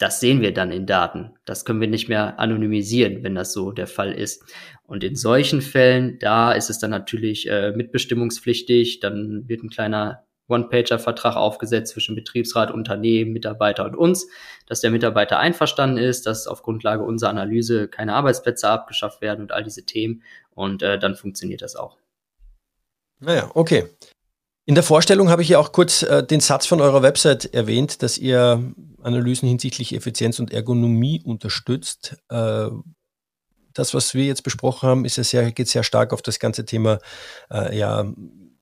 das 0.00 0.18
sehen 0.18 0.40
wir 0.40 0.54
dann 0.54 0.72
in 0.72 0.86
Daten. 0.86 1.34
Das 1.44 1.66
können 1.66 1.82
wir 1.82 1.86
nicht 1.86 2.08
mehr 2.08 2.40
anonymisieren, 2.40 3.22
wenn 3.22 3.34
das 3.34 3.52
so 3.52 3.70
der 3.70 3.86
Fall 3.86 4.12
ist. 4.12 4.42
Und 4.86 5.04
in 5.04 5.14
solchen 5.14 5.60
Fällen, 5.60 6.18
da 6.18 6.52
ist 6.52 6.70
es 6.70 6.78
dann 6.78 6.90
natürlich 6.90 7.48
äh, 7.50 7.72
mitbestimmungspflichtig. 7.72 9.00
Dann 9.00 9.46
wird 9.46 9.62
ein 9.62 9.68
kleiner 9.68 10.24
One-Pager-Vertrag 10.48 11.36
aufgesetzt 11.36 11.92
zwischen 11.92 12.14
Betriebsrat, 12.14 12.70
Unternehmen, 12.70 13.34
Mitarbeiter 13.34 13.84
und 13.84 13.94
uns, 13.94 14.26
dass 14.66 14.80
der 14.80 14.90
Mitarbeiter 14.90 15.38
einverstanden 15.38 15.98
ist, 15.98 16.24
dass 16.26 16.46
auf 16.46 16.62
Grundlage 16.62 17.04
unserer 17.04 17.30
Analyse 17.30 17.86
keine 17.86 18.14
Arbeitsplätze 18.14 18.70
abgeschafft 18.70 19.20
werden 19.20 19.42
und 19.42 19.52
all 19.52 19.64
diese 19.64 19.84
Themen. 19.84 20.22
Und 20.50 20.82
äh, 20.82 20.98
dann 20.98 21.14
funktioniert 21.14 21.60
das 21.60 21.76
auch. 21.76 21.98
Naja, 23.18 23.50
okay. 23.52 23.84
In 24.70 24.76
der 24.76 24.84
Vorstellung 24.84 25.30
habe 25.30 25.42
ich 25.42 25.48
ja 25.48 25.58
auch 25.58 25.72
kurz 25.72 26.04
äh, 26.04 26.24
den 26.24 26.38
Satz 26.38 26.64
von 26.64 26.80
eurer 26.80 27.02
Website 27.02 27.52
erwähnt, 27.54 28.04
dass 28.04 28.16
ihr 28.16 28.72
Analysen 29.02 29.48
hinsichtlich 29.48 29.92
Effizienz 29.92 30.38
und 30.38 30.52
Ergonomie 30.52 31.20
unterstützt. 31.24 32.16
Äh, 32.28 32.68
das, 33.74 33.94
was 33.94 34.14
wir 34.14 34.26
jetzt 34.26 34.44
besprochen 34.44 34.88
haben, 34.88 35.04
ist 35.04 35.16
ja 35.16 35.24
sehr, 35.24 35.50
geht 35.50 35.66
sehr 35.66 35.82
stark 35.82 36.12
auf 36.12 36.22
das 36.22 36.38
ganze 36.38 36.66
Thema 36.66 37.00
äh, 37.50 37.76
ja, 37.76 38.12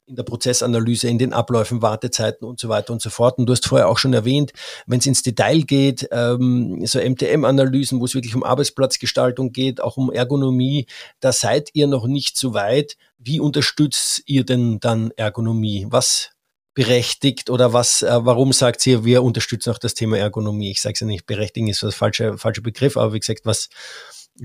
in 0.08 0.16
der 0.16 0.22
Prozessanalyse, 0.22 1.08
in 1.08 1.18
den 1.18 1.32
Abläufen, 1.32 1.82
Wartezeiten 1.82 2.46
und 2.46 2.58
so 2.58 2.68
weiter 2.68 2.92
und 2.92 3.02
so 3.02 3.10
fort. 3.10 3.38
Und 3.38 3.46
du 3.46 3.52
hast 3.52 3.66
vorher 3.66 3.88
auch 3.88 3.98
schon 3.98 4.14
erwähnt, 4.14 4.52
wenn 4.86 5.00
es 5.00 5.06
ins 5.06 5.22
Detail 5.22 5.62
geht, 5.62 6.08
ähm, 6.10 6.84
so 6.86 6.98
MTM-Analysen, 6.98 8.00
wo 8.00 8.06
es 8.06 8.14
wirklich 8.14 8.34
um 8.34 8.42
Arbeitsplatzgestaltung 8.42 9.52
geht, 9.52 9.80
auch 9.80 9.96
um 9.96 10.10
Ergonomie, 10.10 10.86
da 11.20 11.32
seid 11.32 11.70
ihr 11.74 11.86
noch 11.86 12.06
nicht 12.06 12.36
so 12.36 12.54
weit. 12.54 12.96
Wie 13.18 13.40
unterstützt 13.40 14.22
ihr 14.26 14.44
denn 14.44 14.80
dann 14.80 15.10
Ergonomie? 15.16 15.86
Was 15.90 16.30
berechtigt 16.74 17.50
oder 17.50 17.72
was, 17.72 18.02
äh, 18.02 18.18
warum 18.20 18.52
sagt 18.52 18.86
ihr, 18.86 19.04
wir 19.04 19.22
unterstützen 19.22 19.70
auch 19.70 19.78
das 19.78 19.94
Thema 19.94 20.16
Ergonomie? 20.16 20.70
Ich 20.70 20.80
sage 20.80 20.94
es 20.94 21.00
ja 21.00 21.06
nicht, 21.06 21.26
berechtigen 21.26 21.68
ist 21.68 21.82
das 21.82 21.94
falsche, 21.94 22.38
falsche 22.38 22.62
Begriff, 22.62 22.96
aber 22.96 23.12
wie 23.12 23.18
gesagt, 23.18 23.40
was, 23.44 23.68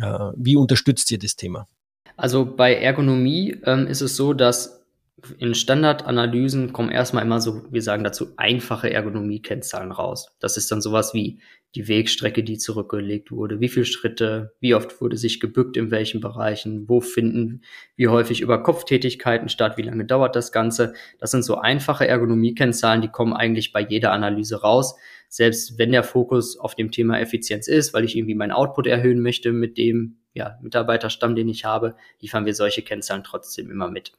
äh, 0.01 0.31
wie 0.35 0.55
unterstützt 0.55 1.11
ihr 1.11 1.19
das 1.19 1.35
Thema? 1.35 1.67
Also 2.17 2.45
bei 2.45 2.75
Ergonomie 2.75 3.57
ähm, 3.65 3.87
ist 3.87 4.01
es 4.01 4.15
so, 4.15 4.33
dass 4.33 4.82
in 5.37 5.53
Standardanalysen 5.55 6.73
kommen 6.73 6.89
erstmal 6.89 7.23
immer 7.23 7.39
so, 7.39 7.63
wir 7.71 7.81
sagen 7.81 8.03
dazu, 8.03 8.27
einfache 8.37 8.91
Ergonomie-Kennzahlen 8.91 9.91
raus. 9.91 10.35
Das 10.39 10.57
ist 10.57 10.71
dann 10.71 10.81
sowas 10.81 11.13
wie 11.13 11.39
die 11.75 11.87
Wegstrecke, 11.87 12.43
die 12.43 12.57
zurückgelegt 12.57 13.31
wurde, 13.31 13.59
wie 13.59 13.69
viele 13.69 13.85
Schritte, 13.85 14.53
wie 14.59 14.75
oft 14.75 15.01
wurde 15.01 15.17
sich 15.17 15.39
gebückt, 15.39 15.75
in 15.75 15.89
welchen 15.89 16.21
Bereichen, 16.21 16.87
wo 16.87 17.01
finden, 17.01 17.61
wie 17.95 18.07
häufig 18.07 18.41
über 18.41 18.61
Kopftätigkeiten 18.61 19.49
statt, 19.49 19.77
wie 19.77 19.81
lange 19.81 20.05
dauert 20.05 20.35
das 20.35 20.51
Ganze. 20.51 20.93
Das 21.19 21.31
sind 21.31 21.43
so 21.43 21.55
einfache 21.55 22.07
Ergonomie-Kennzahlen, 22.07 23.01
die 23.01 23.07
kommen 23.07 23.33
eigentlich 23.33 23.71
bei 23.71 23.81
jeder 23.81 24.11
Analyse 24.11 24.61
raus. 24.61 24.95
Selbst 25.29 25.79
wenn 25.79 25.91
der 25.91 26.03
Fokus 26.03 26.59
auf 26.59 26.75
dem 26.75 26.91
Thema 26.91 27.19
Effizienz 27.19 27.67
ist, 27.67 27.93
weil 27.93 28.03
ich 28.03 28.15
irgendwie 28.15 28.35
meinen 28.35 28.51
Output 28.51 28.85
erhöhen 28.85 29.21
möchte 29.21 29.51
mit 29.51 29.79
dem, 29.79 30.17
ja, 30.33 30.57
Mitarbeiterstamm, 30.61 31.35
den 31.35 31.49
ich 31.49 31.65
habe, 31.65 31.95
liefern 32.19 32.45
wir 32.45 32.55
solche 32.55 32.81
Kennzahlen 32.81 33.23
trotzdem 33.23 33.69
immer 33.69 33.89
mit. 33.89 34.13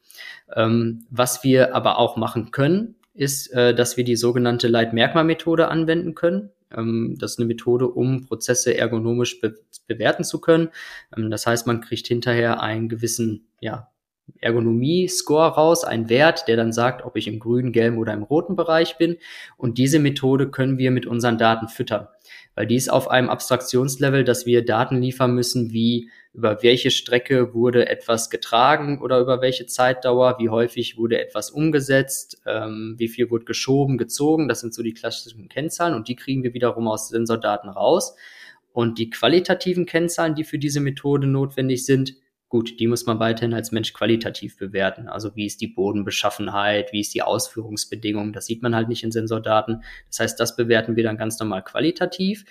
Ähm, 0.55 1.07
was 1.11 1.45
wir 1.45 1.75
aber 1.75 1.99
auch 1.99 2.17
machen 2.17 2.51
können, 2.51 2.95
ist, 3.15 3.53
äh, 3.53 3.75
dass 3.75 3.97
wir 3.97 4.05
die 4.05 4.17
sogenannte 4.17 4.69
Leitmerkmalmethode 4.69 5.69
anwenden 5.69 6.15
können. 6.15 6.51
Ähm, 6.77 7.17
das 7.19 7.33
ist 7.33 7.39
eine 7.39 7.47
Methode, 7.47 7.89
um 7.89 8.27
Prozesse 8.27 8.77
ergonomisch 8.77 9.41
be 9.41 9.55
bewerten 9.87 10.25
zu 10.25 10.41
können. 10.41 10.71
Ähm, 11.17 11.31
das 11.31 11.47
heißt, 11.47 11.67
man 11.67 11.81
kriegt 11.81 12.07
hinterher 12.07 12.61
einen 12.61 12.89
gewissen 12.89 13.47
ja, 13.61 13.89
Ergonomie-Score 14.41 15.55
raus, 15.55 15.85
einen 15.85 16.09
Wert, 16.09 16.49
der 16.49 16.57
dann 16.57 16.73
sagt, 16.73 17.05
ob 17.05 17.17
ich 17.17 17.29
im 17.29 17.39
grünen, 17.39 17.73
gelben 17.73 17.99
oder 17.99 18.13
im 18.13 18.23
roten 18.23 18.57
Bereich 18.57 18.97
bin. 18.97 19.17
Und 19.57 19.79
diese 19.79 19.99
Methode 19.99 20.51
können 20.51 20.79
wir 20.79 20.91
mit 20.91 21.07
unseren 21.07 21.39
Daten 21.39 21.69
füttern 21.69 22.09
weil 22.55 22.67
die 22.67 22.77
ist 22.77 22.91
auf 22.91 23.11
einem 23.11 23.31
Abstraktionslevel, 23.31 24.25
dass 24.25 24.47
wir 24.47 24.65
Daten 24.65 25.01
liefern 25.01 25.35
müssen, 25.35 25.73
wie 25.73 26.11
über 26.33 26.63
welche 26.63 26.91
Strecke 26.91 27.55
wurde 27.55 27.89
etwas 27.89 28.29
getragen 28.31 29.01
oder 29.01 29.21
über 29.21 29.41
welche 29.41 29.67
Zeitdauer, 29.67 30.37
wie 30.39 30.49
häufig 30.49 30.97
wurde 30.97 31.21
etwas 31.21 31.51
umgesetzt, 31.51 32.43
ähm, 32.47 32.95
wie 32.99 33.09
viel 33.09 33.31
wurde 33.31 33.45
geschoben, 33.45 33.99
gezogen. 33.99 34.49
Das 34.49 34.61
sind 34.61 34.75
so 34.75 34.83
die 34.83 34.95
klassischen 34.95 35.49
Kennzahlen 35.49 35.95
und 35.95 36.09
die 36.09 36.17
kriegen 36.17 36.43
wir 36.43 36.55
wiederum 36.55 36.89
aus 36.89 37.09
Sensordaten 37.09 37.71
raus. 37.71 38.17
Und 38.73 38.99
die 38.99 39.11
qualitativen 39.11 39.87
Kennzahlen, 39.87 40.35
die 40.35 40.43
für 40.43 40.59
diese 40.59 40.81
Methode 40.81 41.29
notwendig 41.29 41.87
sind, 41.87 42.15
Gut, 42.55 42.79
die 42.79 42.87
muss 42.87 43.05
man 43.05 43.19
weiterhin 43.19 43.53
als 43.53 43.73
Mensch 43.73 43.93
qualitativ 43.93 44.57
bewerten. 44.57 45.09
Also 45.09 45.35
wie 45.35 45.45
ist 45.45 45.61
die 45.61 45.67
Bodenbeschaffenheit, 45.67 46.93
wie 46.93 47.01
ist 47.01 47.13
die 47.13 47.23
Ausführungsbedingung, 47.23 48.33
das 48.33 48.47
sieht 48.47 48.63
man 48.63 48.77
halt 48.77 48.89
nicht 48.89 49.03
in 49.03 49.11
Sensordaten. 49.11 49.83
Das 50.07 50.21
heißt, 50.21 50.39
das 50.39 50.55
bewerten 50.55 50.95
wir 50.95 51.03
dann 51.03 51.17
ganz 51.17 51.37
normal 51.41 51.65
qualitativ. 51.65 52.45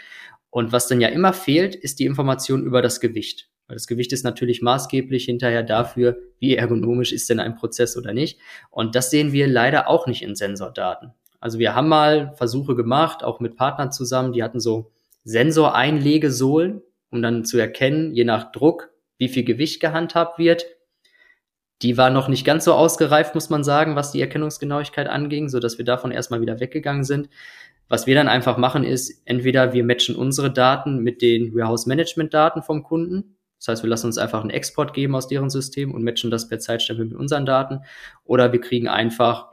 Und 0.49 0.73
was 0.73 0.89
dann 0.89 0.99
ja 0.99 1.07
immer 1.07 1.31
fehlt, 1.31 1.73
ist 1.73 1.99
die 1.99 2.05
Information 2.05 2.65
über 2.65 2.81
das 2.81 2.99
Gewicht. 2.99 3.49
Weil 3.67 3.77
das 3.77 3.87
Gewicht 3.87 4.11
ist 4.11 4.25
natürlich 4.25 4.61
maßgeblich 4.61 5.23
hinterher 5.23 5.63
dafür, 5.63 6.17
wie 6.37 6.57
ergonomisch 6.57 7.13
ist 7.13 7.29
denn 7.29 7.39
ein 7.39 7.55
Prozess 7.55 7.95
oder 7.95 8.13
nicht. 8.13 8.41
Und 8.71 8.95
das 8.95 9.09
sehen 9.09 9.31
wir 9.31 9.47
leider 9.47 9.87
auch 9.87 10.05
nicht 10.05 10.21
in 10.21 10.35
Sensordaten. 10.35 11.13
Also 11.39 11.59
wir 11.59 11.75
haben 11.75 11.87
mal 11.87 12.33
Versuche 12.35 12.75
gemacht, 12.75 13.23
auch 13.23 13.39
mit 13.39 13.55
Partnern 13.55 13.93
zusammen, 13.93 14.33
die 14.33 14.43
hatten 14.43 14.59
so 14.59 14.91
Sensoreinlegesohlen, 15.23 16.81
um 17.09 17.21
dann 17.21 17.45
zu 17.45 17.57
erkennen, 17.57 18.13
je 18.13 18.25
nach 18.25 18.51
Druck, 18.51 18.92
wie 19.23 19.29
viel 19.29 19.45
Gewicht 19.45 19.79
gehandhabt 19.79 20.37
wird. 20.37 20.65
Die 21.81 21.97
war 21.97 22.09
noch 22.09 22.27
nicht 22.27 22.45
ganz 22.45 22.65
so 22.65 22.73
ausgereift, 22.73 23.35
muss 23.35 23.49
man 23.49 23.63
sagen, 23.63 23.95
was 23.95 24.11
die 24.11 24.19
Erkennungsgenauigkeit 24.19 25.07
anging, 25.07 25.47
so 25.47 25.59
dass 25.59 25.77
wir 25.77 25.85
davon 25.85 26.11
erstmal 26.11 26.41
wieder 26.41 26.59
weggegangen 26.59 27.05
sind. 27.05 27.29
Was 27.87 28.05
wir 28.05 28.15
dann 28.15 28.27
einfach 28.27 28.57
machen 28.57 28.83
ist, 28.83 29.21
entweder 29.25 29.71
wir 29.71 29.85
matchen 29.85 30.15
unsere 30.17 30.51
Daten 30.51 30.99
mit 30.99 31.21
den 31.21 31.55
Warehouse 31.55 31.85
Management 31.85 32.33
Daten 32.33 32.63
vom 32.63 32.83
Kunden. 32.83 33.37
Das 33.59 33.69
heißt, 33.69 33.83
wir 33.83 33.89
lassen 33.89 34.07
uns 34.07 34.17
einfach 34.17 34.41
einen 34.41 34.49
Export 34.49 34.93
geben 34.93 35.15
aus 35.15 35.29
deren 35.29 35.49
System 35.49 35.93
und 35.93 36.03
matchen 36.03 36.29
das 36.29 36.49
per 36.49 36.59
Zeitstempel 36.59 37.05
mit 37.05 37.15
unseren 37.15 37.45
Daten. 37.45 37.79
Oder 38.25 38.51
wir 38.51 38.59
kriegen 38.59 38.89
einfach 38.89 39.52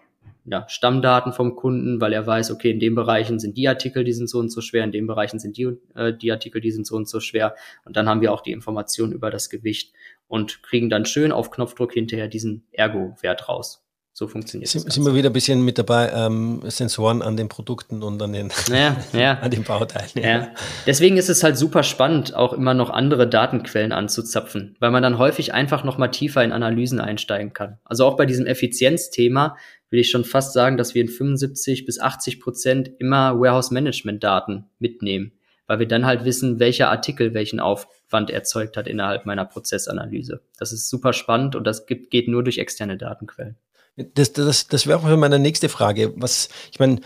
ja, 0.51 0.69
Stammdaten 0.69 1.33
vom 1.33 1.55
Kunden, 1.55 2.01
weil 2.01 2.13
er 2.13 2.27
weiß, 2.27 2.51
okay, 2.51 2.73
in 2.73 2.81
den 2.81 2.97
Bereichen 2.97 3.39
sind 3.39 3.57
die 3.57 3.69
Artikel, 3.69 4.03
die 4.03 4.13
sind 4.13 4.29
so 4.29 4.41
und 4.41 4.51
so 4.51 4.61
schwer, 4.61 4.83
in 4.83 4.91
den 4.91 5.07
Bereichen 5.07 5.39
sind 5.39 5.57
die, 5.57 5.77
äh, 5.95 6.13
die 6.13 6.33
Artikel, 6.33 6.61
die 6.61 6.73
sind 6.73 6.87
so 6.87 6.97
und 6.97 7.09
so 7.09 7.21
schwer. 7.21 7.55
Und 7.85 7.97
dann 7.97 8.09
haben 8.09 8.21
wir 8.21 8.33
auch 8.33 8.41
die 8.41 8.51
Information 8.51 9.13
über 9.13 9.31
das 9.31 9.49
Gewicht 9.49 9.93
und 10.27 10.65
kriegen 10.65 10.91
dann 10.91 11.07
schön 11.07 11.31
auf 11.31 11.53
Knopfdruck 11.53 11.93
hinterher 11.93 12.27
diesen 12.27 12.67
Ergo-Wert 12.73 13.49
raus. 13.49 13.87
So 14.13 14.27
funktioniert 14.27 14.75
es. 14.75 14.83
Sind 14.83 15.05
wir 15.05 15.15
wieder 15.15 15.31
ein 15.31 15.33
bisschen 15.33 15.65
mit 15.65 15.79
dabei, 15.79 16.11
ähm, 16.13 16.63
Sensoren 16.67 17.23
an 17.23 17.37
den 17.37 17.49
Produkten 17.49 18.03
und 18.03 18.21
an 18.21 18.33
den, 18.33 18.51
ja, 18.69 18.97
ja. 19.13 19.35
an 19.41 19.51
den 19.51 19.63
Bauteilen. 19.63 20.11
Ja. 20.15 20.23
ja. 20.23 20.49
Deswegen 20.87 21.17
ist 21.17 21.31
es 21.31 21.43
halt 21.45 21.57
super 21.57 21.83
spannend, 21.85 22.35
auch 22.35 22.53
immer 22.53 22.75
noch 22.75 22.91
andere 22.91 23.29
Datenquellen 23.29 23.93
anzuzapfen, 23.93 24.77
weil 24.81 24.91
man 24.91 25.03
dann 25.03 25.19
häufig 25.19 25.55
einfach 25.55 25.85
noch 25.85 25.97
mal 25.97 26.09
tiefer 26.09 26.43
in 26.43 26.53
Analysen 26.53 27.01
einsteigen 27.01 27.53
kann. 27.53 27.79
Also 27.85 28.05
auch 28.05 28.17
bei 28.17 28.27
diesem 28.27 28.47
Effizienzthema 28.47 29.57
will 29.91 30.01
ich 30.01 30.11
schon 30.11 30.25
fast 30.25 30.53
sagen, 30.53 30.77
dass 30.77 30.95
wir 30.95 31.03
in 31.03 31.09
75 31.09 31.85
bis 31.85 32.01
80 32.01 32.41
Prozent 32.41 32.91
immer 32.99 33.39
Warehouse-Management-Daten 33.39 34.67
mitnehmen, 34.79 35.33
weil 35.67 35.79
wir 35.79 35.89
dann 35.89 36.05
halt 36.05 36.25
wissen, 36.25 36.59
welcher 36.59 36.91
Artikel 36.91 37.33
welchen 37.33 37.61
Aufwand 37.61 38.31
erzeugt 38.31 38.77
hat 38.77 38.87
innerhalb 38.87 39.25
meiner 39.25 39.45
Prozessanalyse. 39.45 40.41
Das 40.59 40.73
ist 40.73 40.91
super 40.91 41.13
spannend 41.13 41.55
und 41.57 41.65
das 41.65 41.87
gibt, 41.87 42.11
geht 42.11 42.29
nur 42.29 42.43
durch 42.43 42.59
externe 42.59 42.97
Datenquellen. 42.97 43.57
Das, 43.97 44.33
das, 44.33 44.69
das 44.69 44.87
wäre 44.87 44.99
auch 44.99 45.17
meine 45.17 45.39
nächste 45.39 45.69
Frage. 45.69 46.13
Was, 46.17 46.49
ich 46.73 46.79
meine, 46.79 47.01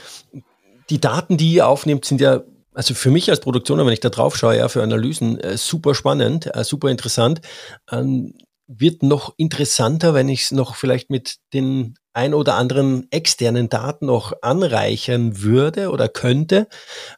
die 0.90 1.00
Daten, 1.00 1.36
die 1.36 1.54
ihr 1.54 1.66
aufnehmt, 1.66 2.04
sind 2.04 2.20
ja 2.20 2.42
also 2.74 2.94
für 2.94 3.10
mich 3.10 3.30
als 3.30 3.40
Produktioner, 3.40 3.86
wenn 3.86 3.92
ich 3.92 4.00
da 4.00 4.10
drauf 4.10 4.36
schaue, 4.36 4.56
ja, 4.56 4.68
für 4.68 4.82
Analysen, 4.82 5.38
äh, 5.38 5.56
super 5.56 5.94
spannend, 5.94 6.54
äh, 6.54 6.64
super 6.64 6.90
interessant. 6.90 7.40
Ähm, 7.90 8.34
wird 8.66 9.02
noch 9.02 9.34
interessanter, 9.36 10.14
wenn 10.14 10.28
ich 10.28 10.42
es 10.42 10.50
noch 10.50 10.74
vielleicht 10.74 11.10
mit 11.10 11.36
den 11.52 11.94
ein 12.12 12.34
oder 12.34 12.54
anderen 12.54 13.06
externen 13.10 13.68
Daten 13.68 14.06
noch 14.06 14.32
anreichern 14.42 15.42
würde 15.42 15.90
oder 15.90 16.08
könnte. 16.08 16.68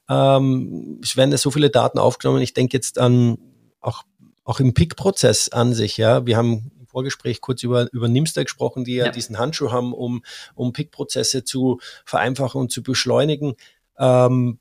Ähm, 0.09 1.01
es 1.03 1.17
werden 1.17 1.31
ja 1.31 1.39
so 1.39 1.51
viele 1.51 1.71
Daten 1.71 1.99
aufgenommen. 1.99 2.43
Ich 2.43 2.55
denke 2.55 2.77
jetzt 2.77 2.99
an 2.99 3.39
auch, 3.81 4.03
auch 4.45 4.59
im 4.59 4.75
Pick-Prozess 4.75 5.51
an 5.51 5.75
sich. 5.75 5.97
Ja, 5.97 6.27
wir 6.27 6.37
haben 6.37 6.73
Vorgespräch 6.97 7.43
kurz 7.43 7.63
über, 7.63 7.93
über 7.93 8.09
Nimster 8.09 8.43
gesprochen, 8.43 8.85
die 8.85 8.95
ja, 8.95 9.07
ja. 9.07 9.13
diesen 9.13 9.39
Handschuh 9.39 9.71
haben, 9.71 9.93
um, 9.93 10.23
um 10.55 10.73
Pick-Prozesse 10.73 11.45
zu 11.45 11.79
vereinfachen 12.07 12.59
und 12.59 12.73
zu 12.73 12.83
beschleunigen. 12.83 13.55
Ähm, 13.99 14.59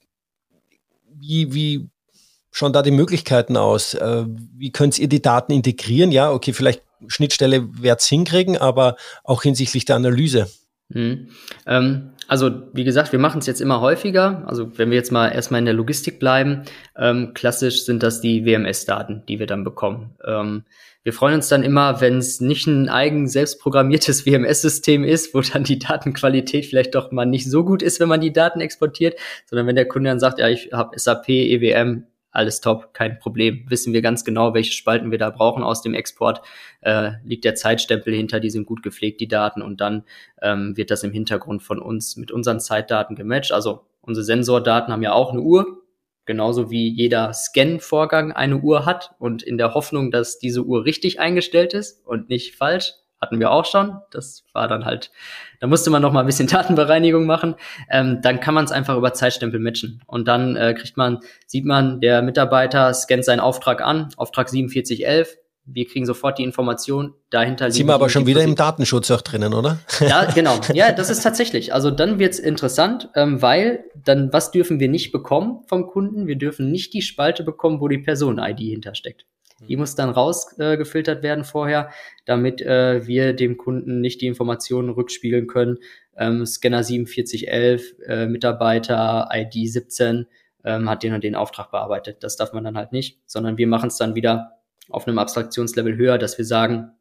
wie, 1.14 1.54
wie 1.54 1.90
schauen 2.52 2.74
da 2.74 2.82
die 2.82 2.92
Möglichkeiten 2.92 3.56
aus? 3.56 3.94
Äh, 3.94 4.26
wie 4.28 4.74
könnt 4.74 5.00
ihr 5.00 5.08
die 5.08 5.22
Daten 5.22 5.54
integrieren? 5.54 6.12
Ja, 6.12 6.30
okay, 6.30 6.52
vielleicht 6.52 6.82
Schnittstelle 7.08 7.70
wird's 7.82 8.08
hinkriegen, 8.08 8.58
aber 8.58 8.98
auch 9.24 9.44
hinsichtlich 9.44 9.86
der 9.86 9.96
Analyse. 9.96 10.50
Mhm. 10.90 11.30
Ähm, 11.66 12.10
also 12.28 12.52
wie 12.74 12.84
gesagt, 12.84 13.14
wir 13.14 13.20
machen 13.20 13.40
es 13.40 13.46
jetzt 13.46 13.62
immer 13.62 13.80
häufiger. 13.80 14.44
Also 14.46 14.78
wenn 14.78 14.90
wir 14.90 14.98
jetzt 14.98 15.14
mal 15.14 15.30
erstmal 15.30 15.60
in 15.60 15.66
der 15.66 15.74
Logistik 15.74 16.20
bleiben, 16.20 16.64
ähm, 16.98 17.32
klassisch 17.34 17.86
sind 17.86 18.04
das 18.04 18.20
die 18.20 18.46
WMS-Daten, 18.46 19.24
die 19.26 19.40
wir 19.40 19.48
dann 19.48 19.64
bekommen. 19.64 20.16
Ähm, 20.26 20.66
wir 21.06 21.14
freuen 21.14 21.36
uns 21.36 21.50
dann 21.50 21.62
immer, 21.62 22.02
wenn 22.02 22.18
es 22.18 22.42
nicht 22.42 22.66
ein 22.66 22.90
eigen 22.90 23.28
selbstprogrammiertes 23.28 24.26
WMS-System 24.26 25.04
ist, 25.04 25.36
wo 25.36 25.42
dann 25.42 25.64
die 25.64 25.78
Datenqualität 25.78 26.66
vielleicht 26.66 26.96
doch 26.96 27.12
mal 27.12 27.28
nicht 27.28 27.50
so 27.50 27.64
gut 27.64 27.84
ist, 27.84 28.00
wenn 28.00 28.10
man 28.10 28.22
die 28.22 28.34
Daten 28.34 28.60
exportiert, 28.60 29.16
sondern 29.46 29.68
wenn 29.68 29.76
der 29.76 29.88
Kunde 29.88 30.10
dann 30.10 30.20
sagt, 30.20 30.40
ja, 30.40 30.50
ich 30.50 30.72
habe 30.74 30.98
SAP, 30.98 31.30
EWM, 31.30 32.08
alles 32.32 32.60
top, 32.60 32.92
kein 32.96 33.20
Problem. 33.20 33.66
Wissen 33.70 33.94
wir 33.94 34.02
ganz 34.02 34.26
genau, 34.26 34.56
welche 34.56 34.72
Spalten 34.72 35.12
wir 35.12 35.20
da 35.20 35.30
brauchen 35.30 35.62
aus 35.62 35.84
dem 35.84 35.94
Export. 35.94 36.42
Äh, 36.82 37.12
liegt 37.24 37.46
der 37.46 37.54
Zeitstempel 37.54 38.12
hinter, 38.12 38.40
die 38.40 38.50
sind 38.50 38.66
gut 38.66 38.82
gepflegt, 38.82 39.22
die 39.22 39.28
Daten, 39.28 39.62
und 39.62 39.82
dann 39.82 40.06
ähm, 40.42 40.76
wird 40.76 40.90
das 40.90 41.04
im 41.04 41.12
Hintergrund 41.12 41.62
von 41.62 41.78
uns 41.78 42.18
mit 42.18 42.32
unseren 42.32 42.60
Zeitdaten 42.60 43.16
gematcht. 43.16 43.52
Also 43.52 43.86
unsere 44.02 44.24
Sensordaten 44.24 44.92
haben 44.92 45.04
ja 45.04 45.14
auch 45.14 45.32
eine 45.32 45.42
Uhr, 45.42 45.85
genauso 46.26 46.72
wie 46.72 46.90
jeder 46.90 47.34
Scan-Vorgang 47.34 48.32
eine 48.32 48.58
Uhr 48.58 48.86
hat 48.86 49.16
und 49.20 49.44
in 49.44 49.58
der 49.58 49.74
Hoffnung, 49.74 50.12
dass 50.12 50.40
diese 50.40 50.64
Uhr 50.64 50.86
richtig 50.86 51.20
eingestellt 51.20 51.74
ist 51.74 52.06
und 52.06 52.30
nicht 52.30 52.56
falsch, 52.56 52.94
hatten 53.22 53.40
wir 53.40 53.52
auch 53.52 53.66
schon. 53.66 53.98
Das 54.12 54.44
war 54.54 54.68
dann 54.68 54.86
halt, 54.86 55.12
da 55.60 55.68
musste 55.68 55.90
man 55.90 56.02
noch 56.02 56.12
mal 56.12 56.22
ein 56.22 56.26
bisschen 56.26 56.48
Datenbereinigung 56.52 57.26
machen. 57.26 57.56
Ähm, 57.90 58.20
dann 58.22 58.40
kann 58.40 58.54
man 58.54 58.66
es 58.66 58.72
einfach 58.72 58.98
über 58.98 59.14
Zeitstempel 59.14 59.60
matchen. 59.60 60.02
Und 60.08 60.28
dann 60.28 60.56
äh, 60.56 60.74
kriegt 60.74 60.98
man, 60.98 61.20
sieht 61.48 61.66
man, 61.66 62.02
der 62.02 62.22
Mitarbeiter 62.22 62.94
scannt 62.94 63.26
seinen 63.26 63.40
Auftrag 63.40 63.82
an, 63.82 64.10
Auftrag 64.18 64.50
4711, 64.50 65.38
wir 65.66 65.86
kriegen 65.88 66.06
sofort 66.06 66.38
die 66.38 66.44
Information 66.44 67.14
dahinter. 67.30 67.72
Sind 67.72 67.88
wir 67.88 67.96
aber 67.96 68.10
schon 68.10 68.28
wieder 68.28 68.44
im 68.44 68.56
Datenschutz 68.56 69.10
auch 69.10 69.22
drinnen, 69.22 69.54
oder? 69.54 69.80
Ja, 70.00 70.26
genau. 70.36 70.60
Ja, 70.74 70.92
das 70.92 71.10
ist 71.10 71.24
tatsächlich. 71.24 71.74
Also 71.74 71.92
dann 71.92 72.20
wird's 72.20 72.40
interessant, 72.40 73.10
ähm, 73.16 73.42
weil 73.42 73.86
dann, 73.96 74.32
was 74.32 74.52
dürfen 74.52 74.80
wir 74.80 74.90
nicht 74.90 75.12
bekommen 75.12 75.64
vom 75.68 75.88
Kunden? 75.88 76.28
Wir 76.28 76.38
dürfen 76.38 76.72
nicht 76.72 76.94
die 76.94 77.02
Spalte 77.02 77.44
bekommen, 77.44 77.82
wo 77.82 77.88
die 77.88 77.98
Person-ID 77.98 78.60
hintersteckt. 78.60 79.26
Die 79.68 79.78
muss 79.78 79.96
dann 79.96 80.10
rausgefiltert 80.10 81.20
äh, 81.20 81.24
werden 81.24 81.46
vorher, 81.46 81.90
damit 82.26 82.62
äh, 82.62 83.08
wir 83.08 83.34
dem 83.34 83.58
Kunden 83.58 84.02
nicht 84.02 84.22
die 84.22 84.28
Informationen 84.28 84.90
rückspiegeln 84.90 85.48
können. 85.48 85.78
Ähm, 86.18 86.46
Scanner 86.46 86.84
4711, 86.84 87.96
äh, 88.06 88.28
Mitarbeiter 88.28 89.30
ID 89.34 89.72
17 89.72 90.28
ähm, 90.66 90.90
hat 90.90 91.04
den 91.04 91.14
und 91.14 91.24
den 91.24 91.36
Auftrag 91.36 91.72
bearbeitet. 91.72 92.18
Das 92.22 92.36
darf 92.36 92.52
man 92.52 92.66
dann 92.66 92.78
halt 92.78 92.92
nicht, 92.92 93.20
sondern 93.26 93.58
wir 93.58 93.68
machen 93.68 93.88
es 93.88 93.98
dann 93.98 94.16
wieder 94.16 94.55
auf 94.90 95.08
einem 95.08 95.20
Abstraktionslevel 95.20 95.98
höher, 95.98 96.18
dass 96.18 96.38
wir 96.38 96.46
sagen, 96.46 96.92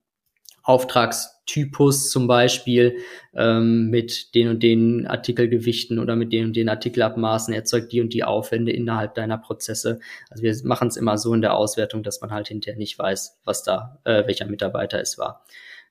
Auftragstypus 0.64 2.11
zum 2.11 2.26
Beispiel 2.26 2.97
ähm, 3.35 3.91
mit 3.91 4.35
den 4.35 4.49
und 4.49 4.62
den 4.62 5.07
Artikelgewichten 5.07 5.99
oder 5.99 6.16
mit 6.16 6.32
den 6.32 6.47
und 6.47 6.57
den 6.57 6.70
Artikelabmaßen 6.70 7.53
erzeugt 7.53 7.93
die 7.93 8.01
und 8.01 8.14
die 8.14 8.24
Aufwände 8.24 8.72
innerhalb 8.72 9.14
deiner 9.14 9.37
Prozesse. 9.37 10.01
Also 10.30 10.43
wir 10.43 10.57
machen 10.64 10.89
es 10.89 10.97
immer 10.97 11.18
so 11.18 11.35
in 11.35 11.43
der 11.43 11.55
Auswertung, 11.55 12.03
dass 12.03 12.22
man 12.22 12.30
halt 12.30 12.49
hinterher 12.49 12.78
nicht 12.78 12.99
weiß, 12.99 13.41
was 13.45 13.62
da, 13.62 14.01
äh, 14.05 14.26
welcher 14.26 14.47
Mitarbeiter 14.47 14.99
es 15.01 15.18
war. 15.18 15.45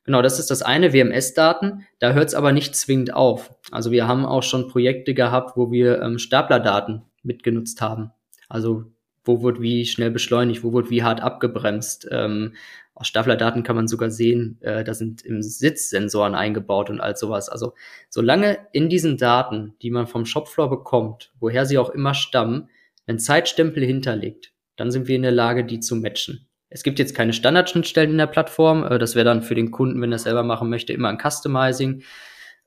Genau, 0.06 0.24
das 0.24 0.40
ist 0.40 0.50
das 0.50 0.64
eine, 0.64 0.92
WMS-Daten. 0.92 1.86
Da 2.00 2.14
hört 2.14 2.28
es 2.28 2.36
aber 2.36 2.52
nicht 2.52 2.76
zwingend 2.76 3.14
auf. 3.14 3.54
Also 3.72 3.92
wir 3.92 4.08
haben 4.08 4.26
auch 4.26 4.44
schon 4.44 4.68
Projekte 4.68 5.14
gehabt, 5.14 5.56
wo 5.56 5.72
wir 5.72 6.02
ähm, 6.02 6.18
Staplerdaten 6.18 7.04
mitgenutzt 7.22 7.80
haben. 7.80 8.12
Also 8.50 8.86
wo 9.24 9.42
wird 9.44 9.62
wie 9.62 9.86
schnell 9.86 10.12
beschleunigt, 10.12 10.64
wo 10.64 10.74
wird 10.74 10.90
wie 10.90 11.04
hart 11.04 11.22
abgebremst. 11.22 12.08
Ähm, 12.12 12.54
aus 12.96 13.08
Staplerdaten 13.08 13.64
kann 13.64 13.76
man 13.76 13.88
sogar 13.88 14.12
sehen, 14.12 14.60
äh, 14.62 14.84
da 14.84 14.94
sind 14.94 15.24
im 15.24 15.42
Sitz 15.42 15.90
Sensoren 15.90 16.36
eingebaut 16.36 16.90
und 16.90 17.02
all 17.02 17.16
sowas. 17.16 17.50
Also 17.50 17.74
solange 18.10 18.60
in 18.72 18.88
diesen 18.88 19.18
Daten, 19.18 19.74
die 19.82 19.90
man 19.90 20.06
vom 20.06 20.26
Shopfloor 20.26 20.70
bekommt, 20.70 21.32
woher 21.40 21.66
sie 21.66 21.80
auch 21.80 21.90
immer 21.90 22.14
stammen, 22.14 22.70
ein 23.08 23.20
Zeitstempel 23.20 23.84
hinterlegt, 23.84 24.54
dann 24.76 24.92
sind 24.92 25.08
wir 25.08 25.16
in 25.16 25.24
der 25.24 25.32
Lage, 25.32 25.66
die 25.66 25.80
zu 25.80 25.96
matchen. 25.96 26.48
Es 26.70 26.84
gibt 26.84 27.00
jetzt 27.00 27.16
keine 27.16 27.34
Standardschnittstellen 27.34 28.12
in 28.12 28.18
der 28.18 28.28
Plattform. 28.28 28.84
Äh, 28.84 29.00
das 29.00 29.16
wäre 29.16 29.26
dann 29.26 29.42
für 29.42 29.56
den 29.56 29.72
Kunden, 29.72 30.02
wenn 30.02 30.12
er 30.12 30.20
selber 30.20 30.44
machen 30.44 30.70
möchte, 30.70 30.94
immer 30.94 31.10
ein 31.10 31.20
Customizing. 31.20 32.04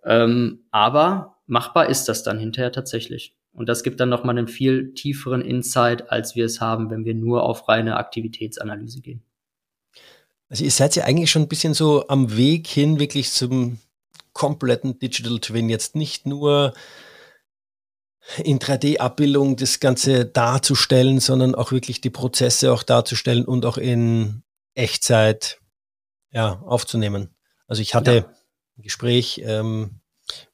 Ähm, 0.05 0.65
aber 0.71 1.39
machbar 1.47 1.89
ist 1.89 2.09
das 2.09 2.23
dann 2.23 2.39
hinterher 2.39 2.73
tatsächlich. 2.73 3.36
Und 3.57 3.69
das 3.69 3.83
gibt 3.83 4.01
dann 4.01 4.11
nochmal 4.11 4.37
einen 4.37 4.49
viel 4.49 4.93
tieferen 4.93 5.41
Insight, 5.41 6.11
als 6.13 6.37
wir 6.37 6.45
es 6.45 6.61
haben, 6.61 6.91
wenn 6.91 7.05
wir 7.07 7.15
nur 7.15 7.43
auf 7.43 7.69
reine 7.69 7.97
Aktivitätsanalyse 7.97 9.01
gehen. 9.01 9.23
Also 10.49 10.63
ihr 10.63 10.71
seid 10.71 10.95
ja 10.95 11.05
eigentlich 11.05 11.31
schon 11.31 11.43
ein 11.43 11.49
bisschen 11.49 11.75
so 11.75 12.07
am 12.09 12.37
Weg 12.37 12.67
hin 12.67 13.01
wirklich 13.01 13.31
zum 13.31 13.79
kompletten 14.33 14.99
Digital 14.99 15.41
Twin. 15.41 15.71
Jetzt 15.71 15.97
nicht 15.97 16.27
nur 16.27 16.75
in 18.45 18.59
3D-Abbildung 18.59 19.57
das 19.57 19.81
Ganze 19.81 20.27
darzustellen, 20.27 21.21
sondern 21.21 21.55
auch 21.55 21.73
wirklich 21.73 22.03
die 22.03 22.11
Prozesse 22.11 22.73
auch 22.73 22.83
darzustellen 22.83 23.47
und 23.47 23.65
auch 23.65 23.79
in 23.79 24.43
Echtzeit 24.75 25.61
ja, 26.31 26.61
aufzunehmen. 26.67 27.35
Also 27.67 27.81
ich 27.81 27.95
hatte 27.95 28.15
ja. 28.15 28.23
ein 28.77 28.83
Gespräch 28.83 29.41
ähm, 29.45 30.01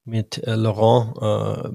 mit 0.04 0.38
äh, 0.38 0.54
Laurent 0.54 1.16
äh, 1.20 1.70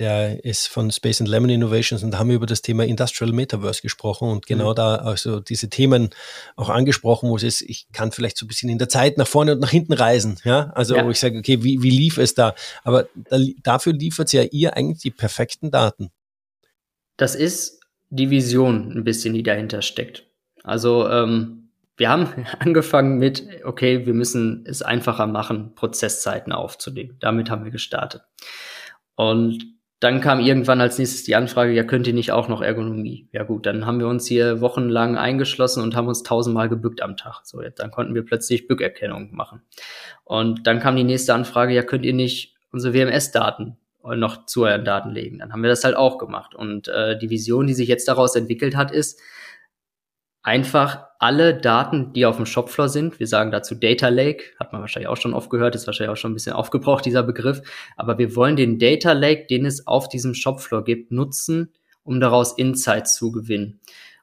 der 0.00 0.44
ist 0.44 0.66
von 0.66 0.90
Space 0.90 1.20
and 1.20 1.28
Lemon 1.28 1.50
Innovations 1.50 2.02
und 2.02 2.10
da 2.10 2.18
haben 2.18 2.28
wir 2.28 2.36
über 2.36 2.46
das 2.46 2.62
Thema 2.62 2.84
Industrial 2.84 3.30
Metaverse 3.32 3.82
gesprochen 3.82 4.28
und 4.28 4.46
genau 4.46 4.70
mhm. 4.70 4.76
da 4.76 4.94
also 4.96 5.40
diese 5.40 5.68
Themen 5.68 6.10
auch 6.56 6.70
angesprochen, 6.70 7.28
wo 7.28 7.36
es 7.36 7.42
ist, 7.42 7.60
ich 7.60 7.86
kann 7.92 8.10
vielleicht 8.10 8.38
so 8.38 8.46
ein 8.46 8.48
bisschen 8.48 8.70
in 8.70 8.78
der 8.78 8.88
Zeit 8.88 9.18
nach 9.18 9.28
vorne 9.28 9.52
und 9.52 9.60
nach 9.60 9.70
hinten 9.70 9.92
reisen, 9.92 10.38
ja, 10.44 10.70
also 10.74 10.96
ja. 10.96 11.04
wo 11.04 11.10
ich 11.10 11.20
sage, 11.20 11.38
okay, 11.38 11.62
wie, 11.62 11.82
wie 11.82 11.90
lief 11.90 12.16
es 12.16 12.34
da? 12.34 12.54
Aber 12.82 13.08
da, 13.14 13.38
dafür 13.62 13.92
liefert 13.92 14.32
ja 14.32 14.42
ihr 14.42 14.74
eigentlich 14.74 15.02
die 15.02 15.10
perfekten 15.10 15.70
Daten. 15.70 16.10
Das 17.18 17.34
ist 17.34 17.80
die 18.08 18.30
Vision 18.30 18.92
ein 18.96 19.04
bisschen, 19.04 19.34
die 19.34 19.42
dahinter 19.42 19.82
steckt. 19.82 20.26
Also 20.64 21.06
ähm, 21.08 21.68
wir 21.98 22.08
haben 22.08 22.46
angefangen 22.58 23.18
mit, 23.18 23.46
okay, 23.64 24.06
wir 24.06 24.14
müssen 24.14 24.64
es 24.66 24.80
einfacher 24.80 25.26
machen, 25.26 25.74
Prozesszeiten 25.74 26.54
aufzunehmen. 26.54 27.18
Damit 27.20 27.50
haben 27.50 27.64
wir 27.64 27.70
gestartet. 27.70 28.22
Und 29.14 29.78
dann 30.00 30.22
kam 30.22 30.40
irgendwann 30.40 30.80
als 30.80 30.98
nächstes 30.98 31.24
die 31.24 31.36
Anfrage, 31.36 31.72
ja, 31.72 31.84
könnt 31.84 32.06
ihr 32.06 32.14
nicht 32.14 32.32
auch 32.32 32.48
noch 32.48 32.62
Ergonomie? 32.62 33.28
Ja 33.32 33.44
gut, 33.44 33.66
dann 33.66 33.84
haben 33.84 34.00
wir 34.00 34.08
uns 34.08 34.26
hier 34.26 34.62
wochenlang 34.62 35.18
eingeschlossen 35.18 35.82
und 35.82 35.94
haben 35.94 36.08
uns 36.08 36.22
tausendmal 36.22 36.70
gebückt 36.70 37.02
am 37.02 37.18
Tag. 37.18 37.42
So, 37.44 37.60
dann 37.60 37.90
konnten 37.90 38.14
wir 38.14 38.24
plötzlich 38.24 38.66
Bückerkennung 38.66 39.34
machen. 39.34 39.60
Und 40.24 40.66
dann 40.66 40.80
kam 40.80 40.96
die 40.96 41.04
nächste 41.04 41.34
Anfrage, 41.34 41.74
ja, 41.74 41.82
könnt 41.82 42.06
ihr 42.06 42.14
nicht 42.14 42.56
unsere 42.72 42.94
WMS-Daten 42.94 43.76
noch 44.02 44.46
zu 44.46 44.64
euren 44.64 44.86
Daten 44.86 45.10
legen? 45.10 45.40
Dann 45.40 45.52
haben 45.52 45.62
wir 45.62 45.68
das 45.68 45.84
halt 45.84 45.96
auch 45.96 46.16
gemacht. 46.16 46.54
Und 46.54 46.88
äh, 46.88 47.18
die 47.18 47.28
Vision, 47.28 47.66
die 47.66 47.74
sich 47.74 47.88
jetzt 47.88 48.08
daraus 48.08 48.34
entwickelt 48.36 48.76
hat, 48.76 48.90
ist, 48.90 49.20
einfach 50.42 51.06
alle 51.18 51.54
Daten, 51.54 52.12
die 52.14 52.24
auf 52.24 52.36
dem 52.36 52.46
Shopfloor 52.46 52.88
sind, 52.88 53.20
wir 53.20 53.26
sagen 53.26 53.50
dazu 53.50 53.74
Data 53.74 54.08
Lake, 54.08 54.44
hat 54.58 54.72
man 54.72 54.80
wahrscheinlich 54.80 55.08
auch 55.08 55.18
schon 55.18 55.34
oft 55.34 55.50
gehört, 55.50 55.74
ist 55.74 55.86
wahrscheinlich 55.86 56.12
auch 56.12 56.20
schon 56.20 56.32
ein 56.32 56.34
bisschen 56.34 56.52
aufgebraucht, 56.54 57.04
dieser 57.04 57.22
Begriff, 57.22 57.62
aber 57.96 58.18
wir 58.18 58.34
wollen 58.36 58.56
den 58.56 58.78
Data 58.78 59.12
Lake, 59.12 59.46
den 59.48 59.66
es 59.66 59.86
auf 59.86 60.08
diesem 60.08 60.34
Shopfloor 60.34 60.84
gibt, 60.84 61.12
nutzen, 61.12 61.72
um 62.04 62.20
daraus 62.20 62.56
Insights 62.56 63.14
zu 63.14 63.30
gewinnen. 63.30 63.80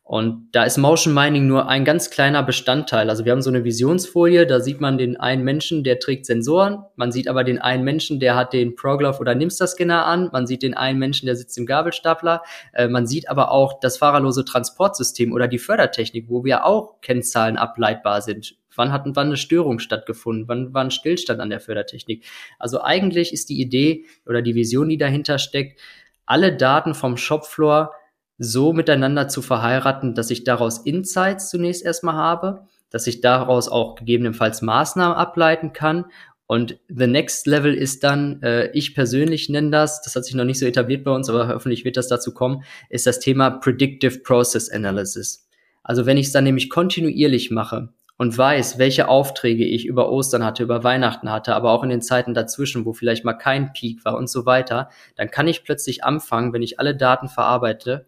Und 0.08 0.48
da 0.54 0.64
ist 0.64 0.78
Motion 0.78 1.14
Mining 1.14 1.48
nur 1.48 1.68
ein 1.68 1.84
ganz 1.84 2.10
kleiner 2.10 2.42
Bestandteil. 2.42 3.10
Also 3.10 3.26
wir 3.26 3.34
haben 3.34 3.42
so 3.42 3.50
eine 3.50 3.66
Visionsfolie, 3.66 4.48
da 4.48 4.62
sieht 4.62 4.80
man 4.80 4.98
den 4.98 5.18
einen 5.18 5.44
Menschen, 5.44 5.84
der 5.84 6.00
trägt 6.00 6.26
Sensoren. 6.26 6.86
Man 6.96 7.12
sieht 7.12 7.28
aber 7.28 7.44
den 7.44 7.60
einen 7.60 7.84
Menschen, 7.84 8.22
der 8.22 8.38
hat 8.38 8.54
den 8.54 8.76
Proglove 8.76 9.20
oder 9.20 9.36
Nimster 9.36 9.68
Scanner 9.68 10.06
an. 10.06 10.30
Man 10.32 10.48
sieht 10.48 10.64
den 10.64 10.76
einen 10.76 10.98
Menschen, 10.98 11.26
der 11.26 11.36
sitzt 11.36 11.58
im 11.58 11.66
Gabelstapler. 11.66 12.42
Äh, 12.72 12.88
man 12.88 13.06
sieht 13.06 13.30
aber 13.30 13.52
auch 13.52 13.82
das 13.82 13.98
fahrerlose 13.98 14.46
Transportsystem 14.46 15.34
oder 15.34 15.50
die 15.50 15.60
Fördertechnik, 15.60 16.30
wo 16.30 16.46
wir 16.46 16.66
auch 16.66 17.02
Kennzahlen 17.02 17.58
ableitbar 17.58 18.22
sind. 18.22 18.56
Wann 18.78 18.94
hat 18.94 19.02
wann 19.08 19.28
eine 19.28 19.36
Störung 19.36 19.80
stattgefunden? 19.80 20.48
Wann 20.48 20.74
war 20.74 20.86
ein 20.86 20.92
Stillstand 20.92 21.42
an 21.42 21.50
der 21.50 21.60
Fördertechnik? 21.60 22.24
Also 22.60 22.82
eigentlich 22.82 23.34
ist 23.34 23.50
die 23.50 23.60
Idee 23.60 24.06
oder 24.26 24.42
die 24.42 24.56
Vision, 24.56 24.88
die 24.88 24.98
dahinter 24.98 25.38
steckt, 25.38 25.82
alle 26.26 26.56
Daten 26.56 26.94
vom 26.94 27.18
Shopfloor 27.18 27.92
so 28.38 28.74
miteinander 28.74 29.28
zu 29.28 29.42
verheiraten, 29.42 30.14
dass 30.14 30.30
ich 30.30 30.44
daraus 30.44 30.80
Insights 30.80 31.50
zunächst 31.50 31.84
erstmal 31.84 32.16
habe, 32.16 32.62
dass 32.90 33.08
ich 33.08 33.22
daraus 33.22 33.68
auch 33.68 33.96
gegebenenfalls 33.96 34.62
Maßnahmen 34.62 35.18
ableiten 35.18 35.74
kann. 35.74 36.06
Und 36.46 36.80
the 36.88 37.08
next 37.08 37.46
level 37.46 37.74
ist 37.74 38.04
dann, 38.04 38.42
äh, 38.42 38.72
ich 38.72 38.96
persönlich 38.96 39.50
nenne 39.50 39.70
das, 39.70 40.02
das 40.02 40.16
hat 40.16 40.24
sich 40.24 40.36
noch 40.36 40.46
nicht 40.46 40.60
so 40.60 40.66
etabliert 40.66 41.04
bei 41.04 41.12
uns, 41.12 41.30
aber 41.30 41.50
hoffentlich 41.50 41.84
wird 41.84 41.98
das 41.98 42.08
dazu 42.08 42.34
kommen, 42.34 42.64
ist 42.90 43.06
das 43.06 43.20
Thema 43.20 43.50
Predictive 43.50 44.20
Process 44.20 44.70
Analysis. 44.70 45.46
Also 45.84 46.06
wenn 46.06 46.18
ich 46.18 46.28
es 46.28 46.32
dann 46.32 46.46
nämlich 46.46 46.70
kontinuierlich 46.70 47.52
mache 47.52 47.90
und 48.18 48.38
weiß, 48.38 48.78
welche 48.78 49.10
Aufträge 49.10 49.66
ich 49.66 49.86
über 49.86 50.10
Ostern 50.10 50.46
hatte, 50.46 50.64
über 50.64 50.86
Weihnachten 50.86 51.30
hatte, 51.30 51.54
aber 51.54 51.72
auch 51.72 51.84
in 51.84 51.90
den 51.90 52.02
Zeiten 52.02 52.34
dazwischen, 52.34 52.86
wo 52.86 52.94
vielleicht 52.94 53.26
mal 53.26 53.34
kein 53.34 53.74
Peak 53.74 54.06
war 54.06 54.16
und 54.16 54.30
so 54.30 54.46
weiter, 54.46 54.90
dann 55.18 55.30
kann 55.30 55.48
ich 55.48 55.66
plötzlich 55.66 56.06
anfangen, 56.06 56.54
wenn 56.54 56.62
ich 56.62 56.80
alle 56.80 56.96
Daten 56.96 57.28
verarbeite, 57.28 58.06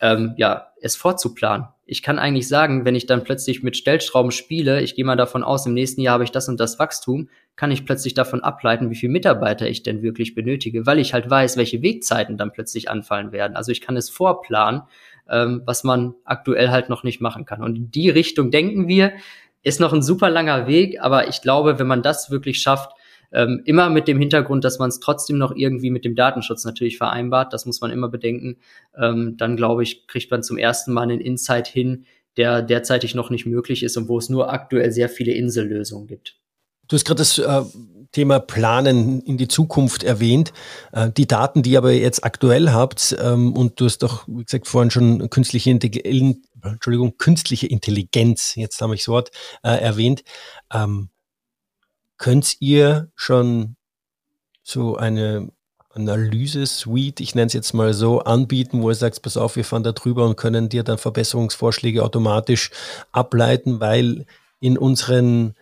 ähm, 0.00 0.34
ja, 0.36 0.68
es 0.80 0.96
vorzuplanen. 0.96 1.66
Ich 1.86 2.02
kann 2.02 2.18
eigentlich 2.18 2.48
sagen, 2.48 2.84
wenn 2.84 2.94
ich 2.94 3.06
dann 3.06 3.24
plötzlich 3.24 3.62
mit 3.62 3.76
Stellschrauben 3.76 4.30
spiele, 4.30 4.80
ich 4.80 4.94
gehe 4.94 5.04
mal 5.04 5.16
davon 5.16 5.42
aus, 5.42 5.66
im 5.66 5.74
nächsten 5.74 6.00
Jahr 6.00 6.14
habe 6.14 6.24
ich 6.24 6.30
das 6.30 6.48
und 6.48 6.60
das 6.60 6.78
Wachstum, 6.78 7.28
kann 7.56 7.70
ich 7.70 7.84
plötzlich 7.84 8.14
davon 8.14 8.42
ableiten, 8.42 8.90
wie 8.90 8.94
viele 8.94 9.12
Mitarbeiter 9.12 9.68
ich 9.68 9.82
denn 9.82 10.02
wirklich 10.02 10.34
benötige, 10.34 10.86
weil 10.86 10.98
ich 10.98 11.12
halt 11.12 11.28
weiß, 11.28 11.56
welche 11.56 11.82
Wegzeiten 11.82 12.38
dann 12.38 12.52
plötzlich 12.52 12.88
anfallen 12.88 13.32
werden. 13.32 13.56
Also 13.56 13.72
ich 13.72 13.80
kann 13.80 13.96
es 13.96 14.08
vorplanen, 14.08 14.82
ähm, 15.28 15.62
was 15.66 15.84
man 15.84 16.14
aktuell 16.24 16.70
halt 16.70 16.88
noch 16.88 17.02
nicht 17.02 17.20
machen 17.20 17.44
kann. 17.44 17.62
Und 17.62 17.76
in 17.76 17.90
die 17.90 18.08
Richtung 18.08 18.50
denken 18.50 18.88
wir, 18.88 19.12
ist 19.62 19.80
noch 19.80 19.92
ein 19.92 20.02
super 20.02 20.30
langer 20.30 20.66
Weg, 20.66 21.00
aber 21.02 21.28
ich 21.28 21.42
glaube, 21.42 21.78
wenn 21.78 21.86
man 21.86 22.02
das 22.02 22.30
wirklich 22.30 22.62
schafft, 22.62 22.92
ähm, 23.32 23.62
immer 23.64 23.90
mit 23.90 24.08
dem 24.08 24.18
Hintergrund, 24.18 24.64
dass 24.64 24.78
man 24.78 24.88
es 24.88 25.00
trotzdem 25.00 25.38
noch 25.38 25.54
irgendwie 25.54 25.90
mit 25.90 26.04
dem 26.04 26.14
Datenschutz 26.14 26.64
natürlich 26.64 26.98
vereinbart. 26.98 27.52
Das 27.52 27.66
muss 27.66 27.80
man 27.80 27.90
immer 27.90 28.08
bedenken. 28.08 28.58
Ähm, 28.96 29.36
dann 29.36 29.56
glaube 29.56 29.82
ich, 29.82 30.06
kriegt 30.06 30.30
man 30.30 30.42
zum 30.42 30.58
ersten 30.58 30.92
Mal 30.92 31.02
einen 31.02 31.20
Insight 31.20 31.68
hin, 31.68 32.06
der 32.36 32.62
derzeitig 32.62 33.14
noch 33.14 33.30
nicht 33.30 33.46
möglich 33.46 33.82
ist 33.82 33.96
und 33.96 34.08
wo 34.08 34.18
es 34.18 34.28
nur 34.28 34.52
aktuell 34.52 34.92
sehr 34.92 35.08
viele 35.08 35.32
Insellösungen 35.32 36.06
gibt. 36.06 36.36
Du 36.88 36.96
hast 36.96 37.04
gerade 37.04 37.18
das 37.18 37.38
äh, 37.38 37.62
Thema 38.12 38.40
Planen 38.40 39.20
in 39.22 39.36
die 39.36 39.48
Zukunft 39.48 40.02
erwähnt. 40.02 40.52
Äh, 40.92 41.10
die 41.10 41.26
Daten, 41.26 41.62
die 41.62 41.72
ihr 41.72 41.78
aber 41.78 41.92
jetzt 41.92 42.24
aktuell 42.24 42.70
habt, 42.70 43.16
ähm, 43.20 43.52
und 43.52 43.80
du 43.80 43.84
hast 43.84 43.98
doch, 43.98 44.26
wie 44.26 44.44
gesagt, 44.44 44.66
vorhin 44.66 44.90
schon 44.90 45.30
künstliche 45.30 45.70
Entschuldigung, 45.70 47.16
künstliche 47.16 47.68
Intelligenz, 47.68 48.54
jetzt 48.56 48.80
habe 48.80 48.94
ich 48.94 49.02
das 49.02 49.08
Wort 49.08 49.30
äh, 49.62 49.80
erwähnt. 49.80 50.24
Ähm, 50.72 51.10
könnt 52.20 52.56
ihr 52.60 53.10
schon 53.16 53.76
so 54.62 54.96
eine 54.96 55.50
Analyse-Suite, 55.88 57.18
ich 57.20 57.34
nenne 57.34 57.46
es 57.46 57.54
jetzt 57.54 57.72
mal 57.72 57.94
so, 57.94 58.20
anbieten, 58.20 58.82
wo 58.82 58.90
ihr 58.90 58.94
sagt, 58.94 59.22
pass 59.22 59.38
auf, 59.38 59.56
wir 59.56 59.64
fahren 59.64 59.82
da 59.82 59.92
drüber 59.92 60.26
und 60.26 60.36
können 60.36 60.68
dir 60.68 60.84
dann 60.84 60.98
Verbesserungsvorschläge 60.98 62.04
automatisch 62.04 62.70
ableiten, 63.10 63.80
weil 63.80 64.26
in 64.60 64.76
unseren 64.76 65.54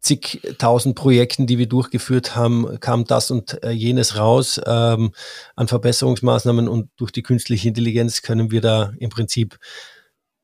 zigtausend 0.00 0.96
Projekten, 0.96 1.46
die 1.46 1.58
wir 1.58 1.68
durchgeführt 1.68 2.34
haben, 2.34 2.80
kam 2.80 3.04
das 3.04 3.30
und 3.30 3.62
äh, 3.62 3.70
jenes 3.70 4.16
raus 4.16 4.58
ähm, 4.66 5.12
an 5.54 5.68
Verbesserungsmaßnahmen 5.68 6.66
und 6.66 6.88
durch 6.96 7.12
die 7.12 7.22
künstliche 7.22 7.68
Intelligenz 7.68 8.22
können 8.22 8.50
wir 8.50 8.62
da 8.62 8.94
im 8.98 9.10
Prinzip, 9.10 9.58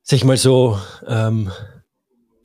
sag 0.03 0.17
ich 0.17 0.23
mal 0.23 0.37
so, 0.37 0.79
ähm, 1.07 1.51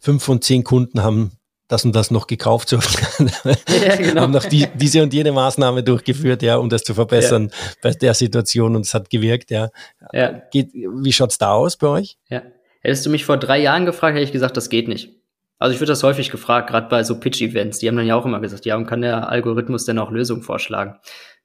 fünf 0.00 0.24
von 0.24 0.40
zehn 0.40 0.64
Kunden 0.64 1.02
haben 1.02 1.32
das 1.72 1.84
und 1.84 1.94
das 1.96 2.10
noch 2.10 2.26
gekauft, 2.26 2.68
so 2.68 2.76
ja, 3.46 3.96
genau. 3.96 4.22
haben 4.22 4.32
noch 4.32 4.44
die, 4.44 4.68
diese 4.74 5.02
und 5.02 5.14
jene 5.14 5.32
Maßnahme 5.32 5.82
durchgeführt, 5.82 6.42
ja, 6.42 6.56
um 6.56 6.68
das 6.68 6.84
zu 6.84 6.94
verbessern 6.94 7.50
ja. 7.50 7.72
bei 7.82 7.90
der 7.92 8.14
Situation 8.14 8.76
und 8.76 8.82
es 8.82 8.92
hat 8.92 9.08
gewirkt, 9.08 9.50
ja. 9.50 9.70
ja. 10.12 10.42
Geht, 10.50 10.72
wie 10.74 11.12
schaut's 11.12 11.38
da 11.38 11.52
aus 11.52 11.76
bei 11.76 11.86
euch? 11.86 12.18
Ja. 12.28 12.42
Hättest 12.80 13.06
du 13.06 13.10
mich 13.10 13.24
vor 13.24 13.38
drei 13.38 13.58
Jahren 13.58 13.86
gefragt, 13.86 14.16
hätte 14.16 14.24
ich 14.24 14.32
gesagt, 14.32 14.56
das 14.56 14.68
geht 14.68 14.88
nicht. 14.88 15.10
Also 15.58 15.74
ich 15.74 15.80
würde 15.80 15.92
das 15.92 16.02
häufig 16.02 16.30
gefragt, 16.30 16.68
gerade 16.68 16.88
bei 16.88 17.04
so 17.04 17.18
Pitch-Events. 17.18 17.78
Die 17.78 17.88
haben 17.88 17.96
dann 17.96 18.06
ja 18.06 18.16
auch 18.16 18.26
immer 18.26 18.40
gesagt, 18.40 18.66
ja, 18.66 18.76
und 18.76 18.86
kann 18.86 19.00
der 19.00 19.28
Algorithmus 19.28 19.84
denn 19.84 19.98
auch 19.98 20.10
Lösungen 20.10 20.42
vorschlagen? 20.42 20.96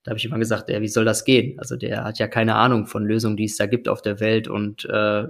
Da 0.03 0.09
habe 0.09 0.17
ich 0.17 0.25
immer 0.25 0.39
gesagt, 0.39 0.69
ja, 0.69 0.82
wie 0.82 0.88
soll 0.88 1.05
das 1.05 1.23
gehen? 1.23 1.59
Also 1.59 1.75
der 1.75 2.03
hat 2.03 2.17
ja 2.17 2.28
keine 2.28 2.55
Ahnung 2.55 2.88
von 2.88 3.05
Lösungen, 3.05 3.38
die 3.38 3.45
es 3.45 3.57
da 3.57 3.67
gibt 3.67 3.88
auf 3.88 4.01
der 4.01 4.19
Welt 4.19 4.47
und 4.47 4.86
äh, 4.86 5.25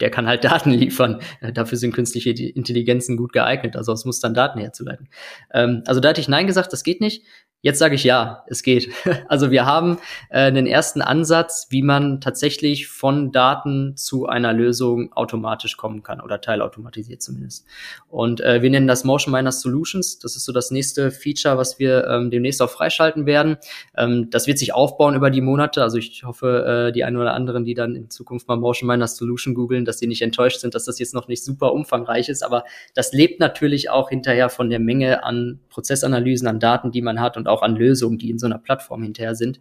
der 0.00 0.10
kann 0.10 0.26
halt 0.26 0.44
Daten 0.44 0.70
liefern. 0.70 1.20
Dafür 1.54 1.78
sind 1.78 1.94
künstliche 1.94 2.30
Intelligenzen 2.30 3.16
gut 3.16 3.32
geeignet. 3.32 3.76
Also 3.76 3.92
es 3.92 4.04
muss 4.04 4.20
dann 4.20 4.34
Daten 4.34 4.60
herzuleiten. 4.60 5.08
Ähm, 5.52 5.82
also 5.86 6.00
da 6.00 6.10
hatte 6.10 6.20
ich 6.20 6.28
Nein 6.28 6.46
gesagt, 6.46 6.72
das 6.72 6.82
geht 6.82 7.00
nicht. 7.00 7.24
Jetzt 7.64 7.78
sage 7.78 7.94
ich 7.94 8.04
ja, 8.04 8.44
es 8.46 8.62
geht. 8.62 8.90
Also 9.26 9.50
wir 9.50 9.64
haben 9.64 9.98
äh, 10.28 10.40
einen 10.40 10.66
ersten 10.66 11.00
Ansatz, 11.00 11.68
wie 11.70 11.82
man 11.82 12.20
tatsächlich 12.20 12.88
von 12.88 13.32
Daten 13.32 13.96
zu 13.96 14.26
einer 14.26 14.52
Lösung 14.52 15.12
automatisch 15.14 15.78
kommen 15.78 16.02
kann 16.02 16.20
oder 16.20 16.42
teilautomatisiert 16.42 17.22
zumindest. 17.22 17.66
Und 18.08 18.42
äh, 18.42 18.60
wir 18.60 18.68
nennen 18.68 18.86
das 18.86 19.04
Motion 19.04 19.32
Miner 19.32 19.50
Solutions. 19.50 20.18
Das 20.18 20.36
ist 20.36 20.44
so 20.44 20.52
das 20.52 20.70
nächste 20.70 21.10
Feature, 21.10 21.56
was 21.56 21.78
wir 21.78 22.06
ähm, 22.06 22.30
demnächst 22.30 22.60
auch 22.60 22.68
freischalten 22.68 23.24
werden. 23.24 23.56
Ähm, 23.96 24.28
das 24.30 24.46
wird 24.46 24.58
sich 24.58 24.74
aufbauen 24.74 25.14
über 25.14 25.30
die 25.30 25.40
Monate. 25.40 25.82
Also 25.82 25.96
ich 25.96 26.22
hoffe, 26.24 26.88
äh, 26.88 26.92
die 26.92 27.02
einen 27.02 27.16
oder 27.16 27.32
anderen, 27.32 27.64
die 27.64 27.74
dann 27.74 27.96
in 27.96 28.10
Zukunft 28.10 28.46
mal 28.46 28.56
Motion 28.56 28.86
Miner 28.86 29.08
Solution 29.08 29.54
googeln, 29.54 29.83
dass 29.84 29.98
sie 29.98 30.06
nicht 30.06 30.22
enttäuscht 30.22 30.60
sind, 30.60 30.74
dass 30.74 30.84
das 30.84 30.98
jetzt 30.98 31.14
noch 31.14 31.28
nicht 31.28 31.44
super 31.44 31.72
umfangreich 31.72 32.28
ist. 32.28 32.42
Aber 32.42 32.64
das 32.94 33.12
lebt 33.12 33.40
natürlich 33.40 33.90
auch 33.90 34.10
hinterher 34.10 34.48
von 34.48 34.70
der 34.70 34.80
Menge 34.80 35.24
an 35.24 35.60
Prozessanalysen, 35.70 36.48
an 36.48 36.60
Daten, 36.60 36.90
die 36.90 37.02
man 37.02 37.20
hat 37.20 37.36
und 37.36 37.48
auch 37.48 37.62
an 37.62 37.76
Lösungen, 37.76 38.18
die 38.18 38.30
in 38.30 38.38
so 38.38 38.46
einer 38.46 38.58
Plattform 38.58 39.02
hinterher 39.02 39.34
sind. 39.34 39.60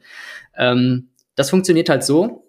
Ähm, 0.58 1.10
das 1.36 1.50
funktioniert 1.50 1.90
halt 1.90 2.04
so, 2.04 2.43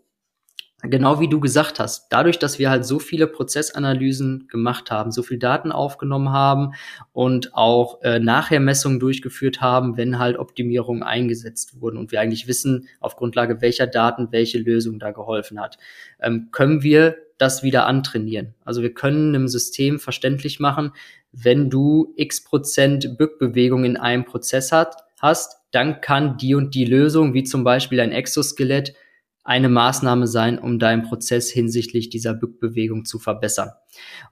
genau 0.88 1.20
wie 1.20 1.28
du 1.28 1.40
gesagt 1.40 1.80
hast, 1.80 2.06
dadurch, 2.10 2.38
dass 2.38 2.58
wir 2.58 2.70
halt 2.70 2.84
so 2.84 2.98
viele 2.98 3.26
Prozessanalysen 3.26 4.48
gemacht 4.48 4.90
haben, 4.90 5.12
so 5.12 5.22
viel 5.22 5.38
Daten 5.38 5.72
aufgenommen 5.72 6.30
haben 6.30 6.72
und 7.12 7.54
auch 7.54 8.02
äh, 8.02 8.18
nachher 8.18 8.60
Messungen 8.60 9.00
durchgeführt 9.00 9.60
haben, 9.60 9.96
wenn 9.96 10.18
halt 10.18 10.38
Optimierungen 10.38 11.02
eingesetzt 11.02 11.80
wurden 11.80 11.96
und 11.96 12.12
wir 12.12 12.20
eigentlich 12.20 12.46
wissen, 12.46 12.88
auf 13.00 13.16
Grundlage 13.16 13.60
welcher 13.60 13.86
Daten 13.86 14.28
welche 14.30 14.58
Lösung 14.58 14.98
da 14.98 15.10
geholfen 15.10 15.60
hat, 15.60 15.78
ähm, 16.20 16.48
können 16.52 16.82
wir 16.82 17.16
das 17.38 17.62
wieder 17.62 17.86
antrainieren. 17.86 18.54
Also 18.64 18.82
wir 18.82 18.94
können 18.94 19.34
einem 19.34 19.48
System 19.48 19.98
verständlich 19.98 20.60
machen, 20.60 20.92
wenn 21.32 21.68
du 21.68 22.12
x 22.16 22.44
Prozent 22.44 23.18
Bückbewegung 23.18 23.84
in 23.84 23.96
einem 23.96 24.24
Prozess 24.24 24.70
hat, 24.70 24.96
hast, 25.20 25.60
dann 25.72 26.00
kann 26.00 26.36
die 26.36 26.54
und 26.54 26.74
die 26.74 26.84
Lösung, 26.84 27.34
wie 27.34 27.42
zum 27.42 27.64
Beispiel 27.64 27.98
ein 28.00 28.12
Exoskelett, 28.12 28.94
eine 29.44 29.68
Maßnahme 29.68 30.26
sein, 30.26 30.58
um 30.58 30.78
deinen 30.78 31.02
Prozess 31.02 31.50
hinsichtlich 31.50 32.08
dieser 32.08 32.32
Bückbewegung 32.32 33.04
zu 33.04 33.18
verbessern. 33.18 33.72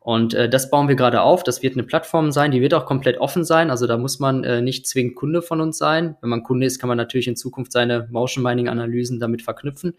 Und 0.00 0.32
äh, 0.32 0.48
das 0.48 0.70
bauen 0.70 0.88
wir 0.88 0.96
gerade 0.96 1.20
auf. 1.20 1.42
Das 1.42 1.62
wird 1.62 1.74
eine 1.74 1.84
Plattform 1.84 2.32
sein, 2.32 2.50
die 2.50 2.62
wird 2.62 2.72
auch 2.72 2.86
komplett 2.86 3.18
offen 3.18 3.44
sein. 3.44 3.70
Also 3.70 3.86
da 3.86 3.98
muss 3.98 4.18
man 4.18 4.42
äh, 4.42 4.62
nicht 4.62 4.86
zwingend 4.86 5.14
Kunde 5.14 5.42
von 5.42 5.60
uns 5.60 5.76
sein. 5.76 6.16
Wenn 6.22 6.30
man 6.30 6.42
Kunde 6.42 6.66
ist, 6.66 6.78
kann 6.78 6.88
man 6.88 6.96
natürlich 6.96 7.28
in 7.28 7.36
Zukunft 7.36 7.72
seine 7.72 8.08
Motion 8.10 8.42
Mining 8.42 8.68
Analysen 8.68 9.20
damit 9.20 9.42
verknüpfen. 9.42 9.94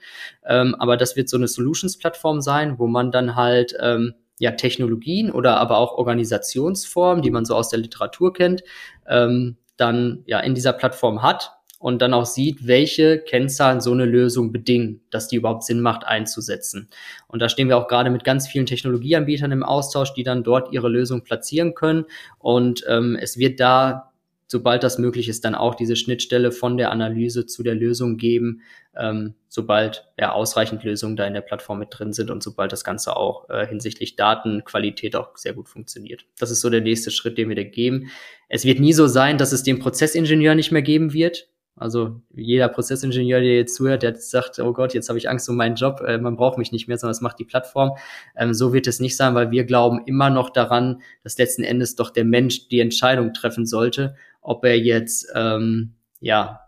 Ähm, 0.45 0.75
aber 0.79 0.97
das 0.97 1.15
wird 1.15 1.29
so 1.29 1.37
eine 1.37 1.47
Solutions-Plattform 1.47 2.41
sein, 2.41 2.79
wo 2.79 2.87
man 2.87 3.11
dann 3.11 3.35
halt 3.35 3.77
ähm, 3.79 4.15
ja 4.39 4.51
Technologien 4.51 5.31
oder 5.31 5.57
aber 5.57 5.77
auch 5.77 5.93
Organisationsformen, 5.93 7.21
die 7.21 7.31
man 7.31 7.45
so 7.45 7.55
aus 7.55 7.69
der 7.69 7.79
Literatur 7.79 8.33
kennt, 8.33 8.63
ähm, 9.07 9.57
dann 9.77 10.23
ja 10.25 10.39
in 10.39 10.55
dieser 10.55 10.73
Plattform 10.73 11.21
hat 11.21 11.51
und 11.83 12.01
dann 12.01 12.13
auch 12.13 12.25
sieht, 12.25 12.65
welche 12.65 13.19
Kennzahlen 13.19 13.81
so 13.81 13.91
eine 13.91 14.05
Lösung 14.05 14.53
bedingen, 14.53 15.01
dass 15.09 15.27
die 15.27 15.35
überhaupt 15.35 15.65
Sinn 15.65 15.81
macht 15.81 16.05
einzusetzen. 16.05 16.87
Und 17.27 17.41
da 17.41 17.49
stehen 17.49 17.67
wir 17.67 17.77
auch 17.77 17.89
gerade 17.89 18.09
mit 18.09 18.23
ganz 18.23 18.47
vielen 18.47 18.65
Technologieanbietern 18.65 19.51
im 19.51 19.63
Austausch, 19.63 20.13
die 20.13 20.23
dann 20.23 20.45
dort 20.45 20.71
ihre 20.71 20.87
Lösung 20.87 21.25
platzieren 21.25 21.73
können. 21.73 22.05
Und 22.39 22.85
ähm, 22.87 23.17
es 23.19 23.37
wird 23.37 23.59
da, 23.59 24.13
sobald 24.47 24.81
das 24.81 24.97
möglich 24.97 25.27
ist, 25.27 25.43
dann 25.43 25.55
auch 25.55 25.75
diese 25.75 25.97
Schnittstelle 25.97 26.53
von 26.53 26.77
der 26.77 26.89
Analyse 26.89 27.47
zu 27.47 27.63
der 27.63 27.75
Lösung 27.75 28.15
geben, 28.15 28.61
ähm, 28.95 29.33
sobald 29.49 30.07
ja 30.17 30.31
ausreichend 30.31 30.85
Lösungen 30.85 31.17
da 31.17 31.27
in 31.27 31.33
der 31.33 31.41
Plattform 31.41 31.79
mit 31.79 31.89
drin 31.91 32.13
sind 32.13 32.31
und 32.31 32.41
sobald 32.41 32.71
das 32.71 32.85
Ganze 32.85 33.17
auch 33.17 33.49
äh, 33.49 33.67
hinsichtlich 33.67 34.15
Datenqualität 34.15 35.17
auch 35.17 35.35
sehr 35.35 35.51
gut 35.51 35.67
funktioniert. 35.67 36.23
Das 36.39 36.49
ist 36.49 36.61
so 36.61 36.69
der 36.69 36.79
nächste 36.79 37.11
Schritt, 37.11 37.37
den 37.37 37.49
wir 37.49 37.57
da 37.57 37.63
geben. 37.63 38.09
Es 38.47 38.63
wird 38.63 38.79
nie 38.79 38.93
so 38.93 39.07
sein, 39.07 39.37
dass 39.37 39.51
es 39.51 39.63
den 39.63 39.79
Prozessingenieur 39.79 40.55
nicht 40.55 40.71
mehr 40.71 40.81
geben 40.81 41.11
wird. 41.11 41.49
Also 41.75 42.21
jeder 42.33 42.69
Prozessingenieur, 42.69 43.39
der 43.39 43.55
jetzt 43.55 43.75
zuhört, 43.75 44.03
der 44.03 44.15
sagt, 44.15 44.59
oh 44.59 44.73
Gott, 44.73 44.93
jetzt 44.93 45.09
habe 45.09 45.17
ich 45.17 45.27
Angst 45.27 45.49
um 45.49 45.55
meinen 45.55 45.75
Job, 45.75 46.01
äh, 46.01 46.19
man 46.19 46.35
braucht 46.35 46.57
mich 46.57 46.71
nicht 46.71 46.87
mehr, 46.87 46.97
sondern 46.97 47.13
das 47.13 47.21
macht 47.21 47.39
die 47.39 47.45
Plattform. 47.45 47.97
Ähm, 48.35 48.53
so 48.53 48.73
wird 48.73 48.85
es 48.85 48.99
nicht 48.99 49.17
sein, 49.17 49.33
weil 49.33 49.49
wir 49.49 49.63
glauben 49.63 50.01
immer 50.05 50.29
noch 50.29 50.51
daran, 50.51 51.01
dass 51.23 51.37
letzten 51.37 51.63
Endes 51.63 51.95
doch 51.95 52.11
der 52.11 52.25
Mensch 52.25 52.67
die 52.67 52.79
Entscheidung 52.79 53.33
treffen 53.33 53.65
sollte, 53.65 54.15
ob 54.41 54.63
er 54.65 54.77
jetzt 54.77 55.31
ähm, 55.35 55.93
ja 56.19 56.62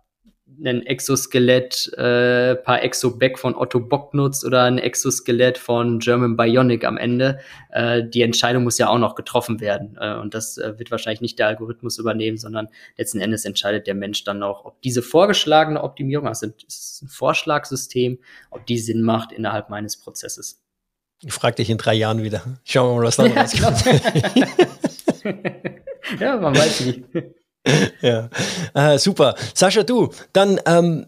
ein 0.64 0.86
Exoskelett, 0.86 1.92
äh, 1.98 2.56
paar 2.56 2.82
Exoback 2.82 3.40
von 3.40 3.56
Otto 3.56 3.80
Bock 3.80 4.14
nutzt 4.14 4.46
oder 4.46 4.64
ein 4.64 4.78
Exoskelett 4.78 5.58
von 5.58 6.00
German 6.00 6.38
Bionic 6.38 6.86
am 6.86 6.98
Ende. 6.98 7.40
Äh, 7.72 8.04
die 8.04 8.22
Entscheidung 8.22 8.64
muss 8.64 8.78
ja 8.78 8.90
auch 8.90 8.98
noch 8.98 9.16
getroffen 9.16 9.60
werden. 9.60 9.98
Äh, 10.00 10.16
und 10.16 10.34
das 10.34 10.58
äh, 10.58 10.78
wird 10.78 10.92
wahrscheinlich 10.92 11.22
nicht 11.22 11.40
der 11.40 11.48
Algorithmus 11.48 11.98
übernehmen, 11.98 12.38
sondern 12.38 12.68
letzten 12.98 13.20
Endes 13.20 13.46
entscheidet 13.46 13.88
der 13.88 13.96
Mensch 13.96 14.24
dann 14.24 14.44
auch, 14.44 14.66
ob 14.66 14.82
diese 14.82 15.02
vorgeschlagene 15.02 15.84
Optimierung, 15.84 16.28
also 16.28 16.48
ist 16.68 17.02
ein 17.04 17.08
Vorschlagssystem, 17.08 18.20
ob 18.52 18.66
die 18.66 18.78
Sinn 18.78 19.02
macht 19.02 19.32
innerhalb 19.32 19.70
meines 19.70 19.98
Prozesses. 19.98 20.62
Ich 21.22 21.34
frage 21.34 21.56
dich 21.56 21.70
in 21.70 21.78
drei 21.78 21.94
Jahren 21.94 22.24
wieder. 22.24 22.44
Schauen 22.64 22.96
wir 22.96 23.02
mal, 23.02 23.08
was 23.08 23.16
da 23.16 23.26
rauskommt. 23.28 23.86
ja, 26.20 26.38
man 26.38 26.56
weiß 26.56 26.82
nicht. 26.82 27.04
ja, 28.02 28.30
äh, 28.74 28.98
super. 28.98 29.36
Sascha, 29.54 29.84
du, 29.84 30.12
dann 30.34 30.60
ähm, 30.66 31.08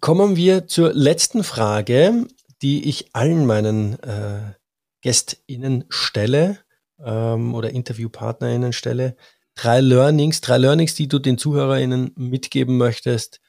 kommen 0.00 0.36
wir 0.36 0.66
zur 0.66 0.92
letzten 0.92 1.44
Frage, 1.44 2.26
die 2.62 2.88
ich 2.88 3.14
allen 3.14 3.46
meinen 3.46 3.98
äh, 4.02 4.52
GästInnen 5.00 5.84
stelle 5.88 6.58
ähm, 7.02 7.54
oder 7.54 7.70
InterviewpartnerInnen 7.70 8.72
stelle. 8.72 9.16
Drei 9.54 9.80
Learnings, 9.80 10.40
drei 10.40 10.58
Learnings, 10.58 10.94
die 10.94 11.08
du 11.08 11.18
den 11.18 11.38
ZuhörerInnen 11.38 12.12
mitgeben 12.16 12.76
möchtest. 12.76 13.40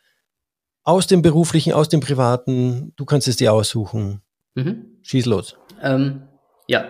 Aus 0.84 1.08
dem 1.08 1.22
beruflichen, 1.22 1.74
aus 1.74 1.90
dem 1.90 2.00
privaten. 2.00 2.94
Du 2.96 3.06
kannst 3.06 3.28
es 3.28 3.38
dir 3.38 3.54
aussuchen. 3.54 4.22
Mhm. 4.54 4.98
Schieß 5.02 5.26
los. 5.26 5.58
Ähm, 5.82 6.28
ja, 6.68 6.90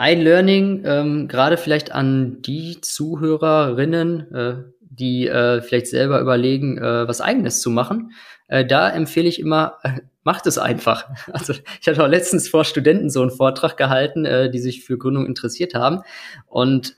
ein 0.00 0.22
Learning, 0.22 0.82
ähm, 0.86 1.28
gerade 1.28 1.58
vielleicht 1.58 1.92
an 1.92 2.40
die 2.40 2.80
Zuhörerinnen, 2.80 4.34
äh, 4.34 4.54
die 4.80 5.28
äh, 5.28 5.60
vielleicht 5.60 5.88
selber 5.88 6.22
überlegen, 6.22 6.78
äh, 6.78 7.06
was 7.06 7.20
eigenes 7.20 7.60
zu 7.60 7.68
machen. 7.68 8.12
Äh, 8.48 8.64
da 8.64 8.88
empfehle 8.88 9.28
ich 9.28 9.38
immer, 9.38 9.76
äh, 9.82 10.00
macht 10.24 10.46
es 10.46 10.56
einfach. 10.56 11.10
Also 11.34 11.52
ich 11.82 11.86
hatte 11.86 12.02
auch 12.02 12.08
letztens 12.08 12.48
vor 12.48 12.64
Studenten 12.64 13.10
so 13.10 13.20
einen 13.20 13.30
Vortrag 13.30 13.76
gehalten, 13.76 14.24
äh, 14.24 14.50
die 14.50 14.58
sich 14.58 14.84
für 14.84 14.96
Gründung 14.96 15.26
interessiert 15.26 15.74
haben. 15.74 16.00
Und 16.46 16.96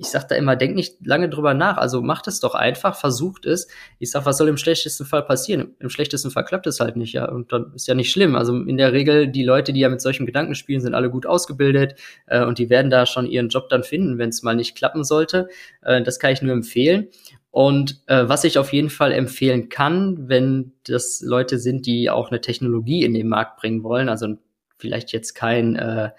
ich 0.00 0.10
sag 0.10 0.28
da 0.28 0.36
immer, 0.36 0.54
denk 0.54 0.76
nicht 0.76 1.04
lange 1.04 1.28
drüber 1.28 1.54
nach. 1.54 1.76
Also 1.76 2.00
macht 2.02 2.28
es 2.28 2.38
doch 2.38 2.54
einfach, 2.54 2.94
versucht 2.94 3.46
es. 3.46 3.66
Ich 3.98 4.12
sag, 4.12 4.24
was 4.24 4.38
soll 4.38 4.48
im 4.48 4.56
schlechtesten 4.56 5.04
Fall 5.04 5.24
passieren? 5.24 5.74
Im 5.80 5.90
schlechtesten 5.90 6.30
Fall 6.30 6.44
klappt 6.44 6.68
es 6.68 6.78
halt 6.78 6.96
nicht, 6.96 7.12
ja. 7.12 7.28
Und 7.28 7.52
dann 7.52 7.72
ist 7.74 7.88
ja 7.88 7.94
nicht 7.94 8.12
schlimm. 8.12 8.36
Also 8.36 8.54
in 8.54 8.76
der 8.76 8.92
Regel, 8.92 9.26
die 9.26 9.42
Leute, 9.42 9.72
die 9.72 9.80
ja 9.80 9.88
mit 9.88 10.00
solchen 10.00 10.24
Gedanken 10.24 10.54
spielen, 10.54 10.80
sind 10.80 10.94
alle 10.94 11.10
gut 11.10 11.26
ausgebildet 11.26 11.96
äh, 12.26 12.44
und 12.44 12.58
die 12.58 12.70
werden 12.70 12.90
da 12.90 13.06
schon 13.06 13.26
ihren 13.26 13.48
Job 13.48 13.68
dann 13.70 13.82
finden, 13.82 14.18
wenn 14.18 14.28
es 14.28 14.44
mal 14.44 14.54
nicht 14.54 14.76
klappen 14.76 15.02
sollte. 15.02 15.48
Äh, 15.82 16.02
das 16.02 16.20
kann 16.20 16.32
ich 16.32 16.42
nur 16.42 16.52
empfehlen. 16.52 17.08
Und 17.50 18.00
äh, 18.06 18.28
was 18.28 18.44
ich 18.44 18.56
auf 18.56 18.72
jeden 18.72 18.90
Fall 18.90 19.10
empfehlen 19.10 19.68
kann, 19.68 20.28
wenn 20.28 20.74
das 20.86 21.22
Leute 21.26 21.58
sind, 21.58 21.86
die 21.86 22.08
auch 22.08 22.30
eine 22.30 22.40
Technologie 22.40 23.04
in 23.04 23.14
den 23.14 23.26
Markt 23.26 23.56
bringen 23.56 23.82
wollen, 23.82 24.08
also 24.08 24.28
vielleicht 24.76 25.12
jetzt 25.12 25.34
kein 25.34 25.74
äh, 25.74 26.10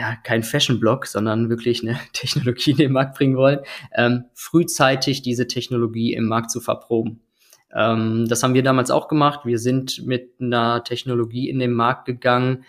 ja, 0.00 0.16
kein 0.16 0.42
Fashion-Blog, 0.42 1.06
sondern 1.06 1.50
wirklich 1.50 1.82
eine 1.82 2.00
Technologie 2.14 2.70
in 2.70 2.78
den 2.78 2.92
Markt 2.92 3.16
bringen 3.16 3.36
wollen, 3.36 3.60
ähm, 3.94 4.24
frühzeitig 4.34 5.20
diese 5.20 5.46
Technologie 5.46 6.14
im 6.14 6.24
Markt 6.24 6.50
zu 6.50 6.60
verproben. 6.60 7.20
Ähm, 7.74 8.26
das 8.26 8.42
haben 8.42 8.54
wir 8.54 8.62
damals 8.62 8.90
auch 8.90 9.08
gemacht. 9.08 9.40
Wir 9.44 9.58
sind 9.58 10.06
mit 10.06 10.32
einer 10.40 10.82
Technologie 10.84 11.50
in 11.50 11.58
den 11.58 11.72
Markt 11.72 12.06
gegangen, 12.06 12.64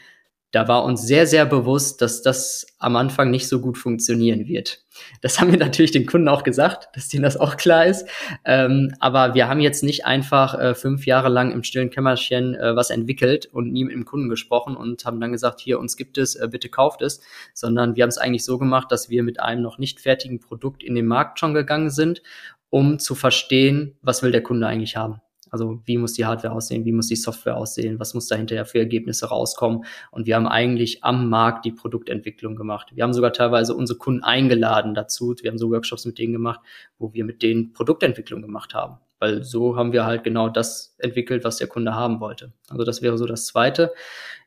da 0.52 0.68
war 0.68 0.84
uns 0.84 1.04
sehr, 1.04 1.28
sehr 1.28 1.46
bewusst, 1.46 2.02
dass 2.02 2.22
das 2.22 2.66
am 2.78 2.98
Anfang 2.98 3.32
nicht 3.32 3.48
so 3.48 3.62
gut 3.62 3.78
funktionieren 3.78 4.48
wird. 4.48 4.84
Das 5.22 5.40
haben 5.40 5.52
wir 5.52 5.60
natürlich 5.60 5.92
den 5.92 6.06
Kunden 6.06 6.28
auch 6.28 6.44
gesagt, 6.44 6.90
dass 6.94 7.08
denen 7.08 7.24
das 7.24 7.38
auch 7.38 7.56
klar 7.56 7.86
ist. 7.86 8.06
Ähm, 8.44 8.94
aber 9.00 9.34
wir 9.34 9.48
haben 9.48 9.62
jetzt 9.62 9.82
nicht 9.82 10.06
einfach 10.06 10.60
äh, 10.60 10.76
fünf 10.76 11.06
Jahre 11.06 11.30
lang 11.30 11.52
im 11.52 11.64
stillen 11.64 11.90
Kämmerchen 11.90 12.56
äh, 12.56 12.76
was 12.76 12.90
entwickelt 12.90 13.46
und 13.46 13.72
nie 13.72 13.86
mit 13.86 13.94
dem 13.94 14.06
Kunden 14.06 14.30
gesprochen 14.30 14.76
und 14.76 15.06
haben 15.06 15.22
dann 15.22 15.32
gesagt, 15.32 15.62
hier, 15.62 15.80
uns 15.80 15.96
gibt 15.96 16.18
es, 16.18 16.36
äh, 16.36 16.50
bitte 16.52 16.68
kauft 16.68 17.02
es, 17.02 17.22
sondern 17.54 17.96
wir 17.96 18.04
haben 18.04 18.10
es 18.10 18.18
eigentlich 18.18 18.44
so 18.44 18.58
gemacht, 18.58 18.92
dass 18.92 19.10
wir 19.10 19.24
mit 19.24 19.40
einem 19.40 19.62
noch 19.62 19.78
nicht 19.78 20.02
fertigen 20.02 20.40
Produkt 20.40 20.84
in 20.84 20.96
den 20.96 21.08
Markt 21.08 21.40
schon 21.40 21.54
gegangen 21.54 21.90
sind, 21.90 22.22
um 22.70 23.00
zu 23.00 23.16
verstehen, 23.16 23.98
was 24.02 24.22
will 24.22 24.32
der 24.32 24.44
Kunde 24.44 24.68
eigentlich 24.68 24.98
haben. 24.98 25.22
Also 25.52 25.82
wie 25.86 25.98
muss 25.98 26.14
die 26.14 26.26
Hardware 26.26 26.54
aussehen, 26.54 26.86
wie 26.86 26.94
muss 26.94 27.08
die 27.08 27.18
Software 27.18 27.58
aussehen, 27.58 28.00
was 28.00 28.14
muss 28.14 28.28
da 28.28 28.36
hinterher 28.36 28.66
für 28.66 28.80
Ergebnisse 28.80 29.28
rauskommen. 29.28 29.84
Und 30.10 30.26
wir 30.26 30.36
haben 30.36 30.48
eigentlich 30.48 31.04
am 31.04 31.30
Markt 31.30 31.66
die 31.66 31.74
Produktentwicklung 31.74 32.56
gemacht. 32.56 32.88
Wir 32.96 33.04
haben 33.04 33.14
sogar 33.14 33.34
teilweise 33.34 33.76
unsere 33.76 34.00
Kunden 34.00 34.24
eingeladen 34.24 34.96
dazu. 34.96 35.36
Wir 35.42 35.52
haben 35.52 35.58
so 35.58 35.70
Workshops 35.70 36.06
mit 36.06 36.18
denen 36.18 36.34
gemacht, 36.34 36.62
wo 36.98 37.14
wir 37.14 37.26
mit 37.26 37.44
denen 37.44 37.74
Produktentwicklung 37.74 38.42
gemacht 38.42 38.74
haben. 38.74 38.98
Weil 39.20 39.44
so 39.44 39.76
haben 39.76 39.92
wir 39.92 40.06
halt 40.06 40.24
genau 40.24 40.50
das 40.50 40.96
entwickelt, 40.98 41.44
was 41.44 41.58
der 41.58 41.68
Kunde 41.68 41.94
haben 41.94 42.22
wollte. 42.22 42.54
Also 42.70 42.84
das 42.86 43.02
wäre 43.02 43.18
so 43.18 43.26
das 43.26 43.46
Zweite. 43.46 43.92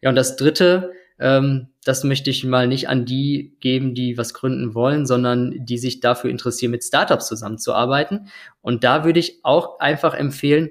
Ja, 0.01 0.09
und 0.09 0.17
das 0.17 0.37
Dritte, 0.37 0.91
ähm, 1.19 1.69
das 1.85 2.03
möchte 2.03 2.31
ich 2.31 2.45
mal 2.45 2.67
nicht 2.67 2.89
an 2.89 3.05
die 3.05 3.57
geben, 3.61 3.95
die 3.95 4.19
was 4.19 4.35
gründen 4.35 4.75
wollen, 4.75 5.07
sondern 5.07 5.65
die 5.65 5.79
sich 5.79 6.01
dafür 6.01 6.31
interessieren, 6.31 6.73
mit 6.73 6.83
Startups 6.83 7.29
zusammenzuarbeiten. 7.29 8.29
Und 8.63 8.85
da 8.85 9.05
würde 9.05 9.21
ich 9.21 9.41
auch 9.45 9.79
einfach 9.81 10.15
empfehlen, 10.15 10.71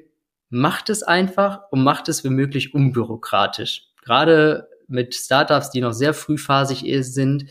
macht 0.53 0.89
es 0.91 1.01
einfach 1.01 1.61
und 1.71 1.83
macht 1.83 2.07
es 2.09 2.23
wie 2.23 2.29
möglich 2.29 2.75
unbürokratisch. 2.75 3.87
Gerade 4.03 4.67
mit 4.87 5.15
Startups, 5.15 5.71
die 5.71 5.81
noch 5.81 5.93
sehr 5.93 6.13
frühphasig 6.13 6.85
sind, 7.01 7.45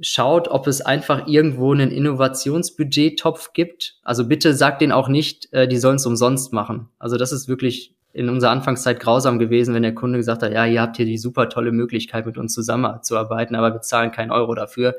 schaut, 0.00 0.48
ob 0.48 0.66
es 0.66 0.80
einfach 0.80 1.28
irgendwo 1.28 1.72
einen 1.72 1.92
Innovationsbudget-Topf 1.92 3.52
gibt. 3.52 4.00
Also 4.02 4.26
bitte 4.26 4.54
sagt 4.54 4.80
denen 4.80 4.92
auch 4.92 5.06
nicht, 5.08 5.52
äh, 5.52 5.68
die 5.68 5.78
sollen 5.78 5.96
es 5.96 6.06
umsonst 6.06 6.52
machen. 6.52 6.88
Also 6.98 7.16
das 7.16 7.30
ist 7.30 7.46
wirklich 7.46 7.94
in 8.12 8.28
unserer 8.28 8.50
Anfangszeit 8.50 8.98
grausam 8.98 9.38
gewesen, 9.38 9.74
wenn 9.74 9.82
der 9.82 9.94
Kunde 9.94 10.18
gesagt 10.18 10.42
hat, 10.42 10.52
ja, 10.52 10.66
ihr 10.66 10.82
habt 10.82 10.96
hier 10.96 11.06
die 11.06 11.18
super 11.18 11.48
tolle 11.48 11.70
Möglichkeit, 11.70 12.26
mit 12.26 12.38
uns 12.38 12.54
zusammenzuarbeiten, 12.54 13.54
aber 13.54 13.72
wir 13.72 13.82
zahlen 13.82 14.10
keinen 14.10 14.32
Euro 14.32 14.54
dafür 14.54 14.96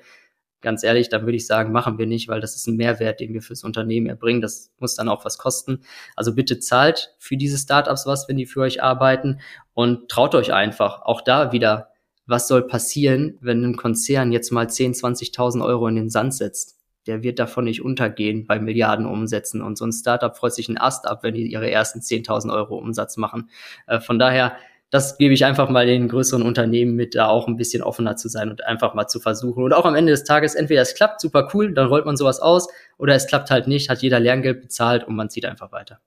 ganz 0.62 0.84
ehrlich, 0.84 1.10
dann 1.10 1.24
würde 1.24 1.38
ich 1.38 1.48
sagen, 1.48 1.72
machen 1.72 1.98
wir 1.98 2.08
nicht, 2.08 2.28
weil 2.28 2.42
das 2.42 2.56
ist 2.56 2.68
ein 2.68 2.78
Mehrwert, 2.78 3.20
den 3.20 3.34
wir 3.34 3.42
fürs 3.42 3.64
Unternehmen 3.64 4.08
erbringen. 4.08 4.42
Das 4.42 4.72
muss 4.80 4.96
dann 4.96 5.10
auch 5.10 5.26
was 5.26 5.38
kosten. 5.38 5.82
Also 6.16 6.34
bitte 6.34 6.60
zahlt 6.60 7.16
für 7.20 7.38
diese 7.38 7.58
Startups 7.58 8.06
was, 8.06 8.28
wenn 8.28 8.38
die 8.38 8.46
für 8.46 8.62
euch 8.62 8.82
arbeiten 8.82 9.40
und 9.74 10.10
traut 10.10 10.36
euch 10.36 10.54
einfach. 10.54 11.02
Auch 11.04 11.22
da 11.22 11.52
wieder, 11.52 11.90
was 12.26 12.48
soll 12.48 12.66
passieren, 12.66 13.38
wenn 13.42 13.64
ein 13.64 13.78
Konzern 13.78 14.32
jetzt 14.32 14.52
mal 14.52 14.70
10, 14.70 14.94
20.000 14.94 15.64
Euro 15.64 15.88
in 15.88 15.96
den 15.96 16.10
Sand 16.10 16.34
setzt? 16.34 16.76
Der 17.06 17.24
wird 17.24 17.40
davon 17.40 17.64
nicht 17.64 17.82
untergehen 17.82 18.46
bei 18.48 18.60
Milliarden 18.60 19.06
Umsätzen. 19.06 19.62
Und 19.62 19.78
so 19.78 19.86
ein 19.86 19.94
Startup 19.94 20.36
freut 20.36 20.54
sich 20.54 20.68
einen 20.68 20.78
Ast 20.78 21.08
ab, 21.08 21.24
wenn 21.24 21.36
die 21.36 21.50
ihre 21.50 21.72
ersten 21.72 22.00
10.000 22.00 22.54
Euro 22.54 22.78
Umsatz 22.78 23.16
machen. 23.16 23.50
Äh, 23.86 24.02
von 24.02 24.20
daher, 24.20 24.58
das 24.90 25.18
gebe 25.18 25.34
ich 25.34 25.44
einfach 25.44 25.70
mal 25.70 25.86
den 25.86 26.08
größeren 26.08 26.42
Unternehmen 26.42 26.96
mit, 26.96 27.16
da 27.16 27.28
auch 27.28 27.48
ein 27.48 27.58
bisschen 27.58 27.84
offener 27.84 28.16
zu 28.16 28.30
sein 28.30 28.50
und 28.50 28.64
einfach 28.64 28.94
mal 28.94 29.08
zu 29.08 29.20
versuchen. 29.20 29.64
Und 29.64 29.74
auch 29.74 29.86
am 29.86 29.96
Ende 29.96 30.12
des 30.12 30.24
Tages, 30.24 30.56
entweder 30.56 30.82
es 30.82 30.96
klappt, 30.96 31.20
super 31.20 31.50
cool, 31.54 31.74
dann 31.74 31.88
rollt 31.88 32.06
man 32.06 32.16
sowas 32.16 32.40
aus, 32.40 32.68
oder 32.98 33.14
es 33.14 33.28
klappt 33.28 33.52
halt 33.52 33.68
nicht, 33.68 33.90
hat 33.90 34.02
jeder 34.02 34.20
Lerngeld 34.20 34.62
bezahlt 34.62 35.04
und 35.04 35.16
man 35.16 35.30
zieht 35.30 35.46
einfach 35.46 35.72
weiter. 35.72 36.00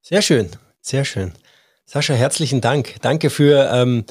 Sehr 0.00 0.22
schön, 0.22 0.50
sehr 0.80 1.04
schön. 1.04 1.32
Sascha, 1.84 2.14
herzlichen 2.14 2.60
Dank. 2.60 2.96
Danke 3.02 3.30
für 3.30 3.68
ähm, 3.72 4.04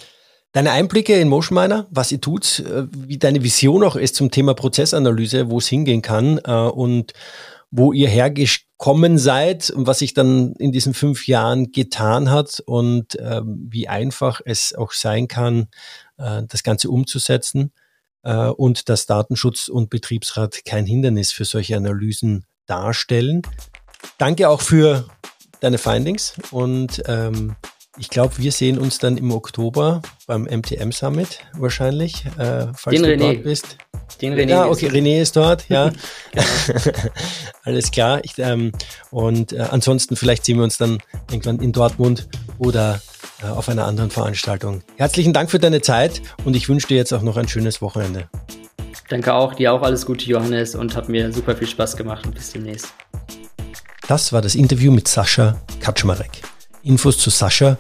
deine 0.52 0.72
Einblicke 0.72 1.14
in 1.16 1.30
Motionminer, 1.30 1.88
was 1.90 2.12
ihr 2.12 2.20
tut, 2.20 2.60
äh, 2.60 2.88
wie 2.92 3.18
deine 3.18 3.44
Vision 3.44 3.84
auch 3.84 3.96
ist 3.96 4.16
zum 4.16 4.32
Thema 4.32 4.54
Prozessanalyse, 4.54 5.50
wo 5.50 5.60
es 5.60 5.68
hingehen 5.68 6.02
kann 6.02 6.40
äh, 6.44 6.52
und 6.52 7.14
wo 7.72 7.94
ihr 7.94 8.10
hergekommen 8.78 9.18
seid 9.18 9.70
und 9.70 9.88
was 9.88 10.00
sich 10.00 10.14
dann 10.14 10.54
in 10.54 10.72
diesen 10.72 10.94
fünf 10.94 11.28
Jahren 11.28 11.72
getan 11.72 12.30
hat 12.30 12.62
und 12.66 13.16
äh, 13.16 13.42
wie 13.44 13.88
einfach 13.88 14.42
es 14.46 14.74
auch 14.74 14.92
sein 14.92 15.28
kann, 15.28 15.68
äh, 16.18 16.44
das 16.48 16.64
Ganze 16.64 16.90
umzusetzen 16.90 17.72
äh, 18.24 18.48
und 18.48 18.90
dass 18.90 19.06
Datenschutz 19.06 19.68
und 19.68 19.90
Betriebsrat 19.90 20.64
kein 20.66 20.86
Hindernis 20.86 21.32
für 21.32 21.46
solche 21.46 21.76
Analysen 21.76 22.46
darstellen. 22.66 23.42
Danke 24.18 24.50
auch 24.50 24.62
für 24.62 25.08
deine 25.60 25.80
Findings 25.80 26.36
und 26.52 27.02
ähm, 27.08 27.56
ich 27.98 28.10
glaube, 28.10 28.38
wir 28.38 28.52
sehen 28.52 28.78
uns 28.78 29.00
dann 29.00 29.18
im 29.18 29.32
Oktober 29.32 30.02
beim 30.28 30.44
MTM 30.44 30.92
Summit 30.92 31.40
wahrscheinlich, 31.54 32.26
äh, 32.38 32.68
falls 32.74 32.96
Den 32.96 33.04
du 33.04 33.10
René. 33.10 33.18
dort 33.18 33.44
bist. 33.44 33.78
Den 34.22 34.34
René. 34.34 34.50
Ja, 34.50 34.68
okay, 34.68 34.88
René 34.88 35.22
ist 35.22 35.36
dort, 35.36 35.68
ja. 35.70 35.92
genau. 36.32 36.46
Alles 37.64 37.92
klar. 37.92 38.22
Ich, 38.24 38.34
ähm, 38.38 38.72
und 39.10 39.54
äh, 39.54 39.60
ansonsten 39.70 40.16
vielleicht 40.16 40.46
sehen 40.46 40.58
wir 40.58 40.64
uns 40.64 40.78
dann 40.78 41.00
irgendwann 41.30 41.60
in 41.60 41.72
Dortmund 41.72 42.28
oder 42.60 43.02
äh, 43.44 43.48
auf 43.48 43.68
einer 43.70 43.86
anderen 43.86 44.12
Veranstaltung. 44.12 44.84
Herzlichen 44.96 45.34
Dank 45.34 45.50
für 45.50 45.60
deine 45.60 45.82
Zeit 45.82 46.22
und 46.46 46.56
ich 46.56 46.70
wünsche 46.70 46.88
dir 46.88 46.98
jetzt 46.98 47.14
auch 47.14 47.24
noch 47.24 47.38
ein 47.38 47.48
schönes 47.48 47.82
Wochenende. 47.82 48.30
Danke 49.10 49.34
auch, 49.34 49.54
dir 49.54 49.74
auch 49.74 49.82
alles 49.82 50.06
Gute, 50.06 50.26
Johannes, 50.26 50.76
und 50.76 50.96
hat 50.96 51.08
mir 51.08 51.32
super 51.32 51.56
viel 51.56 51.68
Spaß 51.68 51.96
gemacht 51.96 52.26
und 52.26 52.36
bis 52.36 52.52
demnächst. 52.52 52.94
Das 54.08 54.34
war 54.34 54.42
das 54.42 54.56
Interview 54.56 54.92
mit 54.92 55.08
Sascha 55.08 55.58
Kaczmarek. 55.80 56.42
Infos 56.84 57.18
zu 57.18 57.30
Sascha 57.30 57.78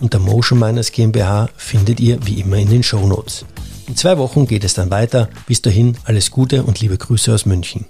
und 0.00 0.12
der 0.12 0.20
Motion 0.20 0.58
Miners 0.58 0.92
GmbH 0.92 1.48
findet 1.56 2.00
ihr 2.00 2.18
wie 2.26 2.40
immer 2.40 2.56
in 2.56 2.68
den 2.68 2.82
Show 2.82 3.06
Notes. 3.06 3.44
In 3.86 3.96
zwei 3.96 4.18
Wochen 4.18 4.46
geht 4.46 4.64
es 4.64 4.74
dann 4.74 4.90
weiter. 4.90 5.28
Bis 5.46 5.62
dahin 5.62 5.96
alles 6.04 6.30
Gute 6.30 6.62
und 6.62 6.80
liebe 6.80 6.96
Grüße 6.96 7.34
aus 7.34 7.46
München. 7.46 7.86